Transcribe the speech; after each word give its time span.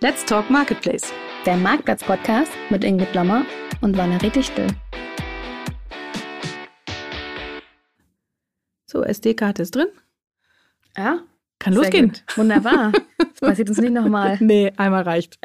Let's 0.00 0.26
Talk 0.26 0.50
Marketplace. 0.50 1.10
Der 1.46 1.56
Marktplatz-Podcast 1.56 2.52
mit 2.68 2.84
Ingrid 2.84 3.14
Lommer 3.14 3.46
und 3.80 3.96
Valerie 3.96 4.28
Dichtel. 4.28 4.66
So, 8.84 9.02
SD-Karte 9.02 9.62
ist 9.62 9.74
drin. 9.74 9.86
Ja, 10.98 11.20
Kann 11.58 11.72
sehr 11.72 11.82
losgehen. 11.82 12.08
gut. 12.08 12.22
Wunderbar. 12.36 12.92
Das 13.18 13.40
passiert 13.40 13.68
uns 13.68 13.78
nicht 13.78 13.92
nochmal. 13.92 14.36
Nee, 14.40 14.72
einmal 14.76 15.02
reicht. 15.02 15.38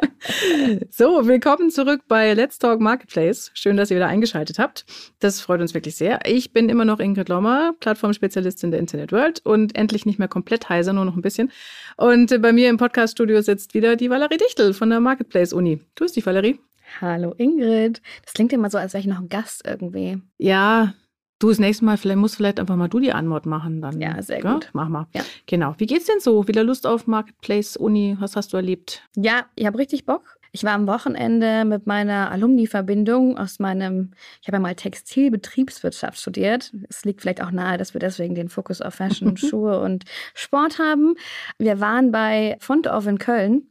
So, 0.90 1.26
willkommen 1.26 1.70
zurück 1.70 2.02
bei 2.06 2.32
Let's 2.34 2.58
Talk 2.58 2.80
Marketplace. 2.80 3.50
Schön, 3.54 3.76
dass 3.76 3.90
ihr 3.90 3.96
wieder 3.96 4.06
eingeschaltet 4.06 4.58
habt. 4.58 4.84
Das 5.20 5.40
freut 5.40 5.60
uns 5.60 5.74
wirklich 5.74 5.96
sehr. 5.96 6.20
Ich 6.26 6.52
bin 6.52 6.68
immer 6.68 6.84
noch 6.84 7.00
Ingrid 7.00 7.28
Lommer, 7.28 7.74
Plattformspezialistin 7.80 8.70
der 8.70 8.80
Internet 8.80 9.10
World 9.12 9.40
und 9.44 9.74
endlich 9.74 10.06
nicht 10.06 10.18
mehr 10.18 10.28
komplett 10.28 10.68
heiser, 10.68 10.92
nur 10.92 11.04
noch 11.04 11.16
ein 11.16 11.22
bisschen. 11.22 11.50
Und 11.96 12.40
bei 12.40 12.52
mir 12.52 12.68
im 12.68 12.76
Podcaststudio 12.76 13.40
sitzt 13.42 13.74
wieder 13.74 13.96
die 13.96 14.10
Valerie 14.10 14.36
Dichtel 14.38 14.74
von 14.74 14.90
der 14.90 15.00
Marketplace 15.00 15.52
Uni. 15.52 15.80
Grüß 15.96 16.12
dich, 16.12 16.24
Valerie. 16.24 16.60
Hallo 17.00 17.34
Ingrid. 17.38 18.02
Das 18.24 18.34
klingt 18.34 18.52
immer 18.52 18.70
so, 18.70 18.78
als 18.78 18.92
wäre 18.92 19.00
ich 19.00 19.06
noch 19.06 19.18
ein 19.18 19.28
Gast 19.28 19.62
irgendwie. 19.66 20.18
Ja, 20.38 20.94
du 21.42 21.48
das 21.48 21.58
nächste 21.58 21.84
Mal, 21.84 21.96
vielleicht 21.96 22.18
musst 22.18 22.36
vielleicht 22.36 22.60
einfach 22.60 22.76
mal 22.76 22.88
du 22.88 23.00
die 23.00 23.12
Antwort 23.12 23.46
machen 23.46 23.80
dann. 23.80 24.00
Ja, 24.00 24.20
sehr 24.22 24.40
Gell? 24.40 24.52
gut. 24.52 24.70
Mach 24.72 24.88
mal. 24.88 25.06
Ja. 25.14 25.22
Genau. 25.46 25.74
Wie 25.78 25.86
geht's 25.86 26.06
denn 26.06 26.20
so? 26.20 26.46
Wieder 26.48 26.64
Lust 26.64 26.86
auf 26.86 27.06
Marketplace 27.06 27.76
Uni? 27.76 28.16
Was 28.20 28.36
hast 28.36 28.52
du 28.52 28.56
erlebt? 28.56 29.02
Ja, 29.16 29.46
ich 29.56 29.66
habe 29.66 29.78
richtig 29.78 30.06
Bock. 30.06 30.38
Ich 30.54 30.64
war 30.64 30.72
am 30.72 30.86
Wochenende 30.86 31.64
mit 31.64 31.86
meiner 31.86 32.30
Alumni-Verbindung 32.30 33.38
aus 33.38 33.58
meinem, 33.58 34.10
ich 34.42 34.48
habe 34.48 34.56
ja 34.56 34.60
mal 34.60 34.74
Textilbetriebswirtschaft 34.74 36.18
studiert. 36.18 36.74
Es 36.90 37.06
liegt 37.06 37.22
vielleicht 37.22 37.42
auch 37.42 37.50
nahe, 37.50 37.78
dass 37.78 37.94
wir 37.94 38.00
deswegen 38.00 38.34
den 38.34 38.50
Fokus 38.50 38.82
auf 38.82 38.94
Fashion, 38.94 39.36
Schuhe 39.38 39.80
und 39.80 40.04
Sport 40.34 40.78
haben. 40.78 41.14
Wir 41.58 41.80
waren 41.80 42.12
bei 42.12 42.56
Fonthof 42.60 43.06
in 43.06 43.18
Köln, 43.18 43.62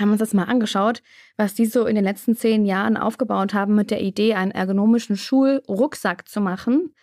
haben 0.00 0.10
uns 0.10 0.20
das 0.20 0.34
mal 0.34 0.44
angeschaut, 0.44 1.02
was 1.36 1.54
die 1.54 1.66
so 1.66 1.86
in 1.86 1.94
den 1.94 2.04
letzten 2.04 2.36
zehn 2.36 2.64
Jahren 2.64 2.96
aufgebaut 2.96 3.54
haben 3.54 3.74
mit 3.74 3.90
der 3.90 4.02
Idee, 4.02 4.34
einen 4.34 4.50
ergonomischen 4.50 5.16
Schulrucksack 5.16 6.28
zu 6.28 6.40
machen. 6.40 6.94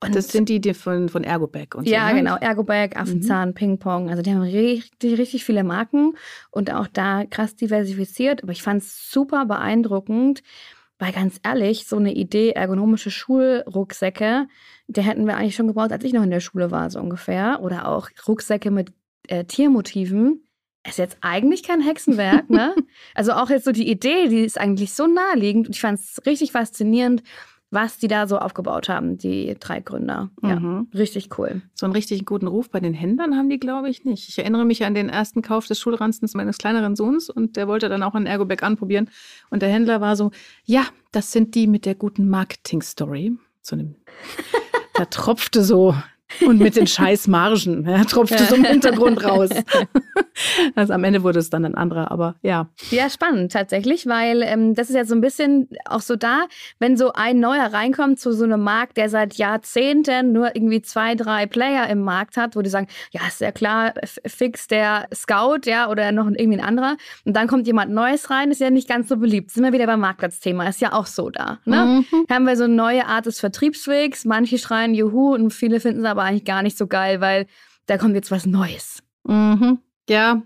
Und 0.00 0.14
Das 0.14 0.28
sind 0.28 0.48
die, 0.48 0.60
die 0.60 0.74
von, 0.74 1.08
von 1.08 1.24
Ergobag 1.24 1.74
und 1.74 1.88
ja, 1.88 2.08
so. 2.08 2.14
ne? 2.14 2.20
genau. 2.20 2.36
Ergobag, 2.36 2.96
Affenzahn, 2.96 3.54
Ping-Pong. 3.54 4.10
Also 4.10 4.22
die 4.22 4.32
haben 4.32 4.42
richtig, 4.42 5.18
richtig 5.18 5.44
viele 5.44 5.64
Marken 5.64 6.14
und 6.50 6.72
auch 6.72 6.86
da 6.86 7.24
krass 7.24 7.56
diversifiziert. 7.56 8.44
Aber 8.44 8.52
ich 8.52 8.62
fand 8.62 8.82
es 8.82 9.10
super 9.10 9.44
beeindruckend, 9.46 10.42
weil 11.00 11.12
ganz 11.12 11.40
ehrlich, 11.42 11.86
so 11.88 11.96
eine 11.96 12.12
Idee, 12.12 12.50
ergonomische 12.50 13.10
Schulrucksäcke, 13.10 14.46
der 14.86 15.02
hätten 15.02 15.26
wir 15.26 15.36
eigentlich 15.36 15.56
schon 15.56 15.66
gebaut, 15.66 15.90
als 15.90 16.04
ich 16.04 16.12
noch 16.12 16.22
in 16.22 16.30
der 16.30 16.40
Schule 16.40 16.70
war, 16.70 16.90
so 16.90 17.00
ungefähr. 17.00 17.60
Oder 17.62 17.88
auch 17.88 18.08
Rucksäcke 18.26 18.70
mit 18.70 18.92
äh, 19.26 19.44
Tiermotiven. 19.44 20.44
Ist 20.88 20.98
jetzt 20.98 21.18
eigentlich 21.20 21.62
kein 21.62 21.80
Hexenwerk, 21.80 22.48
ne? 22.50 22.74
also 23.14 23.32
auch 23.32 23.50
jetzt 23.50 23.64
so 23.64 23.72
die 23.72 23.88
Idee, 23.90 24.28
die 24.28 24.40
ist 24.44 24.58
eigentlich 24.58 24.92
so 24.94 25.06
naheliegend 25.06 25.66
und 25.68 25.74
ich 25.74 25.80
fand 25.80 25.98
es 25.98 26.20
richtig 26.26 26.52
faszinierend, 26.52 27.22
was 27.70 27.98
die 27.98 28.08
da 28.08 28.26
so 28.26 28.38
aufgebaut 28.38 28.88
haben, 28.88 29.18
die 29.18 29.54
drei 29.60 29.80
Gründer. 29.80 30.30
Ja, 30.42 30.58
Mhm. 30.58 30.88
richtig 30.94 31.28
cool. 31.38 31.60
So 31.74 31.84
einen 31.84 31.92
richtig 31.92 32.24
guten 32.24 32.46
Ruf 32.46 32.70
bei 32.70 32.80
den 32.80 32.94
Händlern 32.94 33.36
haben 33.36 33.50
die, 33.50 33.58
glaube 33.60 33.90
ich, 33.90 34.06
nicht. 34.06 34.26
Ich 34.30 34.38
erinnere 34.38 34.64
mich 34.64 34.84
an 34.86 34.94
den 34.94 35.10
ersten 35.10 35.42
Kauf 35.42 35.66
des 35.66 35.78
Schulranzens 35.78 36.32
meines 36.32 36.56
kleineren 36.56 36.96
Sohns 36.96 37.28
und 37.28 37.56
der 37.56 37.68
wollte 37.68 37.90
dann 37.90 38.02
auch 38.02 38.14
einen 38.14 38.24
Ergobag 38.24 38.62
anprobieren. 38.62 39.10
Und 39.50 39.60
der 39.60 39.68
Händler 39.68 40.00
war 40.00 40.16
so, 40.16 40.30
ja, 40.64 40.86
das 41.12 41.30
sind 41.32 41.54
die 41.54 41.66
mit 41.66 41.84
der 41.84 41.94
guten 41.94 42.28
Marketing-Story. 42.30 43.36
So 43.60 43.76
einem, 43.76 43.96
da 44.94 45.04
tropfte 45.10 45.62
so 45.62 45.94
und 46.46 46.58
mit 46.58 46.76
den 46.76 46.86
scheiß 46.86 47.28
Margen, 47.28 47.88
ja, 47.88 48.04
tropfte 48.04 48.44
so 48.44 48.56
im 48.56 48.64
Hintergrund 48.64 49.24
raus. 49.24 49.50
Also 50.76 50.92
am 50.92 51.02
Ende 51.02 51.24
wurde 51.24 51.40
es 51.40 51.50
dann 51.50 51.64
ein 51.64 51.74
anderer, 51.74 52.12
aber 52.12 52.36
ja. 52.42 52.68
Ja, 52.90 53.10
spannend 53.10 53.50
tatsächlich, 53.50 54.06
weil 54.06 54.42
ähm, 54.42 54.74
das 54.74 54.88
ist 54.88 54.94
ja 54.94 55.04
so 55.04 55.16
ein 55.16 55.20
bisschen 55.20 55.68
auch 55.84 56.00
so 56.00 56.14
da, 56.14 56.44
wenn 56.78 56.96
so 56.96 57.12
ein 57.12 57.40
neuer 57.40 57.72
reinkommt 57.72 58.20
zu 58.20 58.32
so 58.32 58.44
einem 58.44 58.62
Markt, 58.62 58.96
der 58.96 59.08
seit 59.08 59.34
Jahrzehnten 59.34 60.32
nur 60.32 60.54
irgendwie 60.54 60.80
zwei, 60.80 61.16
drei 61.16 61.46
Player 61.46 61.88
im 61.88 62.02
Markt 62.02 62.36
hat, 62.36 62.54
wo 62.54 62.62
die 62.62 62.70
sagen, 62.70 62.86
ja, 63.10 63.22
ist 63.26 63.40
ja 63.40 63.50
klar, 63.50 63.94
fix 64.26 64.68
der 64.68 65.08
Scout, 65.12 65.62
ja, 65.64 65.90
oder 65.90 66.12
noch 66.12 66.26
irgendwie 66.26 66.58
ein 66.58 66.64
anderer. 66.64 66.96
Und 67.24 67.34
dann 67.34 67.48
kommt 67.48 67.66
jemand 67.66 67.92
Neues 67.92 68.30
rein, 68.30 68.50
ist 68.50 68.60
ja 68.60 68.70
nicht 68.70 68.88
ganz 68.88 69.08
so 69.08 69.16
beliebt. 69.16 69.50
Sind 69.50 69.64
wir 69.64 69.72
wieder 69.72 69.86
beim 69.86 70.00
Marktplatzthema, 70.00 70.68
ist 70.68 70.80
ja 70.80 70.92
auch 70.92 71.06
so 71.06 71.30
da. 71.30 71.58
Ne? 71.64 72.04
Mhm. 72.10 72.26
Haben 72.30 72.44
wir 72.44 72.56
so 72.56 72.64
eine 72.64 72.74
neue 72.74 73.06
Art 73.06 73.26
des 73.26 73.40
Vertriebswegs, 73.40 74.24
manche 74.24 74.58
schreien 74.58 74.94
Juhu 74.94 75.34
und 75.34 75.52
viele 75.52 75.80
finden 75.80 76.04
es 76.04 76.06
aber 76.06 76.17
eigentlich 76.24 76.44
gar 76.44 76.62
nicht 76.62 76.78
so 76.78 76.86
geil, 76.86 77.20
weil 77.20 77.46
da 77.86 77.98
kommt 77.98 78.14
jetzt 78.14 78.30
was 78.30 78.46
Neues. 78.46 79.02
Mhm. 79.24 79.78
Ja, 80.08 80.42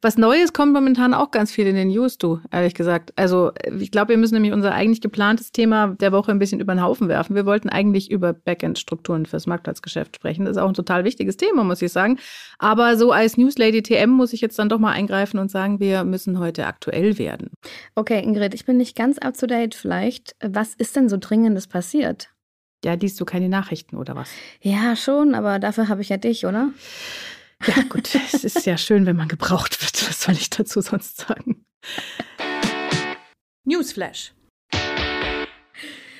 was 0.00 0.16
Neues 0.16 0.52
kommt 0.52 0.72
momentan 0.72 1.12
auch 1.12 1.32
ganz 1.32 1.50
viel 1.50 1.66
in 1.66 1.74
den 1.74 1.88
News, 1.88 2.18
du, 2.18 2.40
ehrlich 2.52 2.74
gesagt. 2.74 3.12
Also, 3.16 3.50
ich 3.80 3.90
glaube, 3.90 4.10
wir 4.10 4.16
müssen 4.16 4.34
nämlich 4.34 4.52
unser 4.52 4.72
eigentlich 4.72 5.00
geplantes 5.00 5.50
Thema 5.50 5.88
der 5.88 6.12
Woche 6.12 6.30
ein 6.30 6.38
bisschen 6.38 6.60
über 6.60 6.72
den 6.72 6.82
Haufen 6.82 7.08
werfen. 7.08 7.34
Wir 7.34 7.46
wollten 7.46 7.68
eigentlich 7.68 8.08
über 8.08 8.32
Backend-Strukturen 8.32 9.26
fürs 9.26 9.48
Marktplatzgeschäft 9.48 10.14
sprechen. 10.14 10.44
Das 10.44 10.56
ist 10.56 10.62
auch 10.62 10.68
ein 10.68 10.74
total 10.74 11.02
wichtiges 11.02 11.36
Thema, 11.36 11.64
muss 11.64 11.82
ich 11.82 11.90
sagen. 11.90 12.18
Aber 12.58 12.96
so 12.96 13.10
als 13.10 13.36
Newslady 13.36 13.82
TM 13.82 14.10
muss 14.10 14.32
ich 14.32 14.40
jetzt 14.40 14.58
dann 14.60 14.68
doch 14.68 14.78
mal 14.78 14.92
eingreifen 14.92 15.40
und 15.40 15.50
sagen, 15.50 15.80
wir 15.80 16.04
müssen 16.04 16.38
heute 16.38 16.66
aktuell 16.66 17.18
werden. 17.18 17.50
Okay, 17.96 18.22
Ingrid, 18.22 18.54
ich 18.54 18.64
bin 18.64 18.76
nicht 18.76 18.94
ganz 18.94 19.18
up 19.18 19.36
to 19.36 19.46
date 19.46 19.74
vielleicht. 19.74 20.36
Was 20.40 20.74
ist 20.74 20.94
denn 20.94 21.08
so 21.08 21.16
Dringendes 21.18 21.66
passiert? 21.66 22.30
Ja, 22.84 22.94
liest 22.94 23.20
du 23.20 23.24
keine 23.24 23.48
Nachrichten 23.48 23.96
oder 23.96 24.14
was? 24.14 24.30
Ja, 24.60 24.94
schon, 24.94 25.34
aber 25.34 25.58
dafür 25.58 25.88
habe 25.88 26.00
ich 26.00 26.10
ja 26.10 26.16
dich, 26.16 26.46
oder? 26.46 26.70
Ja, 27.66 27.82
gut, 27.88 28.14
es 28.14 28.44
ist 28.44 28.66
ja 28.66 28.78
schön, 28.78 29.04
wenn 29.04 29.16
man 29.16 29.26
gebraucht 29.26 29.82
wird. 29.82 30.08
Was 30.08 30.22
soll 30.22 30.34
ich 30.34 30.48
dazu 30.48 30.80
sonst 30.80 31.16
sagen? 31.16 31.64
Newsflash. 33.64 34.32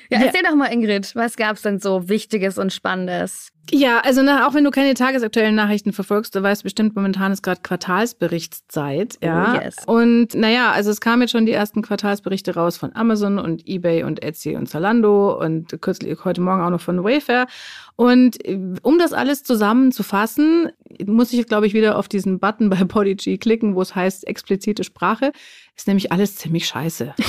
Ja, 0.09 0.19
Ja. 0.19 0.25
erzähl 0.25 0.41
doch 0.43 0.55
mal, 0.55 0.67
Ingrid, 0.73 1.15
was 1.15 1.35
gab's 1.35 1.61
denn 1.61 1.79
so 1.79 2.09
Wichtiges 2.09 2.57
und 2.57 2.73
Spannendes? 2.73 3.51
Ja, 3.71 3.99
also 3.99 4.23
na, 4.23 4.47
auch 4.47 4.55
wenn 4.55 4.63
du 4.63 4.71
keine 4.71 4.95
tagesaktuellen 4.95 5.53
Nachrichten 5.53 5.93
verfolgst, 5.93 6.33
du 6.33 6.41
weißt 6.41 6.63
bestimmt, 6.63 6.95
momentan 6.95 7.31
ist 7.31 7.43
gerade 7.43 7.61
Quartalsberichtszeit. 7.61 9.19
Ja. 9.21 9.53
Oh, 9.53 9.63
yes. 9.63 9.75
Und 9.85 10.33
naja, 10.33 10.71
also 10.71 10.89
es 10.89 11.01
kamen 11.01 11.21
jetzt 11.21 11.31
schon 11.31 11.45
die 11.45 11.51
ersten 11.51 11.83
Quartalsberichte 11.83 12.55
raus 12.55 12.77
von 12.77 12.95
Amazon 12.95 13.37
und 13.37 13.67
eBay 13.67 14.03
und 14.03 14.23
Etsy 14.23 14.55
und 14.55 14.67
Zalando 14.67 15.39
und 15.39 15.79
kürzlich 15.81 16.17
heute 16.25 16.41
Morgen 16.41 16.61
auch 16.63 16.71
noch 16.71 16.81
von 16.81 17.03
Wayfair. 17.03 17.45
Und 17.95 18.43
äh, 18.43 18.57
um 18.81 18.97
das 18.97 19.13
alles 19.13 19.43
zusammenzufassen, 19.43 20.71
muss 21.05 21.31
ich, 21.33 21.45
glaube 21.45 21.67
ich, 21.67 21.73
wieder 21.75 21.97
auf 21.97 22.07
diesen 22.07 22.39
Button 22.39 22.69
bei 22.71 22.83
Podigy 22.85 23.37
klicken, 23.37 23.75
wo 23.75 23.81
es 23.83 23.93
heißt 23.93 24.27
explizite 24.27 24.83
Sprache. 24.83 25.31
Ist 25.75 25.87
nämlich 25.87 26.11
alles 26.11 26.35
ziemlich 26.37 26.65
scheiße. 26.65 27.13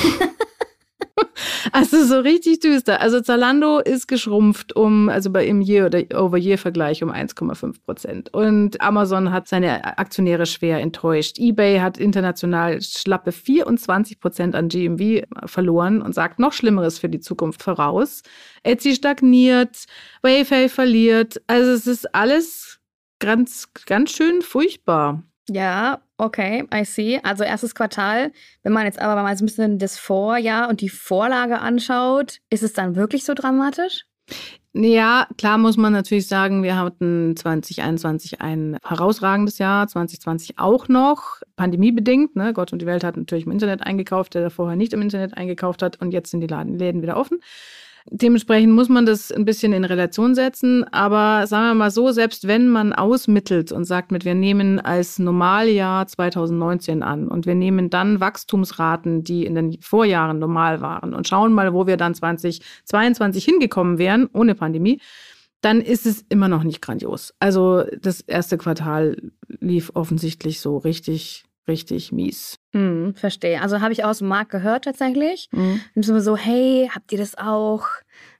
Also 1.73 2.05
so 2.05 2.21
richtig 2.21 2.61
düster. 2.61 3.01
Also 3.01 3.21
Zalando 3.21 3.79
ist 3.79 4.09
geschrumpft 4.09 4.75
um, 4.77 5.09
also 5.09 5.31
bei 5.31 5.47
im 5.47 5.61
Year- 5.61 5.87
oder 5.87 6.03
Over-Year-Vergleich 6.15 7.03
um 7.03 7.11
1,5 7.11 7.83
Prozent. 7.85 8.35
Und 8.35 8.81
Amazon 8.81 9.33
hat 9.33 9.49
seine 9.49 9.99
Aktionäre 9.99 10.47
schwer 10.47 10.81
enttäuscht. 10.81 11.39
eBay 11.39 11.79
hat 11.79 11.99
international 11.99 12.81
schlappe 12.81 13.33
24 13.33 14.21
Prozent 14.21 14.55
an 14.55 14.69
GMV 14.69 15.25
verloren 15.47 16.03
und 16.03 16.15
sagt 16.15 16.39
noch 16.39 16.53
Schlimmeres 16.53 16.99
für 16.99 17.09
die 17.09 17.21
Zukunft 17.21 17.63
voraus. 17.63 18.23
Etsy 18.63 18.95
stagniert, 18.95 19.87
Wayfair 20.23 20.69
verliert. 20.69 21.41
Also 21.47 21.71
es 21.73 21.87
ist 21.87 22.15
alles 22.15 22.81
ganz, 23.19 23.69
ganz 23.87 24.13
schön 24.13 24.43
furchtbar. 24.43 25.23
Ja, 25.49 26.01
okay, 26.21 26.65
I 26.73 26.85
see. 26.85 27.21
Also 27.23 27.45
erstes 27.45 27.75
Quartal. 27.75 28.33
Wenn 28.63 28.73
man 28.73 28.85
jetzt 28.85 29.01
aber 29.01 29.23
mal 29.23 29.37
so 29.37 29.45
ein 29.45 29.47
bisschen 29.47 29.79
das 29.79 29.99
Vorjahr 29.99 30.69
und 30.69 30.81
die 30.81 30.89
Vorlage 30.89 31.59
anschaut, 31.59 32.39
ist 32.51 32.63
es 32.63 32.73
dann 32.73 32.97
wirklich 32.97 33.25
so 33.25 33.35
dramatisch? 33.35 34.05
Ja, 34.73 35.27
klar 35.37 35.59
muss 35.59 35.77
man 35.77 35.93
natürlich 35.93 36.29
sagen, 36.29 36.63
wir 36.63 36.77
hatten 36.77 37.35
2021 37.35 38.41
ein 38.41 38.79
herausragendes 38.85 39.59
Jahr, 39.59 39.89
2020 39.89 40.61
auch 40.61 40.87
noch, 40.87 41.41
pandemiebedingt. 41.57 42.37
Ne? 42.37 42.53
Gott 42.53 42.73
und 42.73 42.81
die 42.81 42.87
Welt 42.87 43.03
hat 43.03 43.17
natürlich 43.17 43.47
im 43.47 43.53
Internet 43.53 43.83
eingekauft, 43.83 44.35
der 44.35 44.49
vorher 44.49 44.77
nicht 44.77 44.93
im 44.93 45.03
Internet 45.03 45.37
eingekauft 45.37 45.83
hat 45.83 46.01
und 46.01 46.13
jetzt 46.13 46.31
sind 46.31 46.41
die 46.41 46.47
Läden 46.47 47.03
wieder 47.03 47.17
offen. 47.17 47.41
Dementsprechend 48.07 48.73
muss 48.73 48.89
man 48.89 49.07
das 49.07 49.31
ein 49.31 49.45
bisschen 49.45 49.73
in 49.73 49.85
Relation 49.85 50.35
setzen. 50.35 50.85
Aber 50.93 51.47
sagen 51.47 51.69
wir 51.69 51.75
mal 51.75 51.91
so, 51.91 52.13
selbst 52.13 52.47
wenn 52.47 52.69
man 52.69 52.93
ausmittelt 52.93 53.73
und 53.73 53.85
sagt 53.85 54.13
mit, 54.13 54.25
wir 54.25 54.35
nehmen 54.35 54.81
als 54.81 55.19
Normaljahr 55.19 56.07
2019 56.07 57.03
an 57.03 57.29
und 57.29 57.47
wir 57.47 57.55
nehmen 57.55 57.91
dann 57.91 58.21
Wachstumsraten, 58.21 59.23
die 59.23 59.45
in 59.45 59.55
den 59.55 59.81
Vorjahren 59.81 60.39
normal 60.39 60.81
waren 60.81 61.15
und 61.15 61.29
schauen 61.29 61.53
mal, 61.53 61.73
wo 61.75 61.87
wir 61.87 61.97
dann 61.97 62.15
2022 62.15 63.45
hingekommen 63.45 63.99
wären, 63.99 64.29
ohne 64.33 64.55
Pandemie, 64.55 65.01
dann 65.61 65.81
ist 65.81 66.07
es 66.07 66.25
immer 66.29 66.49
noch 66.49 66.65
nicht 66.65 66.81
grandios. 66.81 67.35
Also 67.39 67.85
das 68.01 68.21
erste 68.23 68.57
Quartal 68.57 69.31
lief 69.61 69.91
offensichtlich 69.95 70.61
so 70.61 70.79
richtig, 70.79 71.45
richtig 71.71 72.13
mies. 72.13 72.59
Hm, 72.73 73.15
verstehe. 73.17 73.63
Also 73.63 73.81
habe 73.81 73.93
ich 73.93 74.05
aus 74.05 74.19
dem 74.19 74.29
Markt 74.29 74.51
gehört 74.51 74.85
tatsächlich. 74.85 75.49
Mhm. 75.53 75.81
Und 75.95 76.03
so, 76.03 76.37
hey, 76.37 76.91
habt 76.95 77.11
ihr 77.13 77.19
das 77.19 77.39
auch? 77.39 77.87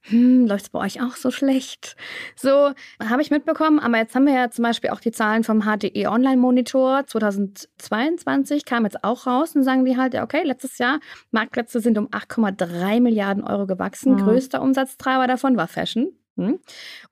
Hm, 0.03 0.47
läuft 0.47 0.65
es 0.67 0.71
bei 0.71 0.79
euch 0.81 1.03
auch 1.03 1.17
so 1.17 1.31
schlecht? 1.31 1.97
So, 2.37 2.73
habe 3.03 3.23
ich 3.23 3.31
mitbekommen. 3.31 3.79
Aber 3.79 3.97
jetzt 3.97 4.15
haben 4.15 4.27
wir 4.27 4.35
ja 4.35 4.51
zum 4.51 4.65
Beispiel 4.65 4.91
auch 4.91 5.01
die 5.01 5.13
Zahlen 5.13 5.45
vom 5.45 5.63
HDE 5.63 6.07
Online 6.09 6.37
Monitor 6.37 7.07
2022 7.07 8.65
kam 8.65 8.85
jetzt 8.85 9.03
auch 9.03 9.27
raus 9.27 9.57
und 9.57 9.63
sagen 9.63 9.85
die 9.85 9.97
halt, 9.97 10.15
okay, 10.15 10.43
letztes 10.45 10.79
Jahr 10.79 11.01
Marktplätze 11.31 11.81
sind 11.81 11.99
um 11.99 12.09
8,3 12.09 13.01
Milliarden 13.01 13.43
Euro 13.43 13.67
gewachsen. 13.67 14.15
Mhm. 14.15 14.19
Größter 14.19 14.61
Umsatztreiber 14.61 15.27
davon 15.27 15.57
war 15.57 15.69
Fashion. 15.69 16.13
Hm? 16.41 16.59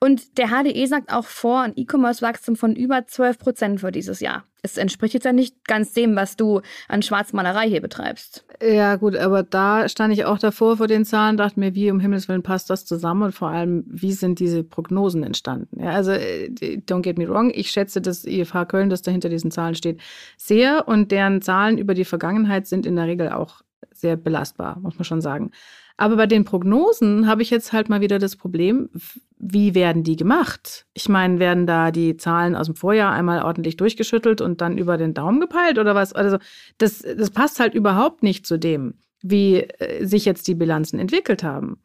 Und 0.01 0.39
der 0.39 0.49
HDE 0.49 0.87
sagt 0.87 1.13
auch 1.13 1.27
vor 1.27 1.61
ein 1.61 1.75
E-Commerce-Wachstum 1.77 2.57
von 2.57 2.75
über 2.75 3.07
12 3.07 3.39
Prozent 3.39 3.81
für 3.81 3.93
dieses 3.93 4.21
Jahr. 4.21 4.45
Es 4.63 4.79
entspricht 4.79 5.15
jetzt 5.15 5.25
ja 5.25 5.33
nicht 5.33 5.67
ganz 5.67 5.93
dem, 5.93 6.17
was 6.17 6.37
du 6.37 6.63
an 6.89 7.03
Schwarzmalerei 7.03 7.69
hier 7.69 7.83
betreibst. 7.83 8.45
Ja, 8.63 8.97
gut, 8.97 9.17
aber 9.17 9.43
da 9.43 9.89
stand 9.89 10.15
ich 10.15 10.25
auch 10.25 10.39
davor 10.39 10.79
vor 10.79 10.89
den 10.89 11.05
Zahlen, 11.05 11.37
dachte 11.37 11.61
mir, 11.61 11.75
wie 11.75 11.91
um 11.91 12.01
Himmels 12.01 12.27
Willen 12.27 12.43
passt 12.43 12.71
das 12.71 12.87
zusammen 12.87 13.23
und 13.23 13.33
vor 13.33 13.49
allem, 13.49 13.85
wie 13.87 14.13
sind 14.13 14.41
diese 14.41 14.65
Prognosen 14.65 15.23
entstanden? 15.23 15.81
Ja, 15.81 15.91
also, 15.91 16.11
äh, 16.13 16.49
don't 16.87 17.03
get 17.03 17.19
me 17.19 17.29
wrong, 17.29 17.53
ich 17.55 17.71
schätze 17.71 18.01
das 18.01 18.25
IFH 18.25 18.65
Köln, 18.65 18.91
das 18.91 19.03
dahinter 19.03 19.29
diesen 19.29 19.51
Zahlen 19.51 19.75
steht, 19.75 20.01
sehr 20.37 20.89
und 20.89 21.13
deren 21.13 21.43
Zahlen 21.43 21.79
über 21.79 21.95
die 21.95 22.07
Vergangenheit 22.07 22.67
sind 22.67 22.87
in 22.87 22.97
der 22.97 23.07
Regel 23.07 23.29
auch 23.29 23.61
sehr 23.93 24.17
belastbar, 24.17 24.79
muss 24.81 24.97
man 24.97 25.05
schon 25.05 25.21
sagen. 25.21 25.51
Aber 26.00 26.17
bei 26.17 26.27
den 26.27 26.45
Prognosen 26.45 27.27
habe 27.27 27.43
ich 27.43 27.50
jetzt 27.50 27.73
halt 27.73 27.89
mal 27.89 28.00
wieder 28.00 28.21
das 28.21 28.37
Problem, 28.37 28.89
wie 29.37 29.75
werden 29.75 30.05
die 30.05 30.15
gemacht? 30.15 30.87
Ich 30.95 31.09
meine, 31.09 31.41
werden 31.41 31.67
da 31.67 31.91
die 31.91 32.17
Zahlen 32.17 32.55
aus 32.55 32.67
dem 32.67 32.77
Vorjahr 32.77 33.12
einmal 33.12 33.43
ordentlich 33.43 33.77
durchgeschüttelt 33.77 34.41
und 34.41 34.61
dann 34.61 34.79
über 34.79 34.97
den 34.97 35.12
Daumen 35.12 35.41
gepeilt 35.41 35.77
oder 35.77 35.97
was? 35.97 36.12
Also 36.12 36.39
das, 36.79 37.00
das 37.03 37.31
passt 37.31 37.59
halt 37.59 37.75
überhaupt 37.75 38.23
nicht 38.23 38.47
zu 38.47 38.59
dem, 38.59 38.95
wie 39.23 39.56
äh, 39.56 40.06
sich 40.06 40.25
jetzt 40.25 40.47
die 40.47 40.55
Bilanzen 40.55 41.00
entwickelt 41.00 41.43
haben 41.43 41.79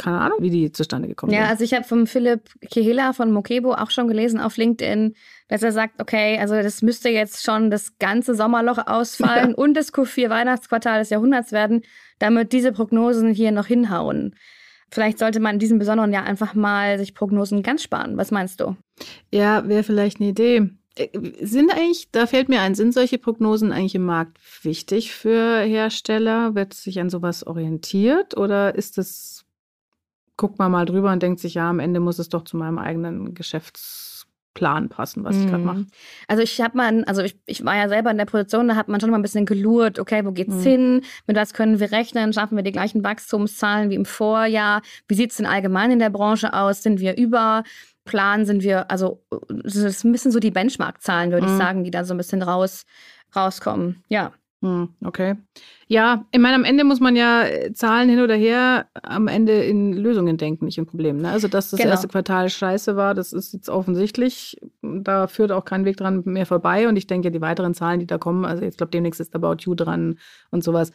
keine 0.00 0.18
Ahnung, 0.18 0.38
wie 0.40 0.50
die 0.50 0.72
zustande 0.72 1.08
gekommen 1.08 1.30
sind. 1.30 1.38
Ja, 1.38 1.48
also 1.48 1.62
ich 1.62 1.74
habe 1.74 1.84
vom 1.84 2.06
Philipp 2.06 2.50
Kehela 2.70 3.12
von 3.12 3.30
Mokebo 3.30 3.74
auch 3.74 3.90
schon 3.90 4.08
gelesen 4.08 4.40
auf 4.40 4.56
LinkedIn, 4.56 5.14
dass 5.48 5.62
er 5.62 5.72
sagt, 5.72 6.00
okay, 6.00 6.38
also 6.38 6.54
das 6.54 6.80
müsste 6.80 7.10
jetzt 7.10 7.44
schon 7.44 7.70
das 7.70 7.98
ganze 7.98 8.34
Sommerloch 8.34 8.86
ausfallen 8.86 9.50
ja. 9.50 9.54
und 9.56 9.74
das 9.74 9.92
Q4 9.92 10.30
Weihnachtsquartal 10.30 11.00
des 11.00 11.10
Jahrhunderts 11.10 11.52
werden, 11.52 11.82
damit 12.18 12.52
diese 12.52 12.72
Prognosen 12.72 13.32
hier 13.32 13.52
noch 13.52 13.66
hinhauen. 13.66 14.34
Vielleicht 14.90 15.18
sollte 15.18 15.38
man 15.38 15.54
in 15.54 15.58
diesem 15.60 15.78
besonderen 15.78 16.12
Jahr 16.12 16.24
einfach 16.24 16.54
mal 16.54 16.98
sich 16.98 17.14
Prognosen 17.14 17.62
ganz 17.62 17.82
sparen. 17.82 18.16
Was 18.16 18.30
meinst 18.30 18.60
du? 18.60 18.76
Ja, 19.30 19.68
wäre 19.68 19.82
vielleicht 19.82 20.18
eine 20.18 20.30
Idee. 20.30 20.70
Äh, 20.96 21.08
sind 21.42 21.70
eigentlich, 21.72 22.10
da 22.10 22.26
fällt 22.26 22.48
mir 22.48 22.60
ein, 22.60 22.74
sind 22.74 22.94
solche 22.94 23.18
Prognosen 23.18 23.70
eigentlich 23.70 23.94
im 23.94 24.04
Markt 24.04 24.38
wichtig 24.62 25.12
für 25.12 25.60
Hersteller? 25.60 26.54
Wird 26.54 26.74
sich 26.74 26.98
an 27.00 27.10
sowas 27.10 27.46
orientiert 27.46 28.36
oder 28.36 28.74
ist 28.74 28.98
das 28.98 29.44
guckt 30.40 30.58
man 30.58 30.72
mal 30.72 30.86
drüber 30.86 31.12
und 31.12 31.22
denkt 31.22 31.38
sich, 31.38 31.52
ja, 31.52 31.68
am 31.68 31.80
Ende 31.80 32.00
muss 32.00 32.18
es 32.18 32.30
doch 32.30 32.44
zu 32.44 32.56
meinem 32.56 32.78
eigenen 32.78 33.34
Geschäftsplan 33.34 34.88
passen, 34.88 35.22
was 35.22 35.36
ich 35.36 35.46
gerade 35.46 35.62
mache. 35.62 35.80
Mhm. 35.80 35.86
Also 36.28 36.42
ich 36.42 36.58
habe 36.62 36.78
mal, 36.78 37.04
also 37.04 37.20
ich, 37.20 37.38
ich 37.44 37.62
war 37.62 37.76
ja 37.76 37.90
selber 37.90 38.10
in 38.10 38.16
der 38.16 38.24
Produktion, 38.24 38.66
da 38.66 38.74
hat 38.74 38.88
man 38.88 39.02
schon 39.02 39.10
mal 39.10 39.18
ein 39.18 39.22
bisschen 39.22 39.44
gelurrt, 39.44 39.98
okay, 39.98 40.24
wo 40.24 40.32
geht's 40.32 40.54
mhm. 40.54 40.62
hin? 40.62 41.02
Mit 41.26 41.36
was 41.36 41.52
können 41.52 41.78
wir 41.78 41.92
rechnen? 41.92 42.32
Schaffen 42.32 42.56
wir 42.56 42.64
die 42.64 42.72
gleichen 42.72 43.04
Wachstumszahlen 43.04 43.90
wie 43.90 43.96
im 43.96 44.06
Vorjahr? 44.06 44.80
Wie 45.08 45.14
sieht 45.14 45.32
es 45.32 45.36
denn 45.36 45.44
allgemein 45.44 45.90
in 45.90 45.98
der 45.98 46.08
Branche 46.08 46.54
aus? 46.54 46.82
Sind 46.82 47.00
wir 47.00 47.18
über 47.18 47.62
Plan? 48.06 48.46
Sind 48.46 48.62
wir, 48.62 48.90
also 48.90 49.22
das 49.50 49.76
ist 49.76 50.04
ein 50.04 50.12
bisschen 50.12 50.32
so 50.32 50.40
die 50.40 50.50
Benchmark-Zahlen, 50.50 51.32
würde 51.32 51.46
mhm. 51.46 51.52
ich 51.52 51.58
sagen, 51.58 51.84
die 51.84 51.90
da 51.90 52.02
so 52.04 52.14
ein 52.14 52.18
bisschen 52.18 52.40
raus, 52.40 52.86
rauskommen. 53.36 54.04
Ja. 54.08 54.32
Hm, 54.62 54.90
okay. 55.04 55.36
Ja, 55.86 56.26
ich 56.32 56.38
meine, 56.38 56.54
am 56.54 56.64
Ende 56.64 56.84
muss 56.84 57.00
man 57.00 57.16
ja 57.16 57.44
äh, 57.44 57.72
Zahlen 57.72 58.10
hin 58.10 58.20
oder 58.20 58.34
her 58.34 58.86
am 59.02 59.26
Ende 59.26 59.52
in 59.52 59.94
Lösungen 59.94 60.36
denken, 60.36 60.66
nicht 60.66 60.76
in 60.76 60.84
Problemen. 60.84 61.22
Ne? 61.22 61.30
Also, 61.30 61.48
dass 61.48 61.70
das 61.70 61.78
genau. 61.80 61.92
erste 61.92 62.08
Quartal 62.08 62.50
scheiße 62.50 62.94
war, 62.94 63.14
das 63.14 63.32
ist 63.32 63.54
jetzt 63.54 63.70
offensichtlich. 63.70 64.58
Da 64.82 65.28
führt 65.28 65.50
auch 65.50 65.64
kein 65.64 65.86
Weg 65.86 65.96
dran 65.96 66.22
mehr 66.26 66.44
vorbei. 66.44 66.88
Und 66.88 66.96
ich 66.96 67.06
denke, 67.06 67.30
die 67.30 67.40
weiteren 67.40 67.72
Zahlen, 67.72 68.00
die 68.00 68.06
da 68.06 68.18
kommen, 68.18 68.44
also 68.44 68.62
jetzt 68.62 68.76
glaube 68.76 68.90
demnächst 68.90 69.20
ist 69.20 69.34
About 69.34 69.56
You 69.60 69.74
dran 69.74 70.18
und 70.50 70.62
sowas. 70.62 70.92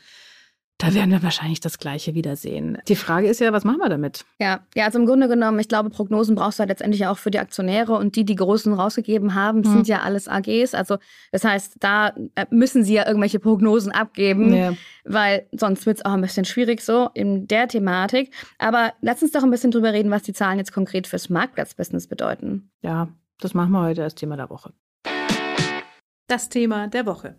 Da 0.77 0.93
werden 0.93 1.11
wir 1.11 1.23
wahrscheinlich 1.23 1.61
das 1.61 1.79
Gleiche 1.79 2.15
wiedersehen. 2.15 2.77
Die 2.89 2.97
Frage 2.97 3.29
ist 3.29 3.39
ja, 3.39 3.53
was 3.53 3.63
machen 3.63 3.79
wir 3.79 3.87
damit? 3.87 4.25
Ja, 4.41 4.59
ja, 4.75 4.85
also 4.85 4.99
im 4.99 5.05
Grunde 5.05 5.29
genommen, 5.29 5.57
ich 5.59 5.69
glaube, 5.69 5.89
Prognosen 5.89 6.35
brauchst 6.35 6.59
du 6.59 6.61
halt 6.61 6.69
letztendlich 6.69 7.07
auch 7.07 7.17
für 7.17 7.31
die 7.31 7.39
Aktionäre 7.39 7.93
und 7.93 8.17
die, 8.17 8.25
die 8.25 8.35
Großen 8.35 8.73
rausgegeben 8.73 9.35
haben, 9.35 9.63
hm. 9.63 9.71
sind 9.71 9.87
ja 9.87 10.01
alles 10.01 10.27
AGs. 10.27 10.73
Also 10.73 10.97
das 11.31 11.45
heißt, 11.45 11.77
da 11.79 12.09
äh, 12.35 12.45
müssen 12.49 12.83
sie 12.83 12.95
ja 12.95 13.07
irgendwelche 13.07 13.39
Prognosen 13.39 13.93
abgeben, 13.93 14.53
ja. 14.53 14.73
weil 15.05 15.47
sonst 15.53 15.85
wird 15.85 15.99
es 15.99 16.05
auch 16.05 16.11
ein 16.11 16.21
bisschen 16.21 16.43
schwierig 16.43 16.81
so 16.81 17.09
in 17.13 17.47
der 17.47 17.69
Thematik. 17.69 18.33
Aber 18.57 18.91
lass 18.99 19.23
uns 19.23 19.31
doch 19.31 19.43
ein 19.43 19.51
bisschen 19.51 19.71
drüber 19.71 19.93
reden, 19.93 20.11
was 20.11 20.23
die 20.23 20.33
Zahlen 20.33 20.57
jetzt 20.57 20.73
konkret 20.73 21.07
fürs 21.07 21.29
Marktplatzbusiness 21.29 22.07
bedeuten. 22.07 22.69
Ja, 22.81 23.07
das 23.39 23.53
machen 23.53 23.71
wir 23.71 23.81
heute 23.81 24.03
als 24.03 24.15
Thema 24.15 24.35
der 24.35 24.49
Woche. 24.49 24.73
Das 26.27 26.49
Thema 26.49 26.87
der 26.87 27.05
Woche. 27.05 27.35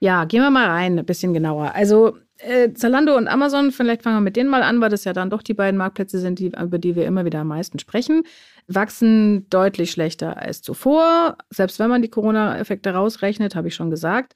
Ja, 0.00 0.24
gehen 0.24 0.42
wir 0.42 0.50
mal 0.50 0.68
rein, 0.68 0.98
ein 0.98 1.04
bisschen 1.06 1.34
genauer. 1.34 1.74
Also 1.74 2.18
äh, 2.38 2.72
Zalando 2.72 3.16
und 3.16 3.26
Amazon, 3.26 3.72
vielleicht 3.72 4.02
fangen 4.02 4.16
wir 4.16 4.20
mit 4.20 4.36
denen 4.36 4.48
mal 4.48 4.62
an, 4.62 4.80
weil 4.80 4.90
das 4.90 5.04
ja 5.04 5.12
dann 5.12 5.30
doch 5.30 5.42
die 5.42 5.54
beiden 5.54 5.76
Marktplätze 5.76 6.20
sind, 6.20 6.38
die, 6.38 6.52
über 6.56 6.78
die 6.78 6.94
wir 6.94 7.04
immer 7.04 7.24
wieder 7.24 7.40
am 7.40 7.48
meisten 7.48 7.80
sprechen, 7.80 8.22
wachsen 8.68 9.48
deutlich 9.50 9.90
schlechter 9.90 10.36
als 10.36 10.62
zuvor. 10.62 11.36
Selbst 11.50 11.80
wenn 11.80 11.90
man 11.90 12.02
die 12.02 12.10
Corona-Effekte 12.10 12.90
rausrechnet, 12.90 13.56
habe 13.56 13.68
ich 13.68 13.74
schon 13.74 13.90
gesagt. 13.90 14.34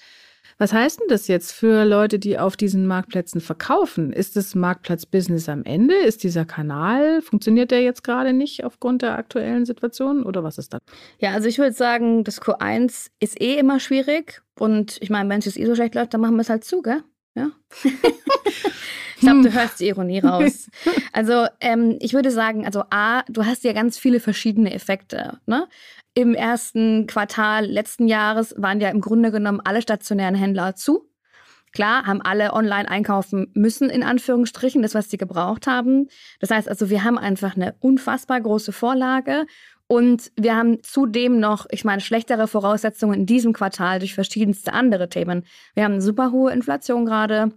Was 0.63 0.73
heißt 0.73 1.01
denn 1.01 1.09
das 1.09 1.27
jetzt 1.27 1.51
für 1.51 1.85
Leute, 1.85 2.21
die 2.21 2.39
auf 2.39 2.57
diesen 2.57 2.87
Marktplätzen 2.87 3.41
verkaufen? 3.41 4.13
Ist 4.13 4.37
das 4.37 4.55
Marktplatz-Business 4.55 5.49
am 5.49 5.65
Ende? 5.65 5.97
Ist 5.97 6.23
dieser 6.23 6.45
Kanal, 6.45 7.21
funktioniert 7.21 7.73
der 7.73 7.83
jetzt 7.83 8.05
gerade 8.05 8.33
nicht 8.33 8.63
aufgrund 8.63 9.03
der 9.03 9.19
aktuellen 9.19 9.67
Situation 9.67 10.23
oder 10.23 10.45
was 10.45 10.59
ist 10.59 10.73
das? 10.73 10.81
Ja, 11.19 11.33
also 11.33 11.49
ich 11.49 11.59
würde 11.59 11.73
sagen, 11.73 12.23
das 12.23 12.41
Q1 12.41 13.09
ist 13.19 13.41
eh 13.41 13.59
immer 13.59 13.81
schwierig 13.81 14.41
und 14.57 14.99
ich 15.01 15.11
meine, 15.11 15.29
wenn 15.31 15.41
es 15.41 15.47
jetzt 15.47 15.59
eh 15.59 15.67
so 15.67 15.75
schlecht 15.75 15.97
läuft, 15.97 16.15
dann 16.15 16.21
machen 16.21 16.37
wir 16.37 16.43
es 16.43 16.49
halt 16.49 16.63
zu, 16.63 16.81
gell? 16.81 17.03
Ja. 17.35 17.51
ich 17.85 19.21
glaube, 19.21 19.43
du 19.43 19.53
hörst 19.53 19.81
die 19.81 19.89
Ironie 19.89 20.21
raus. 20.21 20.69
Also, 21.13 21.47
ähm, 21.61 21.97
ich 22.01 22.13
würde 22.13 22.31
sagen, 22.31 22.67
also 22.67 22.85
A, 22.91 23.23
du 23.29 23.45
hast 23.45 23.65
ja 23.65 23.73
ganz 23.73 23.99
viele 23.99 24.21
verschiedene 24.21 24.73
Effekte. 24.73 25.39
Ne? 25.47 25.69
Im 26.15 26.35
ersten 26.35 27.07
Quartal 27.07 27.67
letzten 27.67 28.07
Jahres 28.07 28.55
waren 28.59 28.81
ja 28.81 28.91
im 28.91 29.01
Grunde 29.01 29.31
genommen 29.31 29.61
alle 29.65 29.83
stationären 29.83 30.35
Händler 30.35 30.75
zu. 30.75 31.09
Klar, 31.73 32.05
haben 32.05 32.21
alle 32.21 32.53
online 32.53 32.87
einkaufen 32.89 33.51
müssen, 33.55 33.89
in 33.89 34.03
Anführungsstrichen, 34.03 34.83
das, 34.83 34.95
was 34.95 35.09
sie 35.09 35.17
gebraucht 35.17 35.67
haben. 35.67 36.09
Das 36.39 36.51
heißt 36.51 36.69
also, 36.69 36.91
wir 36.91 37.03
haben 37.03 37.17
einfach 37.17 37.57
eine 37.57 37.75
unfassbar 37.81 38.43
große 38.43 38.73
Vorlage 38.73 39.47
und 39.87 40.33
wir 40.37 40.57
haben 40.57 40.83
zudem 40.83 41.39
noch, 41.39 41.67
ich 41.71 41.85
meine, 41.85 42.01
schlechtere 42.01 42.49
Voraussetzungen 42.49 43.21
in 43.21 43.27
diesem 43.27 43.53
Quartal 43.53 43.99
durch 43.99 44.15
verschiedenste 44.15 44.73
andere 44.73 45.09
Themen. 45.09 45.45
Wir 45.75 45.85
haben 45.85 45.93
eine 45.93 46.03
super 46.03 46.33
hohe 46.33 46.53
Inflation 46.53 47.05
gerade 47.05 47.53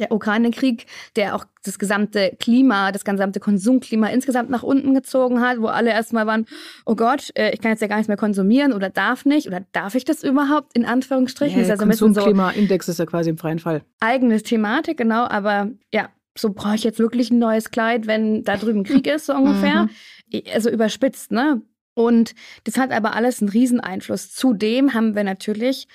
der 0.00 0.12
Ukraine-Krieg, 0.12 0.86
der 1.14 1.36
auch 1.36 1.44
das 1.62 1.78
gesamte 1.78 2.36
Klima, 2.40 2.90
das 2.90 3.04
gesamte 3.04 3.38
Konsumklima 3.38 4.08
insgesamt 4.08 4.50
nach 4.50 4.62
unten 4.62 4.94
gezogen 4.94 5.40
hat, 5.40 5.60
wo 5.60 5.66
alle 5.66 5.90
erstmal 5.90 6.26
waren, 6.26 6.46
oh 6.86 6.96
Gott, 6.96 7.30
äh, 7.36 7.50
ich 7.52 7.60
kann 7.60 7.70
jetzt 7.70 7.82
ja 7.82 7.86
gar 7.86 7.96
nichts 7.96 8.08
mehr 8.08 8.16
konsumieren 8.16 8.72
oder 8.72 8.88
darf 8.88 9.24
nicht 9.24 9.46
oder 9.46 9.60
darf 9.72 9.94
ich 9.94 10.04
das 10.04 10.24
überhaupt 10.24 10.74
in 10.74 10.84
Anführungsstrichen? 10.84 11.62
Ja, 11.62 11.70
also 11.70 11.84
Konsumklima-Index 11.84 12.88
ist 12.88 12.98
ja 12.98 13.06
quasi 13.06 13.30
im 13.30 13.38
freien 13.38 13.58
Fall. 13.58 13.82
Eigene 14.00 14.40
Thematik, 14.42 14.96
genau, 14.96 15.26
aber 15.26 15.70
ja, 15.92 16.08
so 16.40 16.50
brauche 16.50 16.74
ich 16.74 16.84
jetzt 16.84 16.98
wirklich 16.98 17.30
ein 17.30 17.38
neues 17.38 17.70
Kleid, 17.70 18.06
wenn 18.06 18.44
da 18.44 18.56
drüben 18.56 18.84
Krieg 18.84 19.06
ist, 19.06 19.26
so 19.26 19.34
ungefähr. 19.34 19.84
Mhm. 20.32 20.42
Also 20.52 20.70
überspitzt, 20.70 21.32
ne? 21.32 21.62
Und 21.94 22.34
das 22.64 22.78
hat 22.78 22.92
aber 22.92 23.14
alles 23.14 23.40
einen 23.40 23.50
Rieseneinfluss. 23.50 24.32
Zudem 24.32 24.94
haben 24.94 25.14
wir 25.14 25.24
natürlich 25.24 25.88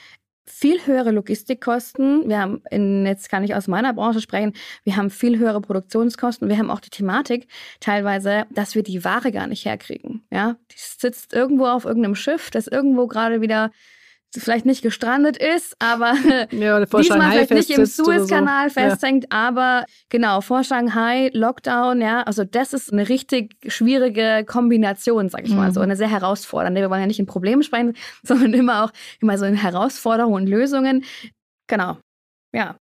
viel 0.46 0.86
höhere 0.86 1.12
Logistikkosten. 1.12 2.30
Wir 2.30 2.40
haben, 2.40 2.62
in, 2.70 3.06
jetzt 3.06 3.30
kann 3.30 3.44
ich 3.44 3.56
aus 3.56 3.68
meiner 3.68 3.94
Branche 3.94 4.22
sprechen, 4.22 4.54
wir 4.84 4.96
haben 4.96 5.10
viel 5.10 5.40
höhere 5.40 5.62
Produktionskosten. 5.62 6.48
Wir 6.48 6.58
haben 6.58 6.70
auch 6.70 6.80
die 6.80 6.92
Thematik 6.92 7.48
teilweise, 7.80 8.46
dass 8.52 8.76
wir 8.76 8.84
die 8.84 9.04
Ware 9.04 9.32
gar 9.32 9.48
nicht 9.48 9.66
herkriegen. 9.66 10.24
Ja, 10.32 10.58
die 10.72 10.78
sitzt 10.78 11.34
irgendwo 11.34 11.66
auf 11.66 11.86
irgendeinem 11.86 12.16
Schiff, 12.16 12.52
das 12.52 12.68
irgendwo 12.68 13.08
gerade 13.08 13.42
wieder 13.42 13.72
vielleicht 14.44 14.66
nicht 14.66 14.82
gestrandet 14.82 15.38
ist, 15.38 15.76
aber 15.80 16.14
ja, 16.52 16.84
diesmal 16.86 17.32
vielleicht 17.32 17.52
nicht 17.52 17.70
im 17.72 17.86
Suezkanal 17.86 18.70
so. 18.70 18.80
festhängt, 18.80 19.26
ja. 19.26 19.30
aber 19.32 19.86
genau, 20.10 20.42
vor 20.42 20.64
Shanghai, 20.64 21.30
Lockdown, 21.34 22.02
ja, 22.02 22.24
also 22.24 22.44
das 22.44 22.74
ist 22.74 22.92
eine 22.92 23.08
richtig 23.10 23.56
schwierige 23.68 24.44
Kombination, 24.46 25.30
sag 25.30 25.46
ich 25.46 25.52
mhm. 25.52 25.58
mal, 25.58 25.72
so 25.72 25.82
eine 25.82 25.96
sehr 25.96 26.10
herausfordernde. 26.10 26.82
Wir 26.82 26.90
wollen 26.90 27.02
ja 27.02 27.08
nicht 27.08 27.20
in 27.20 27.26
Problemen 27.26 27.64
sprechen, 27.64 27.94
sondern 28.24 28.54
immer 28.54 28.86
auch 28.86 28.92
immer 29.22 29.38
so 29.38 29.46
in 29.46 29.56
Herausforderungen 29.56 30.44
und 30.44 30.48
Lösungen. 30.48 31.04
Genau. 31.68 31.98
Ja, 32.54 32.78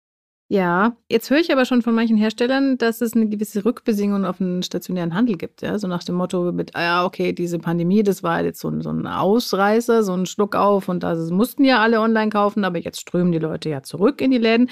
Ja, 0.53 0.97
jetzt 1.09 1.31
höre 1.31 1.39
ich 1.39 1.53
aber 1.53 1.65
schon 1.65 1.81
von 1.81 1.95
manchen 1.95 2.17
Herstellern, 2.17 2.77
dass 2.77 3.01
es 3.03 3.13
eine 3.13 3.29
gewisse 3.29 3.65
Rückbesinnung 3.65 4.25
auf 4.25 4.39
den 4.39 4.65
stationären 4.65 5.15
Handel 5.15 5.37
gibt. 5.37 5.63
Ja? 5.63 5.79
So 5.79 5.87
nach 5.87 6.03
dem 6.03 6.17
Motto 6.17 6.51
mit, 6.51 6.75
ah 6.75 6.83
ja, 6.83 7.05
okay, 7.05 7.33
diese 7.33 7.61
Pandemie, 7.61 8.03
das 8.03 8.25
war 8.25 8.43
jetzt 8.43 8.59
so 8.59 8.69
ein, 8.69 8.81
so 8.81 8.91
ein 8.91 9.07
Ausreißer, 9.07 10.03
so 10.03 10.13
ein 10.13 10.27
Schluck 10.27 10.57
auf 10.57 10.89
und 10.89 11.05
da 11.05 11.15
mussten 11.15 11.65
ja 11.65 11.79
alle 11.79 12.01
online 12.01 12.31
kaufen, 12.31 12.65
aber 12.65 12.79
jetzt 12.79 13.01
strömen 13.01 13.31
die 13.31 13.39
Leute 13.39 13.69
ja 13.69 13.85
zurück 13.85 14.21
in 14.21 14.33
die 14.33 14.39
Läden. 14.39 14.71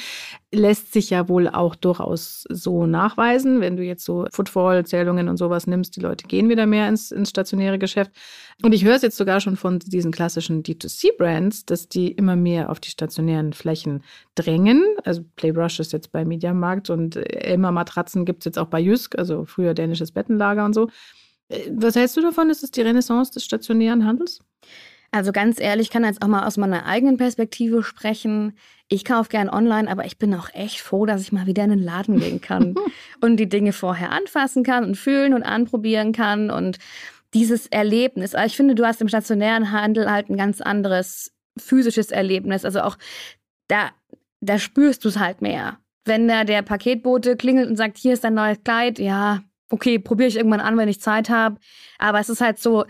Lässt 0.51 0.93
sich 0.93 1.11
ja 1.11 1.29
wohl 1.29 1.47
auch 1.47 1.77
durchaus 1.77 2.45
so 2.51 2.87
nachweisen, 2.87 3.61
wenn 3.61 3.77
du 3.77 3.85
jetzt 3.85 4.05
so 4.05 4.27
Footfall-Zählungen 4.33 5.29
und 5.29 5.37
sowas 5.37 5.69
nimmst, 5.69 5.95
die 5.95 6.01
Leute 6.01 6.27
gehen 6.27 6.49
wieder 6.49 6.67
mehr 6.67 6.89
ins, 6.89 7.13
ins 7.13 7.31
stationäre 7.31 7.79
Geschäft. 7.79 8.11
Und 8.63 8.73
ich 8.73 8.85
höre 8.85 8.97
es 8.97 9.03
jetzt 9.03 9.17
sogar 9.17 9.41
schon 9.41 9.57
von 9.57 9.79
diesen 9.79 10.11
klassischen 10.11 10.65
D2C-Brands, 10.65 11.65
dass 11.65 11.89
die 11.89 12.11
immer 12.11 12.35
mehr 12.35 12.71
auf 12.71 12.81
die 12.81 12.91
stationären 12.91 13.53
Flächen 13.53 14.03
drängen. 14.35 14.85
Also 15.05 15.25
Playbrush 15.37 15.79
ist 15.79 15.93
jetzt 15.93 16.11
bei 16.11 16.25
Mediamarkt 16.25 16.91
und 16.91 17.17
Elmer 17.17 17.71
Matratzen 17.71 18.25
gibt 18.25 18.41
es 18.41 18.47
jetzt 18.47 18.59
auch 18.59 18.67
bei 18.67 18.81
Jysk, 18.81 19.17
also 19.17 19.45
früher 19.45 19.75
dänisches 19.75 20.11
Bettenlager 20.11 20.65
und 20.65 20.75
so. 20.75 20.89
Äh, 21.49 21.71
was 21.73 21.95
hältst 21.95 22.17
du 22.17 22.21
davon? 22.21 22.51
Ist 22.51 22.65
es 22.65 22.73
die 22.73 22.83
Renaissance 22.83 23.33
des 23.33 23.45
stationären 23.45 24.05
Handels? 24.05 24.41
Also 25.11 25.33
ganz 25.33 25.59
ehrlich, 25.59 25.87
ich 25.87 25.91
kann 25.91 26.05
jetzt 26.05 26.21
auch 26.21 26.27
mal 26.27 26.47
aus 26.47 26.59
meiner 26.59 26.85
eigenen 26.85 27.17
Perspektive 27.17 27.83
sprechen. 27.83 28.59
Ich 28.89 29.05
kaufe 29.05 29.31
gern 29.31 29.49
online, 29.49 29.91
aber 29.91 30.05
ich 30.05 30.19
bin 30.19 30.35
auch 30.35 30.53
echt 30.53 30.81
froh, 30.81 31.07
dass 31.07 31.23
ich 31.23 31.33
mal 31.33 31.47
wieder 31.47 31.65
in 31.65 31.71
den 31.71 31.83
Laden 31.83 32.19
gehen 32.19 32.41
kann 32.41 32.75
und 33.23 33.39
die 33.39 33.49
Dinge 33.49 33.73
vorher 33.73 34.13
anfassen 34.13 34.65
kann 34.65 34.85
und 34.85 34.97
fühlen 34.97 35.33
und 35.33 35.45
anprobieren 35.45 36.13
kann 36.13 36.51
und 36.51 36.79
dieses 37.35 37.67
Erlebnis. 37.67 38.35
Ich 38.47 38.57
finde, 38.57 38.75
du 38.75 38.87
hast 38.87 39.01
im 39.01 39.09
stationären 39.09 39.71
Handel 39.71 40.11
halt 40.11 40.31
ein 40.31 40.37
ganz 40.37 40.61
anderes 40.61 41.33
physisches 41.59 42.11
Erlebnis. 42.11 42.65
Also 42.65 42.81
auch 42.81 42.97
da, 43.69 43.91
da 44.41 44.59
spürst 44.59 45.05
du 45.05 45.09
es 45.09 45.19
halt 45.19 45.43
mehr. 45.43 45.79
Wenn 46.05 46.27
da 46.27 46.45
der 46.45 46.63
Paketbote 46.63 47.37
klingelt 47.37 47.69
und 47.69 47.77
sagt, 47.77 47.99
hier 47.99 48.15
ist 48.15 48.25
dein 48.25 48.35
neues 48.35 48.63
Kleid, 48.65 48.99
ja, 48.99 49.43
okay, 49.71 49.99
probiere 49.99 50.29
ich 50.29 50.37
irgendwann 50.37 50.61
an, 50.61 50.79
wenn 50.79 50.89
ich 50.89 51.01
Zeit 51.01 51.29
habe. 51.29 51.59
Aber 51.99 52.19
es 52.19 52.31
ist 52.31 52.41
halt 52.41 52.59
so, 52.59 52.87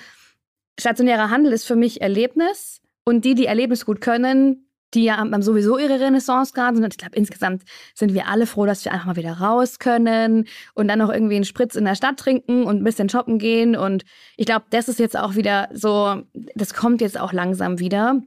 stationärer 0.79 1.31
Handel 1.31 1.53
ist 1.53 1.67
für 1.67 1.77
mich 1.77 2.01
Erlebnis. 2.01 2.81
Und 3.05 3.25
die, 3.25 3.35
die 3.35 3.47
Erlebnis 3.47 3.87
gut 3.87 4.01
können, 4.01 4.68
die 4.95 5.05
ja 5.05 5.19
haben 5.19 5.43
sowieso 5.43 5.79
ihre 5.79 6.01
Renaissance 6.01 6.53
gerade 6.53 6.77
sind. 6.77 6.85
Und 6.85 6.95
ich 6.95 6.99
glaube, 6.99 7.17
insgesamt 7.17 7.63
sind 7.95 8.15
wir 8.15 8.29
alle 8.29 8.47
froh, 8.47 8.67
dass 8.67 8.85
wir 8.85 8.93
einfach 8.93 9.07
mal 9.07 9.17
wieder 9.17 9.33
raus 9.33 9.79
können 9.79 10.47
und 10.75 10.89
dann 10.89 10.99
noch 10.99 11.11
irgendwie 11.11 11.37
einen 11.37 11.45
Spritz 11.45 11.75
in 11.75 11.85
der 11.85 11.95
Stadt 11.95 12.19
trinken 12.19 12.65
und 12.65 12.79
ein 12.81 12.85
bisschen 12.85 13.09
shoppen 13.09 13.39
gehen. 13.39 13.77
Und 13.77 14.05
ich 14.37 14.47
glaube, 14.47 14.67
das 14.71 14.89
ist 14.89 14.99
jetzt 14.99 15.17
auch 15.17 15.35
wieder 15.35 15.69
so, 15.73 16.23
das 16.55 16.75
kommt 16.75 17.01
jetzt 17.01 17.19
auch 17.19 17.33
langsam 17.33 17.79
wieder. 17.79 18.21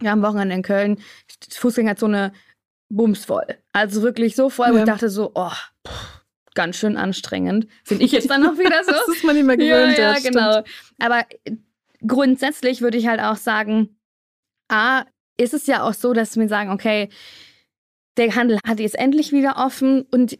Wir 0.00 0.10
haben 0.10 0.22
Wochenende 0.22 0.54
in 0.56 0.62
Köln, 0.62 0.98
Fußgängerzone 1.50 2.32
bumsvoll. 2.88 3.46
Also 3.72 4.02
wirklich 4.02 4.36
so 4.36 4.50
voll, 4.50 4.68
ja. 4.68 4.74
wo 4.74 4.78
ich 4.78 4.84
dachte 4.84 5.08
so, 5.08 5.30
oh, 5.34 5.52
pff, 5.86 6.22
ganz 6.54 6.76
schön 6.76 6.96
anstrengend. 6.96 7.66
Finde 7.84 8.04
ich 8.04 8.12
jetzt 8.12 8.30
dann 8.30 8.42
noch 8.42 8.58
wieder 8.58 8.82
so. 8.84 8.92
das 8.92 9.08
ist 9.08 9.24
man 9.24 9.36
nicht 9.36 9.46
mehr 9.46 9.56
gewöhnt. 9.56 9.98
Ja, 9.98 10.14
ja, 10.14 10.18
genau. 10.18 10.62
Aber 10.98 11.24
grundsätzlich 12.06 12.80
würde 12.80 12.98
ich 12.98 13.06
halt 13.06 13.20
auch 13.20 13.36
sagen, 13.36 13.96
A, 14.68 15.04
ist 15.36 15.54
es 15.54 15.66
ja 15.66 15.82
auch 15.82 15.94
so, 15.94 16.12
dass 16.12 16.36
wir 16.36 16.48
sagen, 16.48 16.70
okay, 16.70 17.08
der 18.16 18.34
Handel 18.36 18.58
hat 18.66 18.80
jetzt 18.80 18.98
endlich 18.98 19.32
wieder 19.32 19.56
offen 19.56 20.02
und 20.10 20.38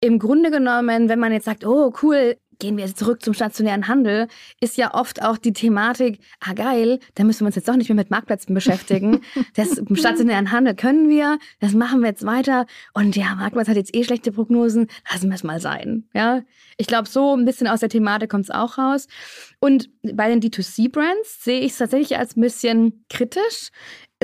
im 0.00 0.18
Grunde 0.18 0.50
genommen, 0.50 1.08
wenn 1.08 1.18
man 1.18 1.32
jetzt 1.32 1.44
sagt, 1.44 1.64
oh 1.64 1.92
cool, 2.02 2.36
gehen 2.58 2.76
wir 2.76 2.84
jetzt 2.84 2.98
zurück 2.98 3.22
zum 3.22 3.34
stationären 3.34 3.88
Handel, 3.88 4.28
ist 4.60 4.76
ja 4.76 4.94
oft 4.94 5.22
auch 5.22 5.36
die 5.36 5.52
Thematik, 5.52 6.20
ah 6.40 6.52
geil, 6.54 7.00
da 7.14 7.24
müssen 7.24 7.40
wir 7.40 7.46
uns 7.46 7.56
jetzt 7.56 7.68
doch 7.68 7.76
nicht 7.76 7.88
mehr 7.88 7.96
mit 7.96 8.10
Marktplätzen 8.10 8.54
beschäftigen. 8.54 9.20
Das 9.54 9.76
im 9.76 9.96
stationären 9.96 10.50
Handel 10.50 10.74
können 10.74 11.08
wir, 11.08 11.38
das 11.60 11.72
machen 11.72 12.00
wir 12.00 12.08
jetzt 12.08 12.24
weiter. 12.24 12.66
Und 12.94 13.16
ja, 13.16 13.34
Marktplatz 13.34 13.68
hat 13.68 13.76
jetzt 13.76 13.94
eh 13.94 14.04
schlechte 14.04 14.32
Prognosen, 14.32 14.86
lassen 15.10 15.28
wir 15.28 15.34
es 15.34 15.42
mal 15.42 15.60
sein. 15.60 16.04
Ja, 16.14 16.42
ich 16.78 16.86
glaube, 16.86 17.08
so 17.08 17.34
ein 17.36 17.44
bisschen 17.44 17.66
aus 17.66 17.80
der 17.80 17.88
Thematik 17.88 18.30
kommt 18.30 18.44
es 18.44 18.50
auch 18.50 18.78
raus. 18.78 19.08
Und 19.60 19.90
bei 20.02 20.28
den 20.28 20.40
D2C-Brands 20.40 21.44
sehe 21.44 21.60
ich 21.60 21.72
es 21.72 21.78
tatsächlich 21.78 22.18
als 22.18 22.36
ein 22.36 22.40
bisschen 22.40 23.04
kritisch 23.10 23.70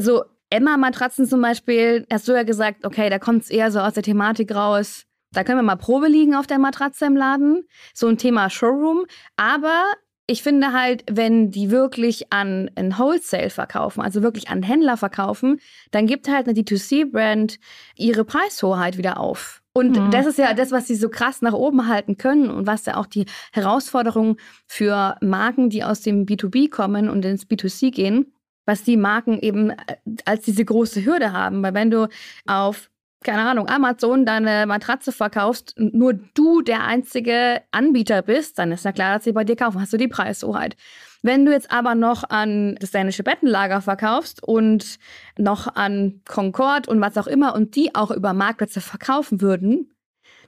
so 0.00 0.25
Emma-Matratzen 0.50 1.26
zum 1.26 1.43
Beispiel, 1.43 2.07
hast 2.11 2.26
du 2.28 2.33
ja 2.33 2.43
gesagt, 2.43 2.87
okay, 2.87 3.11
da 3.11 3.19
kommt 3.19 3.43
es 3.43 3.50
eher 3.50 3.71
so 3.71 3.81
aus 3.81 3.95
der 3.95 4.02
Thematik 4.02 4.55
raus. 4.55 5.05
Da 5.33 5.45
können 5.45 5.59
wir 5.59 5.62
mal 5.62 5.76
Probe 5.76 6.09
liegen 6.09 6.35
auf 6.35 6.47
der 6.47 6.59
Matratze 6.59 7.05
im 7.05 7.17
Laden. 7.17 7.67
So 7.93 8.07
ein 8.09 8.17
Thema 8.17 8.49
Showroom. 8.49 9.05
Aber 9.37 9.85
ich 10.26 10.43
finde 10.43 10.73
halt, 10.73 11.05
wenn 11.11 11.50
die 11.50 11.71
wirklich 11.71 12.33
an 12.33 12.71
ein 12.76 12.99
Wholesale 12.99 13.50
verkaufen, 13.50 14.02
also 14.02 14.23
wirklich 14.23 14.49
an 14.49 14.62
Händler 14.62 14.97
verkaufen, 14.97 15.61
dann 15.90 16.07
gibt 16.07 16.28
halt 16.28 16.47
eine 16.47 16.59
D2C-Brand 16.59 17.59
ihre 17.97 18.25
Preishoheit 18.25 18.99
wieder 18.99 19.19
auf. 19.19 19.62
Und 19.73 19.97
mhm. 19.97 20.11
das 20.11 20.26
ist 20.26 20.38
ja 20.38 20.55
das, 20.55 20.71
was 20.71 20.87
sie 20.87 20.97
so 20.97 21.09
krass 21.09 21.40
nach 21.40 21.52
oben 21.55 21.88
halten 21.88 22.19
können 22.19 22.50
und 22.50 22.67
was 22.67 22.85
ja 22.87 22.97
auch 22.97 23.07
die 23.07 23.26
Herausforderung 23.52 24.37
für 24.67 25.17
Marken, 25.23 25.71
die 25.71 25.85
aus 25.85 26.00
dem 26.00 26.26
B2B 26.26 26.69
kommen 26.71 27.09
und 27.09 27.25
ins 27.25 27.45
B2C 27.45 27.90
gehen, 27.90 28.33
was 28.68 28.84
die 28.84 28.98
Marken 28.98 29.40
eben 29.40 29.70
äh, 29.70 29.96
als 30.26 30.44
diese 30.44 30.64
große 30.64 31.04
Hürde 31.04 31.32
haben. 31.32 31.62
Weil 31.62 31.75
wenn 31.75 31.90
du 31.90 32.08
auf 32.46 32.90
keine 33.25 33.42
Ahnung, 33.42 33.68
Amazon 33.68 34.25
deine 34.25 34.64
Matratze 34.66 35.10
verkaufst 35.10 35.76
und 35.76 35.92
nur 35.92 36.12
du 36.12 36.62
der 36.62 36.84
einzige 36.84 37.62
Anbieter 37.72 38.22
bist, 38.22 38.60
dann 38.60 38.70
ist 38.70 38.84
ja 38.84 38.92
klar, 38.92 39.16
dass 39.16 39.25
sie 39.25 39.32
bei 39.32 39.42
dir 39.42 39.56
kaufen. 39.56 39.80
Hast 39.80 39.92
du 39.92 39.96
die 39.96 40.06
Preishoheit. 40.06 40.76
Wenn 41.22 41.44
du 41.44 41.50
jetzt 41.50 41.72
aber 41.72 41.96
noch 41.96 42.22
an 42.30 42.76
das 42.76 42.92
dänische 42.92 43.25
Bettenlager 43.25 43.80
verkaufst 43.80 44.40
und 44.40 45.00
noch 45.37 45.75
an 45.75 46.20
Concord 46.28 46.87
und 46.87 47.00
was 47.00 47.18
auch 47.18 47.26
immer 47.26 47.56
und 47.56 47.75
die 47.75 47.92
auch 47.96 48.12
über 48.12 48.34
Marktplätze 48.34 48.80
verkaufen 48.80 49.40
würden, 49.40 49.90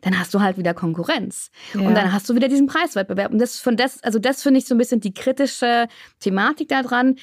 dann 0.00 0.18
hast 0.18 0.32
du 0.34 0.40
halt 0.40 0.56
wieder 0.56 0.74
Konkurrenz. 0.74 1.50
Ja. 1.74 1.80
Und 1.80 1.94
dann 1.94 2.12
hast 2.12 2.28
du 2.28 2.34
wieder 2.34 2.48
diesen 2.48 2.66
Preiswettbewerb. 2.66 3.32
Und 3.32 3.38
das 3.38 3.58
von 3.58 3.76
das, 3.76 4.02
also 4.02 4.18
das 4.18 4.42
finde 4.42 4.58
ich 4.58 4.66
so 4.66 4.74
ein 4.74 4.78
bisschen 4.78 5.00
die 5.00 5.14
kritische 5.14 5.88
Thematik 6.20 6.68
daran. 6.68 7.16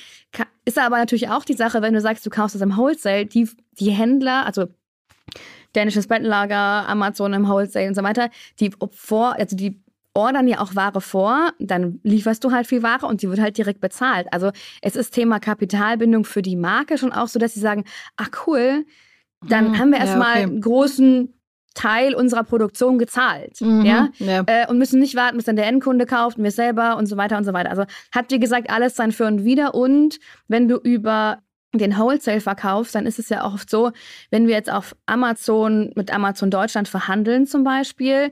Ist 0.65 0.77
aber 0.77 0.97
natürlich 0.97 1.29
auch 1.29 1.45
die 1.45 1.53
Sache, 1.53 1.81
wenn 1.81 1.93
du 1.93 2.01
sagst, 2.01 2.25
du 2.25 2.29
kaufst 2.29 2.55
das 2.55 2.61
im 2.61 2.75
Wholesale, 2.77 3.25
die, 3.25 3.49
die 3.79 3.91
Händler, 3.91 4.45
also 4.45 4.67
dänisches 5.75 6.07
Bettenlager, 6.07 6.87
Amazon 6.87 7.33
im 7.33 7.47
Wholesale 7.47 7.87
und 7.87 7.95
so 7.95 8.03
weiter, 8.03 8.29
die 8.59 8.71
vor, 8.91 9.33
also 9.33 9.55
die 9.55 9.81
ordern 10.13 10.47
ja 10.47 10.59
auch 10.59 10.75
Ware 10.75 10.99
vor, 10.99 11.51
dann 11.59 11.99
lieferst 12.03 12.43
du 12.43 12.51
halt 12.51 12.65
viel 12.65 12.81
Ware 12.81 13.05
und 13.05 13.21
die 13.21 13.29
wird 13.29 13.39
halt 13.39 13.57
direkt 13.57 13.79
bezahlt. 13.79 14.27
Also 14.31 14.51
es 14.81 14.95
ist 14.95 15.11
Thema 15.11 15.39
Kapitalbindung 15.39 16.25
für 16.25 16.41
die 16.41 16.55
Marke 16.55 16.97
schon 16.97 17.11
auch 17.11 17.27
so, 17.27 17.37
dass 17.37 17.53
sie 17.53 17.59
sagen, 17.59 17.83
ach 18.15 18.29
cool, 18.47 18.85
dann 19.47 19.67
hm, 19.67 19.77
haben 19.77 19.91
wir 19.91 19.99
erstmal 19.99 20.39
ja, 20.39 20.41
okay. 20.41 20.51
einen 20.51 20.61
großen 20.61 21.33
Teil 21.77 22.15
unserer 22.15 22.43
Produktion 22.43 22.97
gezahlt. 22.97 23.61
Mhm, 23.61 23.85
ja? 23.85 24.09
ja. 24.17 24.43
Äh, 24.47 24.67
und 24.67 24.79
müssen 24.79 24.99
nicht 24.99 25.15
warten, 25.15 25.37
bis 25.37 25.45
dann 25.45 25.55
der 25.55 25.67
Endkunde 25.67 26.05
kauft 26.05 26.37
und 26.37 26.43
wir 26.43 26.51
selber 26.51 26.97
und 26.97 27.05
so 27.05 27.17
weiter 27.17 27.37
und 27.37 27.43
so 27.43 27.53
weiter. 27.53 27.69
Also 27.69 27.83
hat, 28.11 28.31
wie 28.31 28.39
gesagt, 28.39 28.69
alles 28.69 28.95
sein 28.95 29.11
Für 29.11 29.27
und 29.27 29.45
Wider. 29.45 29.75
Und 29.75 30.19
wenn 30.47 30.67
du 30.67 30.77
über 30.77 31.37
den 31.73 31.95
Wholesale 31.95 32.41
verkaufst, 32.41 32.95
dann 32.95 33.05
ist 33.05 33.19
es 33.19 33.29
ja 33.29 33.43
auch 33.43 33.53
oft 33.53 33.69
so, 33.69 33.91
wenn 34.31 34.47
wir 34.47 34.55
jetzt 34.55 34.71
auf 34.71 34.95
Amazon 35.05 35.91
mit 35.95 36.11
Amazon 36.11 36.49
Deutschland 36.49 36.87
verhandeln 36.87 37.45
zum 37.45 37.63
Beispiel, 37.63 38.31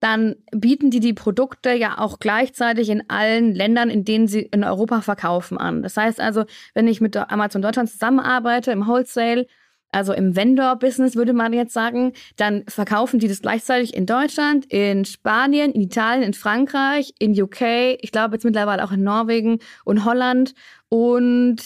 dann 0.00 0.34
bieten 0.50 0.90
die 0.90 0.98
die 0.98 1.12
Produkte 1.12 1.72
ja 1.72 1.98
auch 1.98 2.18
gleichzeitig 2.18 2.88
in 2.88 3.08
allen 3.08 3.54
Ländern, 3.54 3.90
in 3.90 4.04
denen 4.04 4.26
sie 4.26 4.40
in 4.40 4.64
Europa 4.64 5.02
verkaufen, 5.02 5.58
an. 5.58 5.82
Das 5.82 5.96
heißt 5.96 6.20
also, 6.20 6.44
wenn 6.74 6.88
ich 6.88 7.00
mit 7.00 7.16
Amazon 7.16 7.62
Deutschland 7.62 7.90
zusammenarbeite 7.90 8.72
im 8.72 8.88
Wholesale 8.88 9.46
also 9.92 10.12
im 10.12 10.36
Vendor-Business 10.36 11.16
würde 11.16 11.32
man 11.32 11.52
jetzt 11.52 11.72
sagen, 11.72 12.12
dann 12.36 12.64
verkaufen 12.68 13.18
die 13.18 13.28
das 13.28 13.42
gleichzeitig 13.42 13.94
in 13.94 14.06
Deutschland, 14.06 14.66
in 14.66 15.04
Spanien, 15.04 15.72
in 15.72 15.80
Italien, 15.80 16.22
in 16.22 16.34
Frankreich, 16.34 17.12
in 17.18 17.40
UK, 17.40 17.98
ich 18.00 18.12
glaube 18.12 18.34
jetzt 18.34 18.44
mittlerweile 18.44 18.84
auch 18.84 18.92
in 18.92 19.02
Norwegen 19.02 19.58
und 19.84 20.04
Holland 20.04 20.54
und 20.88 21.58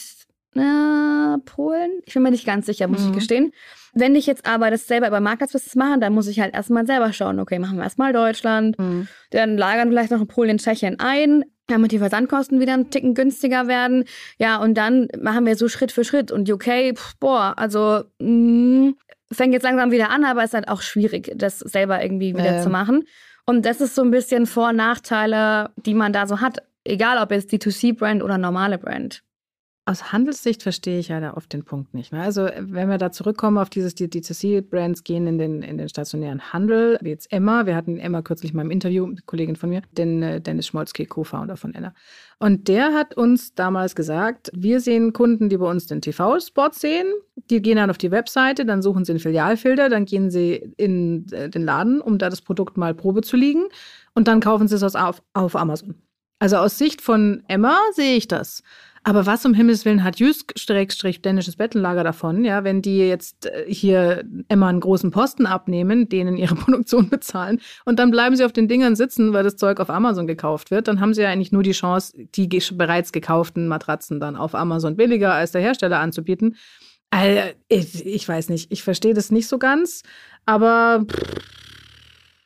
äh, 0.55 1.37
Polen. 1.45 1.91
Ich 2.05 2.13
bin 2.13 2.23
mir 2.23 2.31
nicht 2.31 2.45
ganz 2.45 2.65
sicher, 2.65 2.87
muss 2.87 3.01
mhm. 3.01 3.09
ich 3.09 3.15
gestehen. 3.15 3.51
Wenn 3.93 4.15
ich 4.15 4.25
jetzt 4.25 4.45
aber 4.45 4.71
das 4.71 4.87
selber 4.87 5.07
über 5.07 5.21
Marktplatzbusiness 5.21 5.75
mache, 5.75 5.99
dann 5.99 6.13
muss 6.13 6.27
ich 6.27 6.39
halt 6.39 6.53
erstmal 6.53 6.85
selber 6.85 7.13
schauen, 7.13 7.39
okay, 7.39 7.59
machen 7.59 7.77
wir 7.77 7.83
erstmal 7.83 8.11
Deutschland, 8.11 8.77
mhm. 8.77 9.07
dann 9.29 9.57
lagern 9.57 9.89
vielleicht 9.89 10.11
noch 10.11 10.19
in 10.19 10.27
Polen, 10.27 10.57
Tschechien 10.57 10.99
ein, 10.99 11.45
damit 11.67 11.91
die 11.91 11.99
Versandkosten 11.99 12.59
wieder 12.59 12.73
ein 12.73 12.89
Ticken 12.89 13.13
günstiger 13.13 13.67
werden. 13.67 14.05
Ja, 14.37 14.57
und 14.57 14.75
dann 14.75 15.07
machen 15.19 15.45
wir 15.45 15.55
so 15.55 15.67
Schritt 15.67 15.91
für 15.91 16.03
Schritt. 16.03 16.31
Und 16.31 16.49
UK, 16.49 16.95
pff, 16.95 17.15
boah, 17.19 17.53
also 17.57 18.03
mh, 18.19 18.29
mm, 18.29 18.95
fängt 19.31 19.53
jetzt 19.53 19.63
langsam 19.63 19.91
wieder 19.91 20.09
an, 20.09 20.23
aber 20.23 20.41
es 20.41 20.51
ist 20.51 20.53
halt 20.53 20.67
auch 20.69 20.81
schwierig, 20.81 21.31
das 21.35 21.59
selber 21.59 22.01
irgendwie 22.01 22.35
wieder 22.35 22.57
ähm. 22.57 22.63
zu 22.63 22.69
machen. 22.69 23.03
Und 23.45 23.65
das 23.65 23.81
ist 23.81 23.95
so 23.95 24.01
ein 24.01 24.11
bisschen 24.11 24.45
Vor- 24.47 24.69
und 24.69 24.77
Nachteile, 24.77 25.69
die 25.77 25.93
man 25.93 26.13
da 26.13 26.27
so 26.27 26.41
hat. 26.41 26.63
Egal, 26.83 27.21
ob 27.21 27.31
jetzt 27.31 27.51
D2C-Brand 27.51 28.23
oder 28.23 28.37
normale 28.37 28.77
Brand. 28.77 29.24
Aus 29.87 30.11
Handelssicht 30.11 30.63
verstehe 30.63 30.97
ich 30.97 31.09
ja 31.09 31.19
da 31.19 31.35
oft 31.35 31.53
den 31.53 31.63
Punkt 31.63 31.93
nicht. 31.93 32.11
Ne? 32.11 32.19
Also 32.19 32.49
wenn 32.57 32.89
wir 32.89 32.97
da 32.97 33.11
zurückkommen 33.11 33.59
auf 33.59 33.69
dieses, 33.69 33.93
die 33.93 34.07
D2C-Brands 34.07 35.03
gehen 35.03 35.27
in 35.27 35.37
den, 35.37 35.61
in 35.61 35.77
den 35.77 35.87
stationären 35.89 36.51
Handel, 36.51 36.97
wie 37.01 37.09
jetzt 37.09 37.31
Emma, 37.31 37.67
wir 37.67 37.75
hatten 37.75 37.99
Emma 37.99 38.23
kürzlich 38.23 38.51
mal 38.55 38.63
im 38.63 38.71
Interview, 38.71 39.05
eine 39.05 39.17
Kollegin 39.27 39.55
von 39.55 39.69
mir, 39.69 39.83
den 39.91 40.23
äh, 40.23 40.41
Dennis 40.41 40.65
Schmolzke, 40.65 41.05
Co-Founder 41.05 41.55
von 41.55 41.75
Emma. 41.75 41.93
Und 42.39 42.67
der 42.67 42.95
hat 42.95 43.15
uns 43.15 43.53
damals 43.53 43.93
gesagt, 43.93 44.49
wir 44.55 44.81
sehen 44.81 45.13
Kunden, 45.13 45.49
die 45.49 45.57
bei 45.57 45.69
uns 45.69 45.85
den 45.85 46.01
TV-Spot 46.01 46.71
sehen, 46.71 47.05
Die 47.51 47.61
gehen 47.61 47.75
dann 47.75 47.91
auf 47.91 47.99
die 47.99 48.09
Webseite, 48.09 48.65
dann 48.65 48.81
suchen 48.81 49.05
sie 49.05 49.11
einen 49.11 49.19
Filialfilter, 49.19 49.89
dann 49.89 50.05
gehen 50.05 50.31
sie 50.31 50.73
in 50.77 51.31
äh, 51.31 51.47
den 51.47 51.63
Laden, 51.63 52.01
um 52.01 52.17
da 52.17 52.31
das 52.31 52.41
Produkt 52.41 52.75
mal 52.75 52.95
Probe 52.95 53.21
zu 53.21 53.37
liegen 53.37 53.65
und 54.15 54.27
dann 54.27 54.39
kaufen 54.39 54.67
sie 54.67 54.75
es 54.75 54.95
auf, 54.95 55.21
auf 55.33 55.55
Amazon. 55.55 55.93
Also 56.39 56.57
aus 56.57 56.79
Sicht 56.79 57.01
von 57.01 57.43
Emma 57.47 57.77
sehe 57.93 58.17
ich 58.17 58.27
das. 58.27 58.63
Aber 59.07 59.27
was 59.27 59.45
um 59.45 59.53
Himmels 59.53 59.85
Willen 59.85 60.03
hat 60.03 60.17
Jüsk-dänisches 60.17 61.57
Bettenlager 61.57 62.03
davon, 62.03 62.43
ja, 62.43 62.63
wenn 62.63 62.81
die 62.81 62.97
jetzt 62.97 63.45
äh, 63.45 63.65
hier 63.67 64.23
Emma 64.47 64.67
einen 64.67 64.79
großen 64.79 65.11
Posten 65.11 65.45
abnehmen, 65.45 66.09
denen 66.09 66.37
ihre 66.37 66.55
Produktion 66.55 67.07
bezahlen 67.07 67.61
und 67.85 67.99
dann 67.99 68.09
bleiben 68.09 68.35
sie 68.35 68.43
auf 68.43 68.51
den 68.51 68.67
Dingern 68.67 68.95
sitzen, 68.95 69.31
weil 69.31 69.43
das 69.43 69.57
Zeug 69.57 69.79
auf 69.79 69.91
Amazon 69.91 70.25
gekauft 70.25 70.71
wird, 70.71 70.87
dann 70.87 70.99
haben 70.99 71.13
sie 71.13 71.21
ja 71.21 71.29
eigentlich 71.29 71.51
nur 71.51 71.61
die 71.61 71.73
Chance, 71.73 72.13
die 72.17 72.47
bereits 72.73 73.11
gekauften 73.11 73.67
Matratzen 73.67 74.19
dann 74.19 74.35
auf 74.35 74.55
Amazon 74.55 74.95
billiger 74.95 75.35
als 75.35 75.51
der 75.51 75.61
Hersteller 75.61 75.99
anzubieten. 75.99 76.55
Also, 77.11 77.41
ich, 77.69 78.27
weiß 78.27 78.49
nicht, 78.49 78.71
ich 78.71 78.81
verstehe 78.81 79.13
das 79.13 79.29
nicht 79.31 79.47
so 79.47 79.59
ganz, 79.59 80.01
aber 80.47 81.05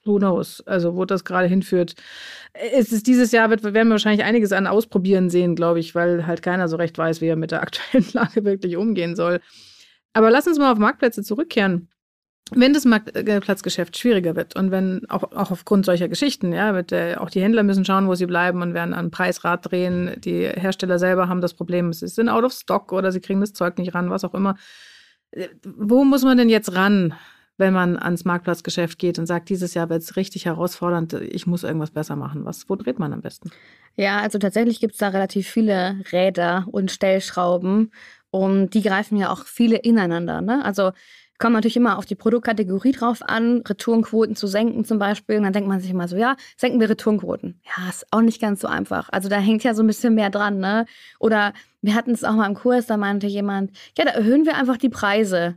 who 0.09 0.17
knows? 0.17 0.61
Also, 0.65 0.95
wo 0.95 1.05
das 1.05 1.23
gerade 1.23 1.47
hinführt. 1.47 1.95
Es 2.53 2.91
ist 2.91 3.07
dieses 3.07 3.31
Jahr 3.31 3.49
wird, 3.49 3.63
werden 3.63 3.87
wir 3.87 3.91
wahrscheinlich 3.91 4.25
einiges 4.25 4.51
an 4.51 4.67
Ausprobieren 4.67 5.29
sehen, 5.29 5.55
glaube 5.55 5.79
ich, 5.79 5.95
weil 5.95 6.25
halt 6.25 6.41
keiner 6.41 6.67
so 6.67 6.75
recht 6.77 6.97
weiß, 6.97 7.21
wie 7.21 7.27
er 7.27 7.35
mit 7.35 7.51
der 7.51 7.61
aktuellen 7.63 8.07
Lage 8.13 8.43
wirklich 8.43 8.75
umgehen 8.75 9.15
soll. 9.15 9.39
Aber 10.13 10.31
lass 10.31 10.47
uns 10.47 10.57
mal 10.57 10.71
auf 10.71 10.79
Marktplätze 10.79 11.23
zurückkehren. 11.23 11.89
Wenn 12.51 12.73
das 12.73 12.85
Marktplatzgeschäft 12.85 13.95
schwieriger 13.95 14.35
wird 14.35 14.55
und 14.55 14.71
wenn 14.71 15.07
auch, 15.09 15.23
auch 15.33 15.51
aufgrund 15.51 15.85
solcher 15.85 16.09
Geschichten, 16.09 16.51
ja, 16.51 16.71
mit 16.71 16.89
der, 16.89 17.21
auch 17.21 17.29
die 17.29 17.41
Händler 17.41 17.61
müssen 17.61 17.85
schauen, 17.85 18.07
wo 18.07 18.15
sie 18.15 18.25
bleiben 18.25 18.63
und 18.63 18.73
werden 18.73 18.95
an 18.95 19.11
Preisrad 19.11 19.69
drehen. 19.69 20.15
Die 20.17 20.47
Hersteller 20.47 20.97
selber 20.97 21.29
haben 21.29 21.41
das 21.41 21.53
Problem, 21.53 21.93
sie 21.93 22.07
sind 22.07 22.27
out 22.27 22.43
of 22.43 22.53
stock 22.53 22.91
oder 22.91 23.11
sie 23.11 23.21
kriegen 23.21 23.39
das 23.39 23.53
Zeug 23.53 23.77
nicht 23.77 23.93
ran, 23.93 24.09
was 24.09 24.23
auch 24.23 24.33
immer. 24.33 24.55
Wo 25.63 26.03
muss 26.03 26.23
man 26.23 26.37
denn 26.37 26.49
jetzt 26.49 26.73
ran? 26.73 27.13
Wenn 27.59 27.73
man 27.73 27.97
ans 27.97 28.25
Marktplatzgeschäft 28.25 28.97
geht 28.97 29.19
und 29.19 29.25
sagt, 29.25 29.49
dieses 29.49 29.73
Jahr 29.73 29.89
wird 29.89 30.01
es 30.01 30.15
richtig 30.15 30.45
herausfordernd, 30.45 31.13
ich 31.13 31.45
muss 31.45 31.63
irgendwas 31.63 31.91
besser 31.91 32.15
machen. 32.15 32.45
Was, 32.45 32.69
wo 32.69 32.75
dreht 32.75 32.99
man 32.99 33.13
am 33.13 33.21
besten? 33.21 33.51
Ja, 33.95 34.21
also 34.21 34.39
tatsächlich 34.39 34.79
gibt 34.79 34.93
es 34.93 34.99
da 34.99 35.09
relativ 35.09 35.47
viele 35.47 36.01
Räder 36.11 36.65
und 36.71 36.89
Stellschrauben 36.89 37.91
und 38.31 38.73
die 38.73 38.81
greifen 38.81 39.17
ja 39.17 39.29
auch 39.29 39.45
viele 39.45 39.77
ineinander. 39.77 40.41
Ne? 40.41 40.63
Also 40.63 40.91
kommt 41.39 41.53
natürlich 41.53 41.77
immer 41.77 41.97
auf 41.97 42.05
die 42.05 42.15
Produktkategorie 42.15 42.91
drauf 42.91 43.21
an, 43.21 43.63
Retourenquoten 43.67 44.35
zu 44.35 44.45
senken 44.47 44.85
zum 44.85 44.99
Beispiel. 44.99 45.37
Und 45.37 45.43
dann 45.43 45.53
denkt 45.53 45.69
man 45.69 45.79
sich 45.79 45.89
immer 45.89 46.07
so, 46.07 46.17
ja, 46.17 46.35
senken 46.57 46.79
wir 46.79 46.89
Retourenquoten. 46.89 47.59
Ja, 47.65 47.89
ist 47.89 48.05
auch 48.11 48.21
nicht 48.21 48.41
ganz 48.41 48.61
so 48.61 48.67
einfach. 48.67 49.09
Also 49.11 49.29
da 49.29 49.39
hängt 49.39 49.63
ja 49.63 49.73
so 49.73 49.81
ein 49.81 49.87
bisschen 49.87 50.15
mehr 50.15 50.29
dran, 50.29 50.59
ne? 50.59 50.85
Oder 51.19 51.53
wir 51.81 51.95
hatten 51.95 52.11
es 52.11 52.25
auch 52.25 52.33
mal 52.33 52.45
im 52.45 52.55
Kurs, 52.55 52.87
da 52.87 52.97
meinte 52.97 53.27
jemand, 53.27 53.71
ja, 53.97 54.03
da 54.05 54.11
erhöhen 54.11 54.45
wir 54.45 54.57
einfach 54.57 54.77
die 54.77 54.89
Preise. 54.89 55.55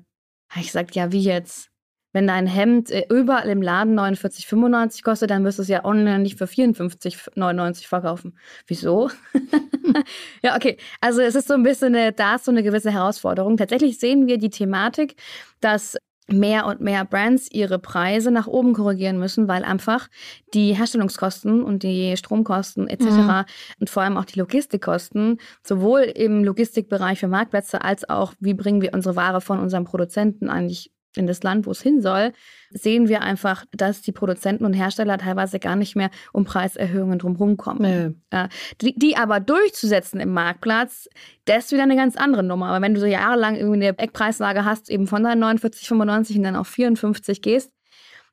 Ich 0.57 0.71
sagte, 0.71 0.99
ja, 0.99 1.11
wie 1.11 1.23
jetzt? 1.23 1.72
Wenn 2.13 2.27
dein 2.27 2.47
Hemd 2.47 2.91
äh, 2.91 3.07
überall 3.11 3.49
im 3.49 3.63
Laden 3.63 3.99
49,95 3.99 5.03
kostet, 5.03 5.31
dann 5.31 5.45
wirst 5.45 5.59
du 5.59 5.63
es 5.63 5.69
ja 5.69 5.85
online 5.85 6.21
nicht 6.21 6.39
für 6.39 6.45
54,99 6.45 7.87
verkaufen. 7.87 8.39
Wieso? 8.67 9.11
ja, 10.43 10.57
okay. 10.57 10.77
Also 11.01 11.21
es 11.21 11.35
ist 11.35 11.49
so 11.49 11.55
ein 11.55 11.63
bisschen, 11.63 11.95
eine, 11.95 12.13
da 12.13 12.37
ist 12.37 12.45
so 12.45 12.51
eine 12.51 12.63
gewisse 12.63 12.91
Herausforderung. 12.91 13.57
Tatsächlich 13.57 13.99
sehen 13.99 14.27
wir 14.27 14.39
die 14.39 14.51
Thematik, 14.51 15.17
dass 15.61 15.97
mehr 16.29 16.67
und 16.67 16.81
mehr 16.81 17.05
Brands 17.05 17.49
ihre 17.51 17.79
Preise 17.79 18.31
nach 18.31 18.47
oben 18.47 18.75
korrigieren 18.75 19.19
müssen, 19.19 19.49
weil 19.49 19.65
einfach 19.65 20.09
die 20.55 20.75
Herstellungskosten 20.75 21.63
und 21.63 21.83
die 21.83 22.17
Stromkosten 22.17 22.89
etc. 22.89 23.05
Mhm. 23.05 23.45
und 23.81 23.91
vor 23.91 24.03
allem 24.03 24.17
auch 24.17 24.25
die 24.25 24.39
Logistikkosten 24.39 25.39
sowohl 25.63 26.03
im 26.03 26.45
Logistikbereich 26.45 27.19
für 27.19 27.29
Marktplätze 27.29 27.83
als 27.83 28.09
auch 28.09 28.35
wie 28.41 28.55
bringen 28.55 28.81
wir 28.81 28.95
unsere 28.95 29.17
Ware 29.17 29.41
von 29.41 29.59
unserem 29.59 29.85
Produzenten 29.85 30.49
eigentlich 30.49 30.93
in 31.17 31.27
das 31.27 31.43
Land, 31.43 31.67
wo 31.67 31.71
es 31.71 31.83
hin 31.83 32.01
soll, 32.01 32.33
sehen 32.71 33.09
wir 33.09 33.23
einfach, 33.23 33.65
dass 33.73 34.03
die 34.03 34.13
Produzenten 34.13 34.65
und 34.65 34.73
Hersteller 34.73 35.19
teilweise 35.19 35.59
gar 35.59 35.77
nicht 35.77 35.97
mehr 35.97 36.11
um 36.33 36.45
Preiserhöhungen 36.45 37.19
drumherum 37.19 37.57
kommen. 37.57 38.23
Nee. 38.31 38.47
Die, 38.81 38.99
die, 38.99 39.17
aber 39.17 39.41
durchzusetzen 39.41 40.21
im 40.21 40.33
Marktplatz, 40.33 41.09
das 41.45 41.67
ist 41.67 41.73
wieder 41.73 41.83
eine 41.83 41.97
ganz 41.97 42.17
andere 42.17 42.43
Nummer. 42.43 42.69
Aber 42.69 42.83
wenn 42.83 42.95
du 42.95 43.01
so 43.01 43.07
jahrelang 43.07 43.57
irgendwie 43.57 43.87
eine 43.87 43.99
Eckpreislage 43.99 44.65
hast, 44.65 44.91
eben 44.91 45.07
von 45.07 45.23
deinen 45.23 45.43
49,95 45.43 46.37
und 46.37 46.43
dann 46.45 46.57
auf 46.57 46.69
54 46.69 47.43
gehst, 47.43 47.73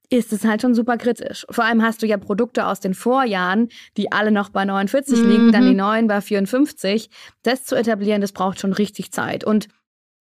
ist 0.09 0.33
es 0.33 0.43
halt 0.43 0.61
schon 0.61 0.73
super 0.73 0.97
kritisch. 0.97 1.45
Vor 1.49 1.63
allem 1.63 1.83
hast 1.83 2.01
du 2.01 2.07
ja 2.07 2.17
Produkte 2.17 2.65
aus 2.65 2.79
den 2.79 2.95
Vorjahren, 2.95 3.69
die 3.95 4.11
alle 4.11 4.31
noch 4.31 4.49
bei 4.49 4.65
49 4.65 5.19
mhm. 5.19 5.29
liegen, 5.29 5.51
dann 5.51 5.67
die 5.67 5.75
neuen 5.75 6.07
bei 6.07 6.19
54. 6.19 7.09
Das 7.43 7.65
zu 7.65 7.75
etablieren, 7.75 8.21
das 8.21 8.31
braucht 8.31 8.59
schon 8.59 8.73
richtig 8.73 9.11
Zeit. 9.11 9.43
Und 9.43 9.67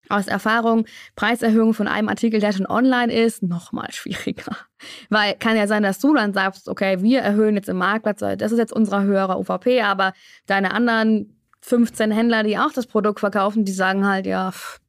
aus 0.09 0.27
Erfahrung, 0.27 0.85
Preiserhöhung 1.15 1.73
von 1.73 1.87
einem 1.87 2.09
Artikel, 2.09 2.39
der 2.39 2.53
schon 2.53 2.67
online 2.67 3.13
ist, 3.13 3.43
noch 3.43 3.71
mal 3.71 3.91
schwieriger. 3.91 4.57
Weil 5.09 5.35
kann 5.35 5.57
ja 5.57 5.67
sein, 5.67 5.83
dass 5.83 5.99
du 5.99 6.13
dann 6.13 6.33
sagst, 6.33 6.67
okay, 6.69 7.01
wir 7.01 7.21
erhöhen 7.21 7.55
jetzt 7.55 7.69
im 7.69 7.77
Marktplatz, 7.77 8.19
das 8.19 8.51
ist 8.51 8.57
jetzt 8.57 8.73
unser 8.73 9.03
höherer 9.03 9.39
UVP, 9.39 9.81
aber 9.81 10.13
deine 10.45 10.73
anderen 10.73 11.35
15 11.61 12.11
Händler, 12.11 12.43
die 12.43 12.57
auch 12.57 12.71
das 12.71 12.85
Produkt 12.85 13.19
verkaufen, 13.19 13.65
die 13.65 13.71
sagen 13.71 14.07
halt, 14.07 14.25
ja, 14.25 14.51
pff, 14.51 14.79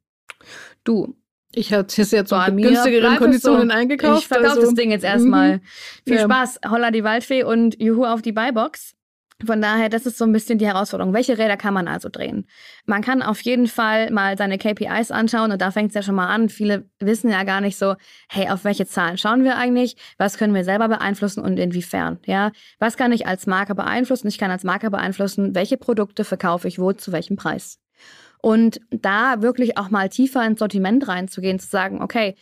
du. 0.83 1.15
Ich 1.53 1.73
habe 1.73 1.87
es 1.87 2.11
jetzt 2.11 2.29
zu 2.29 2.35
günstigeren 2.55 3.15
Konditionen 3.17 3.69
so. 3.69 3.75
eingekauft. 3.75 4.21
Ich 4.21 4.27
verkaufe 4.27 4.49
also. 4.51 4.61
das 4.61 4.73
Ding 4.75 4.91
jetzt 4.91 5.03
erstmal. 5.03 5.57
Mhm. 5.57 5.61
Viel 6.05 6.15
ja. 6.17 6.23
Spaß, 6.23 6.59
Holla 6.69 6.91
die 6.91 7.03
Waldfee 7.03 7.43
und 7.43 7.81
Juhu 7.81 8.05
auf 8.05 8.21
die 8.21 8.31
Buybox. 8.31 8.96
Von 9.45 9.61
daher, 9.61 9.89
das 9.89 10.07
ist 10.07 10.17
so 10.17 10.25
ein 10.25 10.31
bisschen 10.31 10.57
die 10.57 10.65
Herausforderung. 10.65 11.13
Welche 11.13 11.37
Räder 11.37 11.57
kann 11.57 11.73
man 11.73 11.87
also 11.87 12.09
drehen? 12.09 12.47
Man 12.87 13.03
kann 13.03 13.21
auf 13.21 13.39
jeden 13.41 13.67
Fall 13.67 14.09
mal 14.09 14.35
seine 14.35 14.57
KPIs 14.57 15.11
anschauen 15.11 15.51
und 15.51 15.61
da 15.61 15.69
fängt 15.69 15.89
es 15.89 15.93
ja 15.93 16.01
schon 16.01 16.15
mal 16.15 16.27
an. 16.27 16.49
Viele 16.49 16.89
wissen 16.99 17.29
ja 17.29 17.43
gar 17.43 17.61
nicht 17.61 17.77
so, 17.77 17.95
hey, 18.29 18.49
auf 18.49 18.63
welche 18.63 18.87
Zahlen 18.87 19.19
schauen 19.19 19.43
wir 19.43 19.55
eigentlich? 19.55 19.95
Was 20.17 20.39
können 20.39 20.55
wir 20.55 20.63
selber 20.63 20.87
beeinflussen 20.87 21.41
und 21.43 21.59
inwiefern? 21.59 22.17
Ja, 22.25 22.51
was 22.79 22.97
kann 22.97 23.11
ich 23.11 23.27
als 23.27 23.45
Marke 23.45 23.75
beeinflussen? 23.75 24.27
Ich 24.27 24.39
kann 24.39 24.49
als 24.49 24.63
Marke 24.63 24.89
beeinflussen, 24.89 25.53
welche 25.53 25.77
Produkte 25.77 26.23
verkaufe 26.23 26.67
ich 26.67 26.79
wo 26.79 26.93
zu 26.93 27.11
welchem 27.11 27.35
Preis. 27.35 27.79
Und 28.41 28.79
da 28.89 29.43
wirklich 29.43 29.77
auch 29.77 29.91
mal 29.91 30.09
tiefer 30.09 30.45
ins 30.45 30.59
Sortiment 30.59 31.07
reinzugehen, 31.07 31.59
zu 31.59 31.67
sagen, 31.67 32.01
okay, 32.01 32.35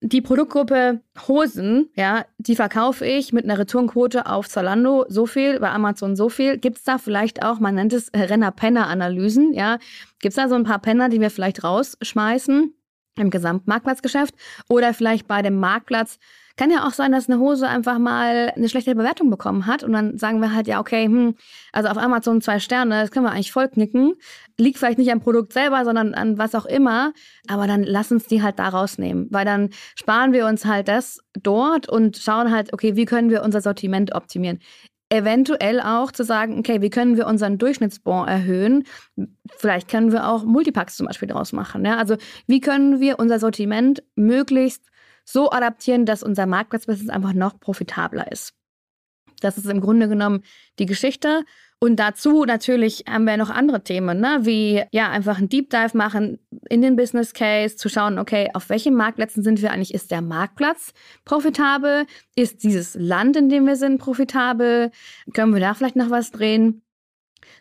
die 0.00 0.20
Produktgruppe 0.20 1.00
Hosen, 1.26 1.88
ja, 1.94 2.26
die 2.38 2.56
verkaufe 2.56 3.06
ich 3.06 3.32
mit 3.32 3.44
einer 3.44 3.58
Returnquote 3.58 4.26
auf 4.26 4.48
Zalando 4.48 5.06
so 5.08 5.26
viel, 5.26 5.58
bei 5.58 5.70
Amazon 5.70 6.16
so 6.16 6.28
viel. 6.28 6.58
Gibt 6.58 6.76
es 6.78 6.84
da 6.84 6.98
vielleicht 6.98 7.42
auch, 7.42 7.60
man 7.60 7.74
nennt 7.74 7.92
es 7.92 8.10
Renner-Penner-Analysen, 8.14 9.54
ja? 9.54 9.78
Gibt 10.20 10.32
es 10.32 10.36
da 10.36 10.48
so 10.48 10.54
ein 10.54 10.64
paar 10.64 10.80
Penner, 10.80 11.08
die 11.08 11.20
wir 11.20 11.30
vielleicht 11.30 11.64
rausschmeißen 11.64 12.74
im 13.18 13.30
Gesamtmarktplatzgeschäft 13.30 14.34
oder 14.68 14.92
vielleicht 14.92 15.26
bei 15.26 15.40
dem 15.40 15.58
Marktplatz 15.58 16.18
kann 16.56 16.70
ja 16.70 16.86
auch 16.86 16.92
sein, 16.92 17.12
dass 17.12 17.28
eine 17.28 17.38
Hose 17.38 17.68
einfach 17.68 17.98
mal 17.98 18.52
eine 18.56 18.68
schlechte 18.68 18.94
Bewertung 18.94 19.30
bekommen 19.30 19.66
hat 19.66 19.82
und 19.82 19.92
dann 19.92 20.18
sagen 20.18 20.40
wir 20.40 20.54
halt, 20.54 20.66
ja, 20.66 20.80
okay, 20.80 21.04
hm, 21.04 21.34
also 21.72 21.88
auf 21.88 21.98
Amazon 21.98 22.40
zwei 22.40 22.58
Sterne, 22.58 23.02
das 23.02 23.10
können 23.10 23.26
wir 23.26 23.32
eigentlich 23.32 23.52
voll 23.52 23.68
knicken. 23.68 24.14
Liegt 24.58 24.78
vielleicht 24.78 24.98
nicht 24.98 25.12
am 25.12 25.20
Produkt 25.20 25.52
selber, 25.52 25.84
sondern 25.84 26.14
an 26.14 26.38
was 26.38 26.54
auch 26.54 26.66
immer, 26.66 27.12
aber 27.46 27.66
dann 27.66 27.82
lass 27.82 28.10
uns 28.10 28.26
die 28.26 28.42
halt 28.42 28.58
da 28.58 28.68
rausnehmen, 28.68 29.28
weil 29.30 29.44
dann 29.44 29.70
sparen 29.94 30.32
wir 30.32 30.46
uns 30.46 30.64
halt 30.64 30.88
das 30.88 31.20
dort 31.34 31.88
und 31.88 32.16
schauen 32.16 32.50
halt, 32.50 32.72
okay, 32.72 32.96
wie 32.96 33.04
können 33.04 33.30
wir 33.30 33.42
unser 33.42 33.60
Sortiment 33.60 34.14
optimieren 34.14 34.60
eventuell 35.08 35.80
auch 35.80 36.10
zu 36.10 36.24
sagen, 36.24 36.58
okay, 36.58 36.80
wie 36.82 36.90
können 36.90 37.16
wir 37.16 37.26
unseren 37.26 37.58
Durchschnittsbon 37.58 38.26
erhöhen? 38.26 38.84
Vielleicht 39.56 39.88
können 39.88 40.10
wir 40.10 40.28
auch 40.28 40.44
Multipacks 40.44 40.96
zum 40.96 41.06
Beispiel 41.06 41.28
daraus 41.28 41.52
machen. 41.52 41.84
Ja? 41.84 41.96
Also 41.96 42.16
wie 42.46 42.60
können 42.60 43.00
wir 43.00 43.18
unser 43.18 43.38
Sortiment 43.38 44.02
möglichst 44.16 44.82
so 45.26 45.50
adaptieren, 45.50 46.06
dass 46.06 46.22
unser 46.22 46.46
Marktplatzbusiness 46.46 47.10
einfach 47.10 47.34
noch 47.34 47.60
profitabler 47.60 48.30
ist. 48.30 48.54
Das 49.40 49.58
ist 49.58 49.66
im 49.66 49.80
Grunde 49.80 50.08
genommen 50.08 50.42
die 50.78 50.86
Geschichte. 50.86 51.44
Und 51.78 51.96
dazu 51.96 52.46
natürlich 52.46 53.04
haben 53.06 53.24
wir 53.24 53.36
noch 53.36 53.50
andere 53.50 53.84
Themen, 53.84 54.18
ne? 54.18 54.38
wie 54.42 54.82
ja 54.92 55.10
einfach 55.10 55.36
ein 55.36 55.50
Deep 55.50 55.68
Dive 55.68 55.94
machen 55.94 56.38
in 56.70 56.80
den 56.80 56.96
Business 56.96 57.34
Case, 57.34 57.76
zu 57.76 57.90
schauen, 57.90 58.18
okay, 58.18 58.48
auf 58.54 58.70
welchen 58.70 58.94
Marktplätzen 58.94 59.42
sind 59.42 59.60
wir 59.60 59.72
eigentlich? 59.72 59.92
Ist 59.92 60.10
der 60.10 60.22
Marktplatz 60.22 60.94
profitabel? 61.26 62.06
Ist 62.34 62.62
dieses 62.62 62.94
Land, 62.94 63.36
in 63.36 63.50
dem 63.50 63.66
wir 63.66 63.76
sind, 63.76 63.98
profitabel? 63.98 64.90
Können 65.34 65.52
wir 65.52 65.60
da 65.60 65.74
vielleicht 65.74 65.96
noch 65.96 66.08
was 66.08 66.30
drehen? 66.30 66.82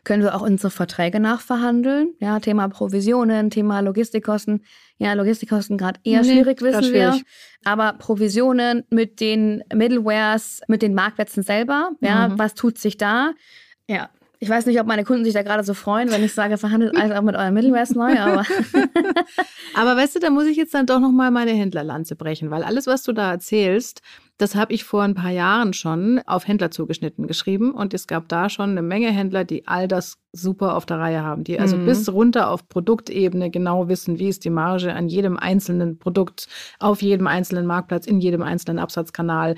Können 0.04 0.24
wir 0.24 0.36
auch 0.36 0.42
unsere 0.42 0.72
Verträge 0.72 1.20
nachverhandeln? 1.20 2.14
Ja, 2.20 2.40
Thema 2.40 2.68
Provisionen, 2.70 3.50
Thema 3.50 3.80
Logistikkosten. 3.80 4.64
Ja, 4.98 5.14
Logistikkosten 5.14 5.78
gerade 5.78 6.00
eher 6.04 6.22
nee, 6.22 6.32
schwierig, 6.32 6.62
wissen 6.62 6.84
schwierig. 6.84 7.16
wir. 7.16 7.24
Aber 7.64 7.94
Provisionen 7.94 8.84
mit 8.90 9.20
den 9.20 9.64
Middlewares, 9.74 10.62
mit 10.68 10.82
den 10.82 10.94
Marktplätzen 10.94 11.44
selber. 11.44 11.92
Ja, 12.02 12.30
mhm. 12.30 12.40
was 12.40 12.54
tut 12.54 12.78
sich 12.78 12.98
da? 12.98 13.34
Ja, 13.88 14.10
ich 14.40 14.50
weiß 14.50 14.66
nicht, 14.66 14.80
ob 14.80 14.88
meine 14.88 15.04
Kunden 15.04 15.24
sich 15.24 15.34
da 15.34 15.42
gerade 15.42 15.64
so 15.64 15.74
freuen, 15.74 16.12
wenn 16.12 16.24
ich 16.24 16.34
sage, 16.34 16.58
verhandelt 16.58 16.96
alles 16.96 17.18
auch 17.18 17.22
mit 17.22 17.36
euren 17.36 17.54
Middlewares 17.54 17.96
neu, 17.96 18.20
aber. 18.20 18.46
aber 19.74 19.96
weißt 19.96 20.16
du, 20.16 20.20
da 20.20 20.30
muss 20.30 20.46
ich 20.46 20.58
jetzt 20.58 20.74
dann 20.74 20.86
doch 20.86 21.00
nochmal 21.00 21.32
meine 21.32 21.52
Händlerlanze 21.52 22.16
brechen, 22.16 22.52
weil 22.52 22.64
alles, 22.64 22.88
was 22.88 23.04
du 23.04 23.14
da 23.14 23.32
erzählst, 23.32 24.02
Das 24.38 24.54
habe 24.54 24.74
ich 24.74 24.84
vor 24.84 25.02
ein 25.04 25.16
paar 25.16 25.32
Jahren 25.32 25.72
schon 25.72 26.20
auf 26.26 26.46
Händler 26.46 26.70
zugeschnitten 26.70 27.26
geschrieben 27.26 27.72
und 27.72 27.94
es 27.94 28.06
gab 28.06 28.28
da 28.28 28.50
schon 28.50 28.72
eine 28.72 28.82
Menge 28.82 29.10
Händler, 29.10 29.46
die 29.46 29.66
all 29.66 29.88
das 29.88 30.18
super 30.34 30.76
auf 30.76 30.86
der 30.86 31.00
Reihe 31.00 31.24
haben, 31.24 31.46
die 31.46 31.58
also 31.58 31.78
mhm. 31.78 31.86
bis 31.86 32.12
runter 32.12 32.50
auf 32.50 32.68
Produktebene 32.68 33.50
genau 33.50 33.88
wissen, 33.88 34.20
wie 34.20 34.28
ist 34.28 34.44
die 34.44 34.50
Marge 34.50 34.94
an 34.94 35.08
jedem 35.08 35.38
einzelnen 35.38 36.00
Produkt, 36.00 36.48
auf 36.80 37.02
jedem 37.02 37.28
einzelnen 37.28 37.66
Marktplatz, 37.66 38.06
in 38.08 38.20
jedem 38.20 38.42
einzelnen 38.42 38.80
Absatzkanal, 38.80 39.56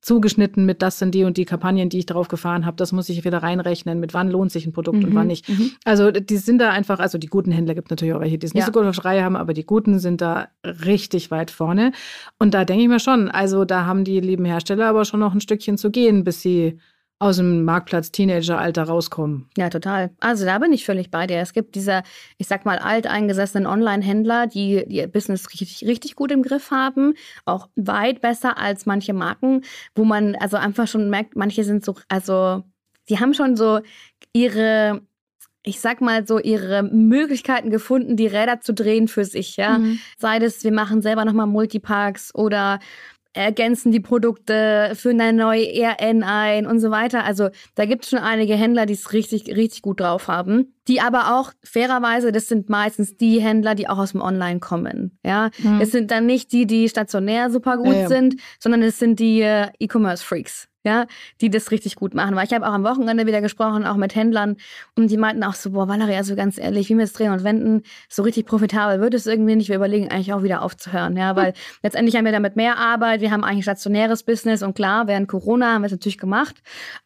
zugeschnitten 0.00 0.64
mit, 0.64 0.80
das 0.82 0.98
sind 0.98 1.14
die 1.14 1.24
und 1.24 1.36
die 1.36 1.44
Kampagnen, 1.44 1.88
die 1.90 1.98
ich 1.98 2.06
darauf 2.06 2.28
gefahren 2.28 2.64
habe. 2.64 2.76
Das 2.76 2.92
muss 2.92 3.08
ich 3.08 3.24
wieder 3.24 3.42
reinrechnen, 3.42 4.00
mit 4.00 4.14
wann 4.14 4.30
lohnt 4.30 4.50
sich 4.50 4.66
ein 4.66 4.72
Produkt 4.72 4.98
mhm, 4.98 5.04
und 5.04 5.14
wann 5.14 5.26
nicht. 5.26 5.48
Mhm. 5.48 5.72
Also 5.84 6.10
die 6.10 6.36
sind 6.38 6.58
da 6.58 6.70
einfach, 6.70 7.00
also 7.00 7.18
die 7.18 7.26
guten 7.26 7.52
Händler 7.52 7.74
gibt 7.74 7.90
natürlich 7.90 8.14
auch 8.14 8.20
welche, 8.20 8.38
die 8.38 8.46
es 8.46 8.54
nicht 8.54 8.62
ja. 8.62 8.66
so 8.66 8.72
gut 8.72 8.84
auf 8.84 8.94
Schreihe 8.94 9.22
haben, 9.22 9.36
aber 9.36 9.52
die 9.52 9.64
guten 9.64 9.98
sind 9.98 10.20
da 10.20 10.48
richtig 10.64 11.30
weit 11.30 11.50
vorne. 11.50 11.92
Und 12.38 12.54
da 12.54 12.64
denke 12.64 12.82
ich 12.82 12.88
mir 12.88 13.00
schon, 13.00 13.30
also 13.30 13.64
da 13.64 13.84
haben 13.84 14.04
die 14.04 14.20
lieben 14.20 14.46
Hersteller 14.46 14.86
aber 14.86 15.04
schon 15.04 15.20
noch 15.20 15.34
ein 15.34 15.40
Stückchen 15.40 15.76
zu 15.76 15.90
gehen, 15.90 16.24
bis 16.24 16.40
sie 16.40 16.78
aus 17.20 17.36
dem 17.36 17.64
Marktplatz-Teenager-Alter 17.64 18.84
rauskommen. 18.84 19.46
Ja, 19.56 19.68
total. 19.68 20.10
Also 20.20 20.46
da 20.46 20.58
bin 20.58 20.72
ich 20.72 20.86
völlig 20.86 21.10
bei 21.10 21.26
dir. 21.26 21.36
Es 21.38 21.52
gibt 21.52 21.74
diese, 21.74 22.02
ich 22.38 22.48
sag 22.48 22.64
mal, 22.64 22.78
alteingesessenen 22.78 23.66
Online-Händler, 23.66 24.46
die 24.46 24.82
ihr 24.88 25.06
Business 25.06 25.50
richtig, 25.50 25.86
richtig 25.86 26.16
gut 26.16 26.32
im 26.32 26.42
Griff 26.42 26.70
haben, 26.70 27.12
auch 27.44 27.68
weit 27.76 28.22
besser 28.22 28.56
als 28.56 28.86
manche 28.86 29.12
Marken, 29.12 29.62
wo 29.94 30.04
man 30.04 30.34
also 30.36 30.56
einfach 30.56 30.88
schon 30.88 31.10
merkt, 31.10 31.36
manche 31.36 31.62
sind 31.62 31.84
so, 31.84 31.94
also 32.08 32.64
die 33.10 33.20
haben 33.20 33.34
schon 33.34 33.54
so 33.54 33.80
ihre 34.32 35.02
ich 35.62 35.78
sag 35.78 36.00
mal 36.00 36.26
so, 36.26 36.38
ihre 36.38 36.82
Möglichkeiten 36.82 37.68
gefunden, 37.68 38.16
die 38.16 38.26
Räder 38.26 38.62
zu 38.62 38.72
drehen 38.72 39.08
für 39.08 39.26
sich, 39.26 39.58
ja. 39.58 39.76
Mhm. 39.76 39.98
Sei 40.16 40.38
es, 40.38 40.64
wir 40.64 40.72
machen 40.72 41.02
selber 41.02 41.26
nochmal 41.26 41.46
Multiparks 41.46 42.34
oder 42.34 42.78
ergänzen 43.32 43.92
die 43.92 44.00
Produkte, 44.00 44.92
führen 44.94 45.20
eine 45.20 45.38
neue 45.38 45.72
ERN 45.72 46.22
ein 46.22 46.66
und 46.66 46.80
so 46.80 46.90
weiter. 46.90 47.24
Also 47.24 47.50
da 47.74 47.84
gibt 47.84 48.04
es 48.04 48.10
schon 48.10 48.18
einige 48.18 48.54
Händler, 48.54 48.86
die 48.86 48.94
es 48.94 49.12
richtig, 49.12 49.54
richtig 49.54 49.82
gut 49.82 50.00
drauf 50.00 50.28
haben. 50.28 50.74
Die 50.90 51.00
aber 51.00 51.38
auch 51.38 51.52
fairerweise, 51.62 52.32
das 52.32 52.48
sind 52.48 52.68
meistens 52.68 53.16
die 53.16 53.40
Händler, 53.40 53.76
die 53.76 53.88
auch 53.88 53.98
aus 53.98 54.10
dem 54.10 54.20
Online 54.20 54.58
kommen. 54.58 55.18
Ja, 55.24 55.50
mhm. 55.58 55.80
es 55.80 55.92
sind 55.92 56.10
dann 56.10 56.26
nicht 56.26 56.50
die, 56.50 56.66
die 56.66 56.88
stationär 56.88 57.50
super 57.50 57.76
gut 57.76 57.94
ja, 57.94 58.00
ja. 58.00 58.08
sind, 58.08 58.34
sondern 58.58 58.82
es 58.82 58.98
sind 58.98 59.20
die 59.20 59.40
äh, 59.40 59.68
E-Commerce-Freaks 59.78 60.70
ja, 60.84 61.06
die 61.40 61.50
das 61.50 61.70
richtig 61.70 61.96
gut 61.96 62.14
machen. 62.14 62.34
Weil 62.34 62.46
ich 62.46 62.52
habe 62.52 62.66
auch 62.66 62.72
am 62.72 62.84
Wochenende 62.84 63.26
wieder 63.26 63.40
gesprochen, 63.40 63.84
auch 63.84 63.96
mit 63.96 64.14
Händlern, 64.14 64.56
und 64.96 65.10
die 65.10 65.16
meinten 65.16 65.44
auch 65.44 65.54
so, 65.54 65.70
boah, 65.70 65.88
Valerie, 65.88 66.16
also 66.16 66.34
ganz 66.36 66.58
ehrlich, 66.58 66.88
wie 66.88 66.96
wir 66.96 67.04
es 67.04 67.12
drehen 67.12 67.32
und 67.32 67.44
wenden, 67.44 67.82
so 68.08 68.22
richtig 68.22 68.46
profitabel 68.46 69.00
wird 69.00 69.14
es 69.14 69.26
irgendwie 69.26 69.56
nicht. 69.56 69.68
Wir 69.68 69.76
überlegen 69.76 70.10
eigentlich 70.10 70.32
auch 70.32 70.42
wieder 70.42 70.62
aufzuhören, 70.62 71.16
ja, 71.16 71.36
weil 71.36 71.48
hm. 71.48 71.54
letztendlich 71.82 72.16
haben 72.16 72.24
wir 72.24 72.32
damit 72.32 72.56
mehr 72.56 72.78
Arbeit, 72.78 73.20
wir 73.20 73.30
haben 73.30 73.44
eigentlich 73.44 73.64
stationäres 73.64 74.22
Business 74.22 74.62
und 74.62 74.74
klar, 74.74 75.06
während 75.06 75.28
Corona 75.28 75.74
haben 75.74 75.82
wir 75.82 75.86
es 75.86 75.92
natürlich 75.92 76.18
gemacht, 76.18 76.56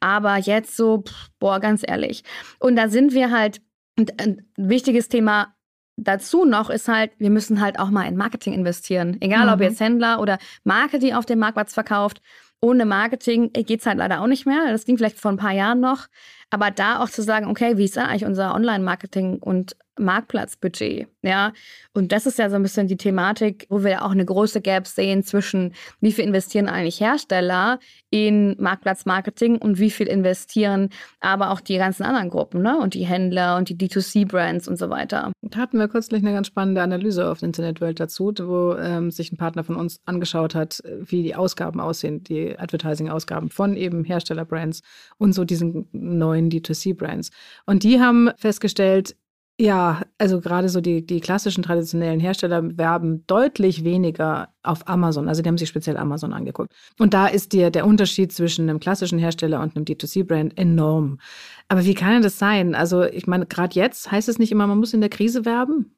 aber 0.00 0.36
jetzt 0.36 0.76
so, 0.76 1.02
pff, 1.02 1.30
boah, 1.38 1.58
ganz 1.60 1.82
ehrlich. 1.86 2.22
Und 2.60 2.76
da 2.76 2.88
sind 2.88 3.12
wir 3.12 3.30
halt, 3.30 3.60
ein 3.96 4.46
wichtiges 4.57 5.09
Thema 5.09 5.54
dazu 5.96 6.44
noch 6.44 6.70
ist 6.70 6.88
halt, 6.88 7.12
wir 7.18 7.30
müssen 7.30 7.61
halt 7.61 7.78
auch 7.78 7.90
mal 7.90 8.09
in 8.09 8.16
Marketing 8.16 8.52
investieren. 8.52 9.16
Egal, 9.20 9.46
mhm. 9.46 9.52
ob 9.52 9.61
jetzt 9.61 9.80
Händler 9.80 10.20
oder 10.20 10.38
Marke, 10.64 10.98
die 10.98 11.14
auf 11.14 11.26
dem 11.26 11.38
Marktplatz 11.38 11.72
verkauft 11.72 12.20
ohne 12.64 12.87
Marketing 12.87 13.52
geht 13.52 13.80
es 13.80 13.87
halt 13.87 13.98
leider 13.98 14.22
auch 14.22 14.26
nicht 14.26 14.46
mehr. 14.46 14.70
Das 14.70 14.87
ging 14.87 14.96
vielleicht 14.96 15.18
vor 15.18 15.30
ein 15.30 15.37
paar 15.37 15.52
Jahren 15.52 15.80
noch. 15.80 16.07
Aber 16.48 16.70
da 16.70 17.02
auch 17.02 17.11
zu 17.11 17.22
sagen, 17.22 17.46
okay, 17.46 17.76
wie 17.76 17.85
ist 17.85 17.98
eigentlich 17.98 18.24
unser 18.24 18.54
Online-Marketing 18.54 19.38
und 19.42 19.76
Marktplatzbudget? 19.98 21.09
Ja, 21.22 21.52
und 21.92 22.12
das 22.12 22.26
ist 22.26 22.38
ja 22.38 22.50
so 22.50 22.57
ein 22.57 22.62
bisschen 22.62 22.87
die 22.87 22.96
Thematik, 22.96 23.66
wo 23.70 23.83
wir 23.83 24.04
auch 24.04 24.11
eine 24.11 24.24
große 24.24 24.61
Gap 24.61 24.87
sehen 24.87 25.22
zwischen, 25.22 25.72
wie 26.00 26.12
viel 26.12 26.24
investieren 26.24 26.68
eigentlich 26.68 27.00
Hersteller 27.00 27.78
in 28.11 28.57
Marktplatzmarketing 28.59 29.59
und 29.59 29.78
wie 29.78 29.90
viel 29.90 30.07
investieren 30.07 30.90
aber 31.20 31.50
auch 31.50 31.61
die 31.61 31.78
ganzen 31.78 32.02
anderen 32.04 32.28
Gruppen, 32.28 32.62
ne? 32.62 32.78
Und 32.78 32.94
die 32.94 33.07
Händler 33.07 33.57
und 33.57 33.68
die 33.68 33.76
D2C-Brands 33.76 34.68
und 34.68 34.76
so 34.76 34.90
weiter. 34.90 35.33
Da 35.42 35.59
hatten 35.59 35.78
wir 35.78 35.88
kürzlich 35.88 36.22
eine 36.22 36.33
ganz 36.33 36.46
spannende 36.46 36.83
Analyse 36.83 37.30
auf 37.30 37.42
Internetwelt 37.42 38.00
dazu, 38.00 38.33
wo 38.40 38.74
ähm, 38.74 39.11
sich 39.11 39.33
ein 39.33 39.37
Partner 39.37 39.64
von 39.64 39.76
uns 39.76 40.00
angeschaut 40.04 40.54
hat, 40.54 40.83
wie 40.85 41.22
die 41.22 41.35
Ausgaben 41.35 41.80
aussehen, 41.80 42.22
die 42.22 42.59
Advertising-Ausgaben 42.59 43.50
von 43.50 43.76
eben 43.76 44.04
Herstellerbrands 44.04 44.83
und 45.18 45.33
so 45.33 45.44
diesen 45.44 45.88
neuen 45.92 46.50
D2C-Brands. 46.50 47.30
Und 47.66 47.83
die 47.83 48.00
haben 48.00 48.30
festgestellt, 48.37 49.16
ja, 49.60 50.02
also 50.18 50.40
gerade 50.40 50.68
so 50.68 50.80
die, 50.80 51.06
die 51.06 51.20
klassischen 51.20 51.62
traditionellen 51.62 52.18
Hersteller 52.18 52.76
werben 52.76 53.24
deutlich 53.28 53.84
weniger 53.84 54.48
auf 54.64 54.88
Amazon. 54.88 55.28
Also 55.28 55.42
die 55.42 55.48
haben 55.48 55.58
sich 55.58 55.68
speziell 55.68 55.96
Amazon 55.96 56.32
angeguckt. 56.32 56.74
Und 56.98 57.14
da 57.14 57.28
ist 57.28 57.52
dir 57.52 57.70
der 57.70 57.86
Unterschied 57.86 58.32
zwischen 58.32 58.68
einem 58.68 58.80
klassischen 58.80 59.18
Hersteller 59.18 59.60
und 59.60 59.76
einem 59.76 59.84
D2C-Brand 59.84 60.58
enorm. 60.58 61.20
Aber 61.68 61.84
wie 61.84 61.94
kann 61.94 62.14
denn 62.14 62.22
das 62.22 62.38
sein? 62.38 62.74
Also 62.74 63.04
ich 63.04 63.28
meine, 63.28 63.46
gerade 63.46 63.76
jetzt 63.76 64.10
heißt 64.10 64.28
es 64.28 64.40
nicht 64.40 64.50
immer, 64.50 64.66
man 64.66 64.78
muss 64.78 64.92
in 64.92 65.00
der 65.00 65.10
Krise 65.10 65.44
werben? 65.44 65.94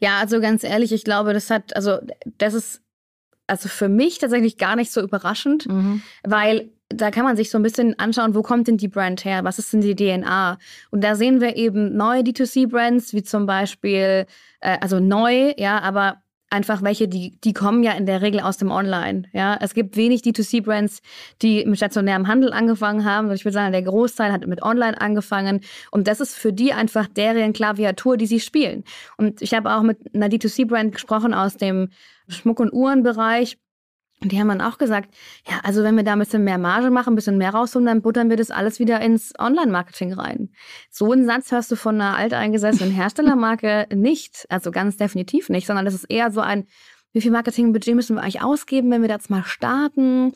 Ja, 0.00 0.18
also 0.18 0.40
ganz 0.40 0.64
ehrlich, 0.64 0.92
ich 0.92 1.04
glaube, 1.04 1.34
das 1.34 1.50
hat, 1.50 1.76
also 1.76 1.98
das 2.38 2.54
ist 2.54 2.80
also 3.46 3.68
für 3.68 3.88
mich 3.88 4.18
tatsächlich 4.18 4.56
gar 4.56 4.76
nicht 4.76 4.92
so 4.92 5.02
überraschend, 5.02 5.66
mhm. 5.66 6.02
weil 6.22 6.70
da 6.90 7.10
kann 7.10 7.24
man 7.24 7.36
sich 7.36 7.50
so 7.50 7.58
ein 7.58 7.62
bisschen 7.62 7.98
anschauen, 7.98 8.34
wo 8.34 8.42
kommt 8.42 8.66
denn 8.66 8.78
die 8.78 8.88
Brand 8.88 9.24
her? 9.24 9.44
Was 9.44 9.58
ist 9.58 9.72
denn 9.72 9.82
die 9.82 9.94
DNA? 9.94 10.58
Und 10.90 11.04
da 11.04 11.16
sehen 11.16 11.40
wir 11.40 11.56
eben 11.56 11.96
neue 11.96 12.22
D2C-Brands, 12.22 13.12
wie 13.12 13.22
zum 13.22 13.46
Beispiel, 13.46 14.26
äh, 14.60 14.78
also 14.80 14.98
neu, 14.98 15.52
ja, 15.58 15.80
aber 15.80 16.22
einfach 16.50 16.82
welche, 16.82 17.06
die, 17.08 17.38
die 17.42 17.52
kommen 17.52 17.82
ja 17.82 17.92
in 17.92 18.06
der 18.06 18.22
Regel 18.22 18.40
aus 18.40 18.56
dem 18.56 18.70
Online. 18.70 19.24
Ja, 19.32 19.58
es 19.60 19.74
gibt 19.74 19.96
wenig 19.96 20.22
D2C-Brands, 20.22 21.02
die 21.42 21.64
mit 21.66 21.76
stationärem 21.76 22.26
Handel 22.26 22.54
angefangen 22.54 23.04
haben. 23.04 23.30
Ich 23.32 23.44
würde 23.44 23.52
sagen, 23.54 23.72
der 23.72 23.82
Großteil 23.82 24.32
hat 24.32 24.46
mit 24.46 24.62
Online 24.62 24.98
angefangen. 24.98 25.60
Und 25.90 26.08
das 26.08 26.20
ist 26.20 26.36
für 26.36 26.54
die 26.54 26.72
einfach 26.72 27.06
deren 27.06 27.52
Klaviatur, 27.52 28.16
die 28.16 28.26
sie 28.26 28.40
spielen. 28.40 28.84
Und 29.18 29.42
ich 29.42 29.52
habe 29.52 29.74
auch 29.74 29.82
mit 29.82 30.14
einer 30.14 30.28
D2C-Brand 30.28 30.92
gesprochen 30.92 31.34
aus 31.34 31.58
dem 31.58 31.90
Schmuck- 32.28 32.60
und 32.60 32.72
Uhrenbereich. 32.72 33.58
Und 34.20 34.32
die 34.32 34.40
haben 34.40 34.48
dann 34.48 34.60
auch 34.60 34.78
gesagt, 34.78 35.14
ja, 35.48 35.60
also 35.62 35.84
wenn 35.84 35.96
wir 35.96 36.02
da 36.02 36.14
ein 36.14 36.18
bisschen 36.18 36.42
mehr 36.42 36.58
Marge 36.58 36.90
machen, 36.90 37.12
ein 37.12 37.16
bisschen 37.16 37.38
mehr 37.38 37.50
rausholen, 37.50 37.86
dann 37.86 38.02
buttern 38.02 38.30
wir 38.30 38.36
das 38.36 38.50
alles 38.50 38.80
wieder 38.80 39.00
ins 39.00 39.32
Online-Marketing 39.38 40.12
rein. 40.12 40.50
So 40.90 41.12
einen 41.12 41.24
Satz 41.24 41.52
hörst 41.52 41.70
du 41.70 41.76
von 41.76 41.94
einer 42.00 42.16
alteingesessenen 42.16 42.92
Herstellermarke 42.92 43.86
nicht, 43.94 44.46
also 44.48 44.72
ganz 44.72 44.96
definitiv 44.96 45.48
nicht, 45.50 45.66
sondern 45.66 45.84
das 45.84 45.94
ist 45.94 46.04
eher 46.04 46.32
so 46.32 46.40
ein, 46.40 46.66
wie 47.12 47.20
viel 47.20 47.30
Marketingbudget 47.30 47.94
müssen 47.94 48.16
wir 48.16 48.22
eigentlich 48.22 48.42
ausgeben, 48.42 48.90
wenn 48.90 49.02
wir 49.02 49.08
da 49.08 49.14
jetzt 49.14 49.30
mal 49.30 49.44
starten? 49.44 50.32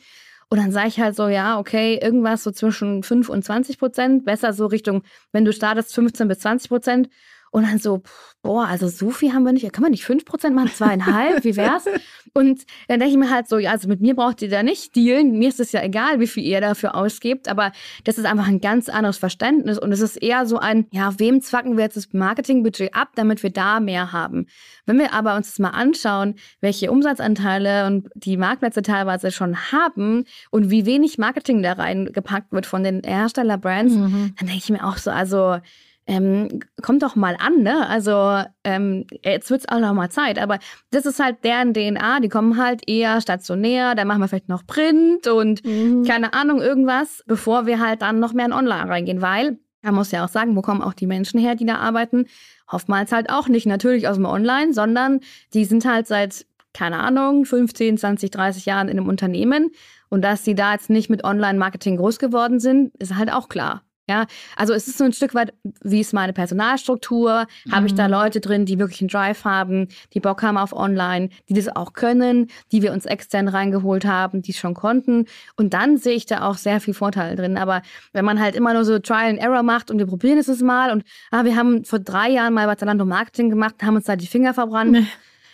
Und 0.49 0.59
dann 0.59 0.71
sage 0.71 0.87
ich 0.87 0.99
halt 0.99 1.15
so, 1.15 1.27
ja, 1.27 1.59
okay, 1.59 1.99
irgendwas 2.01 2.43
so 2.43 2.51
zwischen 2.51 3.03
5 3.03 3.27
und 3.27 3.43
20 3.43 3.79
Prozent, 3.79 4.23
besser 4.23 4.53
so 4.53 4.67
Richtung, 4.67 5.03
wenn 5.31 5.45
du 5.45 5.51
startest, 5.51 5.93
15 5.93 6.27
bis 6.27 6.39
20 6.39 6.69
Prozent. 6.69 7.09
Und 7.53 7.67
dann 7.67 7.77
so, 7.77 8.01
boah, 8.41 8.65
also 8.65 8.87
so 8.87 9.11
viel 9.11 9.31
haben 9.31 9.43
wir 9.43 9.53
nicht. 9.53 9.71
Kann 9.71 9.83
man 9.83 9.91
nicht 9.91 10.03
5% 10.03 10.49
machen, 10.51 10.71
zweieinhalb? 10.73 11.43
Wie 11.43 11.55
wär's? 11.55 11.85
Und 12.33 12.63
dann 12.87 12.99
denke 12.99 13.13
ich 13.13 13.17
mir 13.17 13.29
halt 13.29 13.47
so, 13.47 13.59
ja, 13.59 13.69
also 13.69 13.87
mit 13.87 14.01
mir 14.01 14.15
braucht 14.15 14.41
ihr 14.41 14.49
da 14.49 14.63
nicht 14.63 14.95
dealen. 14.95 15.37
Mir 15.37 15.49
ist 15.49 15.59
es 15.59 15.71
ja 15.71 15.83
egal, 15.83 16.19
wie 16.19 16.25
viel 16.25 16.43
ihr 16.43 16.61
dafür 16.61 16.95
ausgebt. 16.95 17.47
Aber 17.47 17.71
das 18.05 18.17
ist 18.17 18.25
einfach 18.25 18.47
ein 18.47 18.59
ganz 18.59 18.89
anderes 18.89 19.19
Verständnis. 19.19 19.77
Und 19.77 19.91
es 19.91 19.99
ist 19.99 20.15
eher 20.15 20.47
so 20.47 20.57
ein, 20.57 20.87
ja, 20.91 21.19
wem 21.19 21.41
zwacken 21.41 21.77
wir 21.77 21.83
jetzt 21.83 21.95
das 21.95 22.11
Marketingbudget 22.11 22.95
ab, 22.95 23.09
damit 23.13 23.43
wir 23.43 23.51
da 23.51 23.79
mehr 23.79 24.11
haben? 24.11 24.47
Wenn 24.87 24.97
wir 24.97 25.13
aber 25.13 25.35
uns 25.35 25.49
das 25.49 25.59
mal 25.59 25.69
anschauen, 25.69 26.33
welche 26.59 26.89
Umsatzanteile 26.89 27.85
und 27.85 28.09
die 28.15 28.35
Marktplätze 28.35 28.81
teilweise 28.81 29.29
schon 29.29 29.71
haben 29.71 30.23
und 30.49 30.71
wie 30.71 30.87
wenig 30.87 31.19
Marketing 31.19 31.61
da 31.61 31.73
reingepackt 31.73 32.51
wird 32.51 32.65
von 32.65 32.83
den 32.83 33.03
Herstellerbrands, 33.05 33.93
mhm. 33.93 34.33
dann 34.39 34.47
denke 34.47 34.63
ich 34.63 34.69
mir 34.71 34.83
auch 34.83 34.97
so, 34.97 35.11
also 35.11 35.59
ähm, 36.05 36.59
kommt 36.81 37.01
doch 37.01 37.15
mal 37.15 37.37
an, 37.39 37.63
ne? 37.63 37.87
Also 37.87 38.43
ähm, 38.63 39.05
jetzt 39.23 39.49
wird 39.49 39.61
es 39.61 39.69
auch 39.69 39.79
noch 39.79 39.93
mal 39.93 40.09
Zeit. 40.09 40.37
Aber 40.37 40.59
das 40.91 41.05
ist 41.05 41.19
halt 41.19 41.43
deren 41.43 41.73
DNA. 41.73 42.19
Die 42.19 42.29
kommen 42.29 42.57
halt 42.57 42.87
eher 42.87 43.21
stationär, 43.21 43.95
dann 43.95 44.07
machen 44.07 44.21
wir 44.21 44.27
vielleicht 44.27 44.49
noch 44.49 44.65
Print 44.65 45.27
und 45.27 45.65
mhm. 45.65 46.03
keine 46.03 46.33
Ahnung, 46.33 46.61
irgendwas, 46.61 47.23
bevor 47.25 47.65
wir 47.65 47.79
halt 47.79 48.01
dann 48.01 48.19
noch 48.19 48.33
mehr 48.33 48.45
in 48.45 48.53
Online 48.53 48.89
reingehen. 48.89 49.21
Weil, 49.21 49.59
man 49.81 49.95
muss 49.95 50.11
ja 50.11 50.25
auch 50.25 50.29
sagen, 50.29 50.55
wo 50.55 50.61
kommen 50.61 50.81
auch 50.81 50.93
die 50.93 51.07
Menschen 51.07 51.39
her, 51.39 51.55
die 51.55 51.65
da 51.65 51.77
arbeiten? 51.77 52.25
Oftmals 52.67 53.11
halt 53.11 53.29
auch 53.29 53.47
nicht 53.47 53.65
natürlich 53.65 54.07
aus 54.07 54.15
dem 54.15 54.25
Online, 54.25 54.73
sondern 54.73 55.21
die 55.53 55.65
sind 55.65 55.85
halt 55.85 56.07
seit, 56.07 56.45
keine 56.73 56.99
Ahnung, 56.99 57.45
15, 57.45 57.97
20, 57.97 58.31
30 58.31 58.65
Jahren 58.65 58.89
in 58.89 58.97
einem 58.97 59.07
Unternehmen. 59.07 59.71
Und 60.09 60.21
dass 60.21 60.43
sie 60.43 60.55
da 60.55 60.73
jetzt 60.73 60.89
nicht 60.89 61.09
mit 61.09 61.23
Online-Marketing 61.23 61.97
groß 61.97 62.19
geworden 62.19 62.59
sind, 62.59 62.93
ist 62.97 63.15
halt 63.15 63.31
auch 63.31 63.47
klar. 63.49 63.83
Ja, 64.09 64.25
also 64.57 64.73
es 64.73 64.89
ist 64.89 64.97
so 64.97 65.05
ein 65.05 65.13
Stück 65.13 65.33
weit, 65.33 65.53
wie 65.81 66.01
ist 66.01 66.13
meine 66.13 66.33
Personalstruktur? 66.33 67.47
Mhm. 67.65 67.71
Habe 67.71 67.87
ich 67.87 67.93
da 67.93 68.05
mhm. 68.07 68.13
Leute 68.13 68.41
drin, 68.41 68.65
die 68.65 68.77
wirklich 68.77 68.99
einen 68.99 69.07
Drive 69.07 69.45
haben, 69.45 69.87
die 70.13 70.19
Bock 70.19 70.43
haben 70.43 70.57
auf 70.57 70.73
Online, 70.73 71.29
die 71.47 71.53
das 71.53 71.73
auch 71.73 71.93
können, 71.93 72.47
die 72.73 72.81
wir 72.81 72.91
uns 72.91 73.05
extern 73.05 73.47
reingeholt 73.47 74.03
haben, 74.03 74.41
die 74.41 74.51
es 74.51 74.57
schon 74.57 74.73
konnten. 74.73 75.25
Und 75.55 75.73
dann 75.73 75.97
sehe 75.97 76.15
ich 76.15 76.25
da 76.25 76.41
auch 76.41 76.57
sehr 76.57 76.81
viel 76.81 76.93
Vorteil 76.93 77.37
drin. 77.37 77.57
Aber 77.57 77.81
wenn 78.11 78.25
man 78.25 78.41
halt 78.41 78.55
immer 78.55 78.73
nur 78.73 78.83
so 78.83 78.99
Trial 78.99 79.29
and 79.29 79.39
Error 79.39 79.63
macht 79.63 79.89
und 79.89 79.99
wir 79.99 80.05
probieren 80.05 80.37
es 80.37 80.61
mal 80.61 80.91
und 80.91 81.05
ah, 81.31 81.45
wir 81.45 81.55
haben 81.55 81.85
vor 81.85 81.99
drei 81.99 82.29
Jahren 82.29 82.53
mal 82.53 82.67
bei 82.67 82.75
Zalando 82.75 83.05
Marketing 83.05 83.49
gemacht, 83.49 83.75
haben 83.81 83.95
uns 83.95 84.05
da 84.05 84.17
die 84.17 84.27
Finger 84.27 84.53
verbrannt. 84.53 84.91
Nee. 84.91 85.07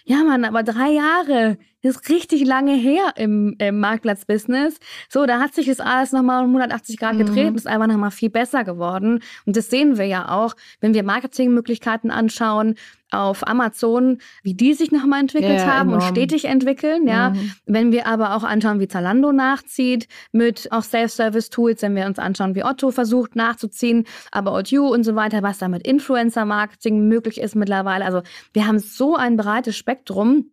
Ja, 0.06 0.24
Mann, 0.24 0.44
aber 0.44 0.64
drei 0.64 0.90
Jahre. 0.90 1.58
Das 1.82 1.96
ist 1.96 2.10
richtig 2.10 2.46
lange 2.46 2.76
her 2.76 3.14
im, 3.16 3.56
im 3.58 3.80
Marktplatzbusiness. 3.80 4.80
So, 5.08 5.26
da 5.26 5.40
hat 5.40 5.54
sich 5.54 5.68
das 5.68 5.80
alles 5.80 6.12
nochmal 6.12 6.44
um 6.44 6.50
180 6.50 6.98
Grad 6.98 7.18
gedreht 7.18 7.52
mhm. 7.52 7.56
ist 7.56 7.68
einfach 7.68 7.88
nochmal 7.88 8.12
viel 8.12 8.30
besser 8.30 8.64
geworden. 8.64 9.22
Und 9.46 9.56
das 9.56 9.70
sehen 9.70 9.98
wir 9.98 10.06
ja 10.06 10.30
auch, 10.30 10.56
wenn 10.82 10.94
wir 10.94 11.04
Marketingmöglichkeiten 11.04 12.12
anschauen 12.12 12.76
auf 13.12 13.48
Amazon, 13.48 14.20
wie 14.44 14.54
die 14.54 14.74
sich 14.74 14.92
nochmal 14.92 15.22
entwickelt 15.22 15.60
ja, 15.60 15.66
haben 15.66 15.90
enorm. 15.90 16.04
und 16.04 16.10
stetig 16.10 16.46
entwickeln. 16.46 17.08
Ja, 17.08 17.32
mhm. 17.32 17.54
wenn 17.66 17.92
wir 17.92 18.06
aber 18.08 18.36
auch 18.36 18.44
anschauen, 18.44 18.80
wie 18.80 18.88
Zalando 18.88 19.32
nachzieht 19.32 20.08
mit 20.32 20.72
auch 20.72 20.84
Self-Service-Tools, 20.84 21.82
wenn 21.82 21.96
wir 21.96 22.06
uns 22.06 22.20
anschauen, 22.20 22.56
wie 22.56 22.64
Otto 22.64 22.92
versucht 22.92 23.36
nachzuziehen, 23.36 24.06
aber 24.32 24.54
OU 24.54 24.94
und 24.94 25.04
so 25.04 25.16
weiter, 25.16 25.42
was 25.42 25.58
da 25.58 25.68
mit 25.70 25.88
Influencer-Marketing 25.88 27.08
möglich 27.08 27.40
ist 27.40 27.56
mittlerweile. 27.56 28.06
Also 28.06 28.22
wir 28.54 28.68
haben 28.68 28.80
so 28.80 29.16
ein 29.16 29.38
breites 29.38 29.76
Spektrum 29.76 30.52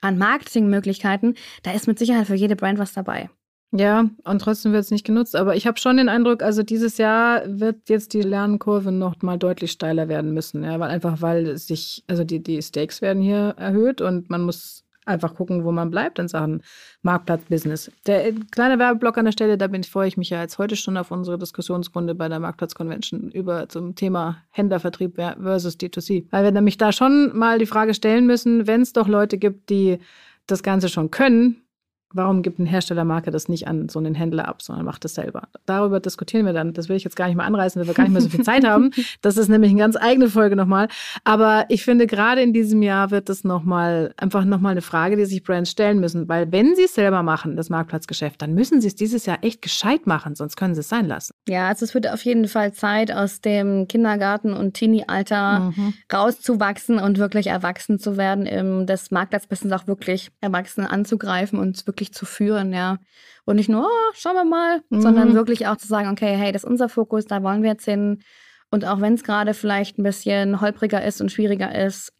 an 0.00 0.18
Marketingmöglichkeiten. 0.18 1.34
Da 1.62 1.72
ist 1.72 1.86
mit 1.86 1.98
Sicherheit 1.98 2.26
für 2.26 2.34
jede 2.34 2.56
Brand 2.56 2.78
was 2.78 2.92
dabei. 2.92 3.30
Ja, 3.72 4.08
und 4.24 4.38
trotzdem 4.40 4.72
wird 4.72 4.84
es 4.84 4.90
nicht 4.90 5.04
genutzt. 5.04 5.34
Aber 5.36 5.56
ich 5.56 5.66
habe 5.66 5.78
schon 5.78 5.96
den 5.96 6.08
Eindruck, 6.08 6.42
also 6.42 6.62
dieses 6.62 6.98
Jahr 6.98 7.42
wird 7.46 7.88
jetzt 7.88 8.14
die 8.14 8.22
Lernkurve 8.22 8.92
noch 8.92 9.20
mal 9.22 9.38
deutlich 9.38 9.72
steiler 9.72 10.08
werden 10.08 10.32
müssen. 10.32 10.62
Ja, 10.64 10.78
weil 10.78 10.90
einfach, 10.90 11.20
weil 11.20 11.58
sich, 11.58 12.04
also 12.06 12.24
die, 12.24 12.42
die 12.42 12.62
Stakes 12.62 13.02
werden 13.02 13.22
hier 13.22 13.54
erhöht 13.58 14.00
und 14.00 14.30
man 14.30 14.42
muss 14.42 14.85
einfach 15.06 15.34
gucken, 15.34 15.64
wo 15.64 15.72
man 15.72 15.90
bleibt 15.90 16.18
in 16.18 16.28
Sachen 16.28 16.62
Marktplatzbusiness. 17.02 17.90
Der 18.06 18.26
äh, 18.26 18.34
kleine 18.50 18.78
Werbeblock 18.78 19.16
an 19.18 19.24
der 19.24 19.32
Stelle, 19.32 19.56
da 19.56 19.66
bin 19.68 19.80
ich, 19.80 19.90
freue 19.90 20.08
ich 20.08 20.16
mich 20.16 20.30
ja 20.30 20.42
jetzt 20.42 20.58
heute 20.58 20.76
schon 20.76 20.96
auf 20.96 21.10
unsere 21.10 21.38
Diskussionsrunde 21.38 22.14
bei 22.14 22.28
der 22.28 22.40
Marktplatz-Convention 22.40 23.30
über 23.30 23.68
zum 23.68 23.94
Thema 23.94 24.42
Händlervertrieb 24.50 25.16
versus 25.16 25.78
D2C. 25.78 26.26
Weil 26.30 26.44
wir 26.44 26.50
nämlich 26.50 26.76
da 26.76 26.92
schon 26.92 27.36
mal 27.36 27.58
die 27.58 27.66
Frage 27.66 27.94
stellen 27.94 28.26
müssen, 28.26 28.66
wenn 28.66 28.82
es 28.82 28.92
doch 28.92 29.08
Leute 29.08 29.38
gibt, 29.38 29.70
die 29.70 29.98
das 30.46 30.62
Ganze 30.62 30.88
schon 30.88 31.10
können, 31.10 31.65
Warum 32.12 32.42
gibt 32.42 32.58
ein 32.58 32.66
Herstellermarke 32.66 33.30
das 33.30 33.48
nicht 33.48 33.66
an 33.66 33.88
so 33.88 33.98
einen 33.98 34.14
Händler 34.14 34.46
ab, 34.46 34.62
sondern 34.62 34.84
macht 34.84 35.04
das 35.04 35.14
selber? 35.14 35.48
Darüber 35.66 35.98
diskutieren 35.98 36.46
wir 36.46 36.52
dann. 36.52 36.72
Das 36.72 36.88
will 36.88 36.96
ich 36.96 37.04
jetzt 37.04 37.16
gar 37.16 37.26
nicht 37.26 37.36
mehr 37.36 37.44
anreißen, 37.44 37.80
weil 37.80 37.88
wir 37.88 37.94
gar 37.94 38.04
nicht 38.04 38.12
mehr 38.12 38.22
so 38.22 38.28
viel 38.28 38.44
Zeit 38.44 38.64
haben. 38.66 38.92
Das 39.22 39.36
ist 39.36 39.48
nämlich 39.48 39.72
eine 39.72 39.80
ganz 39.80 39.96
eigene 39.96 40.30
Folge 40.30 40.54
nochmal. 40.54 40.88
Aber 41.24 41.66
ich 41.68 41.84
finde, 41.84 42.06
gerade 42.06 42.42
in 42.42 42.52
diesem 42.52 42.80
Jahr 42.82 43.10
wird 43.10 43.28
das 43.28 43.42
nochmal, 43.42 44.14
einfach 44.16 44.44
nochmal 44.44 44.72
eine 44.72 44.82
Frage, 44.82 45.16
die 45.16 45.24
sich 45.24 45.42
Brands 45.42 45.70
stellen 45.70 45.98
müssen. 45.98 46.28
Weil 46.28 46.50
wenn 46.52 46.76
sie 46.76 46.84
es 46.84 46.94
selber 46.94 47.24
machen, 47.24 47.56
das 47.56 47.70
Marktplatzgeschäft, 47.70 48.40
dann 48.40 48.54
müssen 48.54 48.80
sie 48.80 48.86
es 48.86 48.94
dieses 48.94 49.26
Jahr 49.26 49.38
echt 49.42 49.60
gescheit 49.60 50.06
machen, 50.06 50.36
sonst 50.36 50.56
können 50.56 50.74
sie 50.74 50.80
es 50.80 50.88
sein 50.88 51.06
lassen. 51.06 51.34
Ja, 51.48 51.66
also 51.68 51.84
es 51.84 51.92
wird 51.92 52.08
auf 52.08 52.24
jeden 52.24 52.46
Fall 52.46 52.72
Zeit, 52.72 53.10
aus 53.10 53.40
dem 53.40 53.88
Kindergarten- 53.88 54.54
und 54.54 54.74
Teenie-Alter 54.74 55.72
mhm. 55.76 55.94
rauszuwachsen 56.12 56.98
und 56.98 57.18
wirklich 57.18 57.48
erwachsen 57.48 57.98
zu 57.98 58.16
werden, 58.16 58.86
das 58.86 59.10
Marktplatzbusiness 59.10 59.72
auch 59.72 59.86
wirklich 59.86 60.30
erwachsen 60.40 60.86
anzugreifen 60.86 61.58
und 61.58 61.86
wirklich 61.86 61.95
wirklich 61.96 62.12
zu 62.12 62.26
führen, 62.26 62.72
ja. 62.72 62.98
Und 63.46 63.56
nicht 63.56 63.68
nur, 63.68 63.86
oh, 63.86 64.12
schauen 64.14 64.34
wir 64.34 64.44
mal, 64.44 64.82
mhm. 64.90 65.00
sondern 65.00 65.34
wirklich 65.34 65.66
auch 65.66 65.76
zu 65.76 65.86
sagen, 65.86 66.10
okay, 66.10 66.36
hey, 66.36 66.52
das 66.52 66.64
ist 66.64 66.68
unser 66.68 66.88
Fokus, 66.88 67.24
da 67.24 67.42
wollen 67.42 67.62
wir 67.62 67.70
jetzt 67.70 67.84
hin. 67.84 68.22
Und 68.70 68.84
auch 68.84 69.00
wenn 69.00 69.14
es 69.14 69.24
gerade 69.24 69.54
vielleicht 69.54 69.98
ein 69.98 70.02
bisschen 70.02 70.60
holpriger 70.60 71.02
ist 71.04 71.20
und 71.20 71.32
schwieriger 71.32 71.74
ist, 71.74 72.12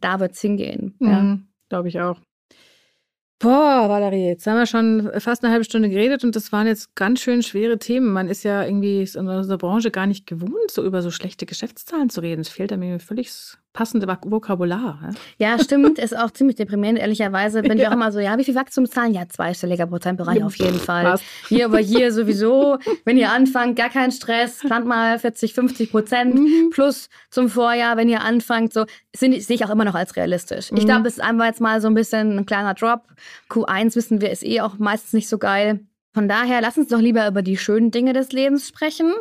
da 0.00 0.20
wird 0.20 0.32
es 0.32 0.40
hingehen. 0.40 0.96
Mhm. 0.98 1.08
Ja. 1.08 1.38
Glaube 1.68 1.88
ich 1.88 2.00
auch. 2.00 2.18
Boah, 3.40 3.88
Valerie, 3.88 4.26
jetzt 4.26 4.46
haben 4.48 4.56
wir 4.56 4.66
schon 4.66 5.10
fast 5.20 5.44
eine 5.44 5.52
halbe 5.52 5.64
Stunde 5.64 5.88
geredet 5.88 6.24
und 6.24 6.34
das 6.34 6.50
waren 6.50 6.66
jetzt 6.66 6.96
ganz 6.96 7.20
schön 7.20 7.44
schwere 7.44 7.78
Themen. 7.78 8.12
Man 8.12 8.28
ist 8.28 8.42
ja 8.42 8.64
irgendwie 8.64 9.02
in 9.02 9.28
unserer 9.28 9.58
Branche 9.58 9.92
gar 9.92 10.06
nicht 10.08 10.26
gewohnt, 10.26 10.70
so 10.70 10.84
über 10.84 11.02
so 11.02 11.12
schlechte 11.12 11.46
Geschäftszahlen 11.46 12.10
zu 12.10 12.20
reden. 12.20 12.40
Es 12.40 12.48
fehlt 12.48 12.76
mir 12.76 12.98
völlig 12.98 13.30
passende 13.72 14.08
Vokabular. 14.08 15.12
Ja, 15.38 15.56
ja 15.56 15.62
stimmt. 15.62 15.98
ist 15.98 16.16
auch 16.16 16.30
ziemlich 16.30 16.56
deprimierend, 16.56 16.98
ehrlicherweise. 16.98 17.62
Bin 17.62 17.78
ja. 17.78 17.84
ich 17.84 17.88
auch 17.88 17.92
immer 17.92 18.12
so, 18.12 18.18
ja, 18.18 18.36
wie 18.38 18.44
viel 18.44 18.54
Wachstumszahlen? 18.54 19.14
Ja, 19.14 19.28
zweistelliger 19.28 19.86
Prozentbereich 19.86 20.38
ja. 20.38 20.46
auf 20.46 20.56
jeden 20.56 20.78
Fall. 20.78 21.04
Passt. 21.04 21.24
Hier, 21.48 21.66
aber 21.66 21.78
hier 21.78 22.12
sowieso, 22.12 22.78
wenn 23.04 23.16
ihr 23.16 23.30
anfangt, 23.30 23.76
gar 23.76 23.90
kein 23.90 24.10
Stress, 24.10 24.58
plant 24.58 24.86
mal 24.86 25.18
40, 25.18 25.54
50 25.54 25.90
Prozent 25.90 26.34
mhm. 26.34 26.70
plus 26.70 27.08
zum 27.30 27.48
Vorjahr, 27.48 27.96
wenn 27.96 28.08
ihr 28.08 28.22
anfangt, 28.22 28.72
so, 28.72 28.84
sehe 29.14 29.36
ich 29.36 29.64
auch 29.64 29.70
immer 29.70 29.84
noch 29.84 29.94
als 29.94 30.16
realistisch. 30.16 30.72
Mhm. 30.72 30.78
Ich 30.78 30.84
glaube, 30.84 31.08
es 31.08 31.14
ist 31.14 31.24
einfach 31.24 31.46
jetzt 31.46 31.60
mal 31.60 31.80
so 31.80 31.88
ein 31.88 31.94
bisschen 31.94 32.38
ein 32.38 32.46
kleiner 32.46 32.74
Drop. 32.74 33.02
Q1 33.50 33.94
wissen 33.96 34.20
wir, 34.20 34.30
ist 34.30 34.44
eh 34.44 34.60
auch 34.60 34.78
meistens 34.78 35.12
nicht 35.12 35.28
so 35.28 35.38
geil. 35.38 35.80
Von 36.14 36.26
daher, 36.26 36.60
lass 36.60 36.78
uns 36.78 36.88
doch 36.88 37.00
lieber 37.00 37.28
über 37.28 37.42
die 37.42 37.56
schönen 37.56 37.90
Dinge 37.90 38.12
des 38.12 38.32
Lebens 38.32 38.66
sprechen. 38.66 39.12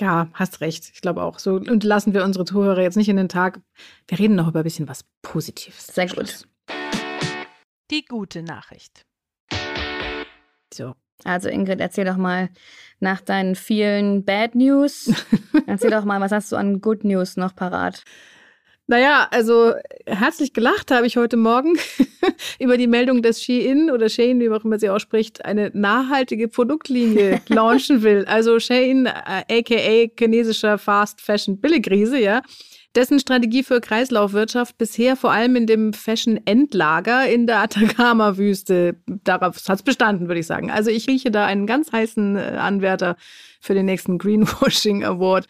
Ja, 0.00 0.28
hast 0.32 0.60
recht. 0.60 0.90
Ich 0.94 1.00
glaube 1.00 1.22
auch. 1.22 1.38
So 1.38 1.54
und 1.54 1.82
lassen 1.84 2.14
wir 2.14 2.24
unsere 2.24 2.44
Zuhörer 2.44 2.82
jetzt 2.82 2.96
nicht 2.96 3.08
in 3.08 3.16
den 3.16 3.28
Tag. 3.28 3.60
Wir 4.06 4.18
reden 4.18 4.36
noch 4.36 4.48
über 4.48 4.60
ein 4.60 4.64
bisschen 4.64 4.88
was 4.88 5.04
Positives. 5.22 5.88
Sehr 5.88 6.08
gut. 6.08 6.46
Die 7.90 8.04
gute 8.04 8.42
Nachricht. 8.42 9.04
So. 10.72 10.94
Also 11.24 11.48
Ingrid, 11.48 11.80
erzähl 11.80 12.04
doch 12.04 12.16
mal 12.16 12.48
nach 13.00 13.20
deinen 13.20 13.56
vielen 13.56 14.24
Bad 14.24 14.54
News. 14.54 15.12
erzähl 15.66 15.90
doch 15.90 16.04
mal, 16.04 16.20
was 16.20 16.30
hast 16.30 16.52
du 16.52 16.56
an 16.56 16.80
Good 16.80 17.02
News 17.02 17.36
noch 17.36 17.56
parat? 17.56 18.04
Naja, 18.90 19.28
also 19.30 19.74
herzlich 20.06 20.54
gelacht 20.54 20.90
habe 20.90 21.06
ich 21.06 21.18
heute 21.18 21.36
Morgen 21.36 21.74
über 22.58 22.78
die 22.78 22.86
Meldung, 22.86 23.20
dass 23.20 23.42
Shein 23.42 23.90
oder 23.90 24.08
Shein, 24.08 24.40
wie 24.40 24.48
auch 24.48 24.64
immer 24.64 24.78
sie 24.78 24.88
ausspricht, 24.88 25.44
eine 25.44 25.70
nachhaltige 25.74 26.48
Produktlinie 26.48 27.42
launchen 27.48 28.02
will. 28.02 28.24
Also 28.24 28.58
Shein, 28.58 29.04
äh, 29.04 29.60
aka 29.60 30.10
chinesischer 30.18 30.78
Fast 30.78 31.20
Fashion 31.20 31.60
Billigriese, 31.60 32.18
ja, 32.18 32.40
dessen 32.94 33.20
Strategie 33.20 33.62
für 33.62 33.82
Kreislaufwirtschaft 33.82 34.78
bisher 34.78 35.16
vor 35.16 35.32
allem 35.32 35.54
in 35.56 35.66
dem 35.66 35.92
Fashion-Endlager 35.92 37.28
in 37.28 37.46
der 37.46 37.58
Atacama-Wüste, 37.58 39.02
darauf 39.06 39.56
hat 39.68 39.80
es 39.80 39.82
bestanden, 39.82 40.28
würde 40.28 40.40
ich 40.40 40.46
sagen. 40.46 40.70
Also 40.70 40.88
ich 40.88 41.06
rieche 41.06 41.30
da 41.30 41.44
einen 41.44 41.66
ganz 41.66 41.92
heißen 41.92 42.36
äh, 42.36 42.40
Anwärter 42.58 43.16
für 43.60 43.74
den 43.74 43.84
nächsten 43.84 44.16
Greenwashing 44.16 45.04
Award. 45.04 45.46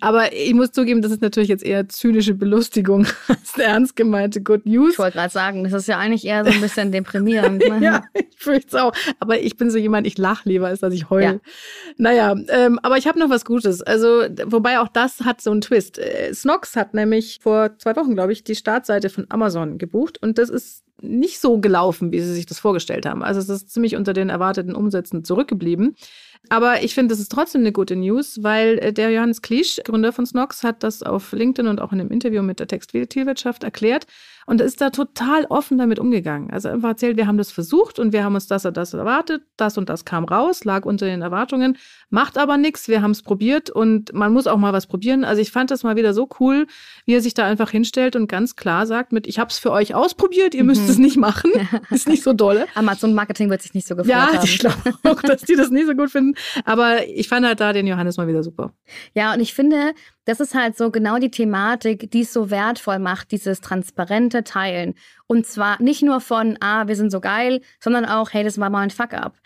Aber 0.00 0.32
ich 0.32 0.54
muss 0.54 0.72
zugeben, 0.72 1.02
das 1.02 1.12
ist 1.12 1.22
natürlich 1.22 1.48
jetzt 1.48 1.64
eher 1.64 1.88
zynische 1.88 2.34
Belustigung 2.34 3.06
als 3.28 3.56
ernst 3.58 3.96
gemeinte 3.96 4.42
Good 4.42 4.66
News. 4.66 4.92
Ich 4.92 4.98
wollte 4.98 5.18
gerade 5.18 5.32
sagen, 5.32 5.64
das 5.64 5.72
ist 5.72 5.88
ja 5.88 5.98
eigentlich 5.98 6.24
eher 6.24 6.44
so 6.44 6.50
ein 6.50 6.60
bisschen 6.60 6.92
deprimierend. 6.92 7.66
Ne? 7.68 7.80
ja, 7.80 8.04
ich 8.14 8.36
fürchte 8.36 8.68
es 8.68 8.74
auch. 8.74 8.92
Aber 9.20 9.40
ich 9.40 9.56
bin 9.56 9.70
so 9.70 9.78
jemand, 9.78 10.06
ich 10.06 10.18
lache 10.18 10.48
lieber, 10.48 10.68
als 10.68 10.80
dass 10.80 10.94
ich 10.94 11.10
heule. 11.10 11.24
Ja. 11.24 11.40
Naja, 11.96 12.34
ähm, 12.48 12.78
aber 12.82 12.98
ich 12.98 13.06
habe 13.06 13.18
noch 13.18 13.30
was 13.30 13.44
Gutes. 13.44 13.82
Also, 13.82 14.24
wobei 14.46 14.80
auch 14.80 14.88
das 14.88 15.20
hat 15.20 15.40
so 15.40 15.50
einen 15.50 15.60
Twist. 15.60 15.98
Äh, 15.98 16.32
Snox 16.32 16.76
hat 16.76 16.94
nämlich 16.94 17.40
vor 17.42 17.78
zwei 17.78 17.96
Wochen, 17.96 18.14
glaube 18.14 18.32
ich, 18.32 18.44
die 18.44 18.54
Startseite 18.54 19.10
von 19.10 19.26
Amazon 19.28 19.78
gebucht. 19.78 20.22
Und 20.22 20.38
das 20.38 20.48
ist 20.50 20.84
nicht 21.02 21.40
so 21.40 21.58
gelaufen, 21.58 22.12
wie 22.12 22.20
sie 22.20 22.32
sich 22.32 22.46
das 22.46 22.60
vorgestellt 22.60 23.06
haben. 23.06 23.22
Also 23.22 23.40
es 23.40 23.48
ist 23.48 23.70
ziemlich 23.70 23.96
unter 23.96 24.12
den 24.12 24.28
erwarteten 24.28 24.74
Umsätzen 24.74 25.24
zurückgeblieben. 25.24 25.96
Aber 26.48 26.82
ich 26.82 26.94
finde, 26.94 27.12
das 27.12 27.20
ist 27.20 27.32
trotzdem 27.32 27.62
eine 27.62 27.72
gute 27.72 27.96
News, 27.96 28.42
weil 28.42 28.78
äh, 28.78 28.92
der 28.92 29.10
Johannes 29.10 29.42
Kliesch, 29.42 29.80
Gründer 29.84 30.12
von 30.12 30.26
Snox, 30.26 30.62
hat 30.62 30.82
das 30.82 31.02
auf 31.02 31.32
LinkedIn 31.32 31.68
und 31.68 31.80
auch 31.80 31.92
in 31.92 32.00
einem 32.00 32.10
Interview 32.10 32.42
mit 32.42 32.60
der 32.60 32.66
Textilwirtschaft 32.66 33.64
erklärt 33.64 34.06
und 34.46 34.60
ist 34.60 34.80
da 34.80 34.90
total 34.90 35.44
offen 35.46 35.78
damit 35.78 35.98
umgegangen. 35.98 36.50
Also 36.50 36.68
einfach 36.68 36.90
erzählt, 36.90 37.16
wir 37.16 37.26
haben 37.26 37.38
das 37.38 37.52
versucht 37.52 37.98
und 37.98 38.12
wir 38.12 38.24
haben 38.24 38.34
uns 38.34 38.46
das 38.46 38.66
und 38.66 38.76
das 38.76 38.94
erwartet, 38.94 39.42
das 39.56 39.78
und 39.78 39.88
das 39.88 40.04
kam 40.04 40.24
raus, 40.24 40.64
lag 40.64 40.84
unter 40.84 41.06
den 41.06 41.22
Erwartungen, 41.22 41.78
macht 42.10 42.38
aber 42.38 42.56
nichts, 42.56 42.88
wir 42.88 43.02
haben 43.02 43.12
es 43.12 43.22
probiert 43.22 43.70
und 43.70 44.12
man 44.12 44.32
muss 44.32 44.46
auch 44.46 44.56
mal 44.56 44.72
was 44.72 44.86
probieren. 44.86 45.24
Also 45.24 45.40
ich 45.40 45.50
fand 45.50 45.70
das 45.70 45.82
mal 45.82 45.96
wieder 45.96 46.14
so 46.14 46.28
cool, 46.40 46.66
wie 47.06 47.14
er 47.14 47.20
sich 47.20 47.34
da 47.34 47.46
einfach 47.46 47.70
hinstellt 47.70 48.16
und 48.16 48.28
ganz 48.28 48.56
klar 48.56 48.86
sagt 48.86 49.12
mit, 49.12 49.26
ich 49.26 49.38
habe 49.38 49.50
es 49.50 49.58
für 49.58 49.70
euch 49.70 49.94
ausprobiert, 49.94 50.54
ihr 50.54 50.64
müsst 50.64 50.82
mhm. 50.82 50.90
es 50.90 50.98
nicht 50.98 51.16
machen, 51.16 51.50
ist 51.90 52.08
nicht 52.08 52.22
so 52.22 52.32
dolle. 52.32 52.66
Amazon 52.74 53.14
Marketing 53.14 53.50
wird 53.50 53.62
sich 53.62 53.74
nicht 53.74 53.86
so 53.86 53.96
gefreut 53.96 54.10
ja, 54.10 54.26
haben. 54.26 54.34
Ja, 54.34 54.44
ich 54.44 54.58
glaube 54.58 54.76
auch, 55.04 55.22
dass 55.22 55.42
die 55.42 55.54
das 55.54 55.70
nicht 55.70 55.86
so 55.86 55.94
gut 55.94 56.10
finden, 56.10 56.34
aber 56.64 57.06
ich 57.06 57.28
fand 57.28 57.46
halt 57.46 57.60
da 57.60 57.72
den 57.72 57.86
Johannes 57.86 58.16
mal 58.16 58.26
wieder 58.26 58.42
super. 58.42 58.72
Ja, 59.14 59.32
und 59.34 59.40
ich 59.40 59.54
finde, 59.54 59.94
das 60.24 60.40
ist 60.40 60.54
halt 60.54 60.76
so 60.76 60.90
genau 60.90 61.18
die 61.18 61.30
Thematik, 61.30 62.10
die 62.10 62.22
es 62.22 62.32
so 62.32 62.50
wertvoll 62.50 62.98
macht, 62.98 63.32
dieses 63.32 63.60
transparente 63.60 64.44
Teilen. 64.44 64.94
Und 65.26 65.46
zwar 65.46 65.80
nicht 65.82 66.02
nur 66.02 66.20
von, 66.20 66.56
ah, 66.60 66.86
wir 66.86 66.96
sind 66.96 67.10
so 67.10 67.20
geil, 67.20 67.60
sondern 67.80 68.04
auch, 68.04 68.32
hey, 68.32 68.44
das 68.44 68.58
war 68.58 68.70
mal 68.70 68.82
ein 68.82 68.90
Fuck-up. 68.90 69.36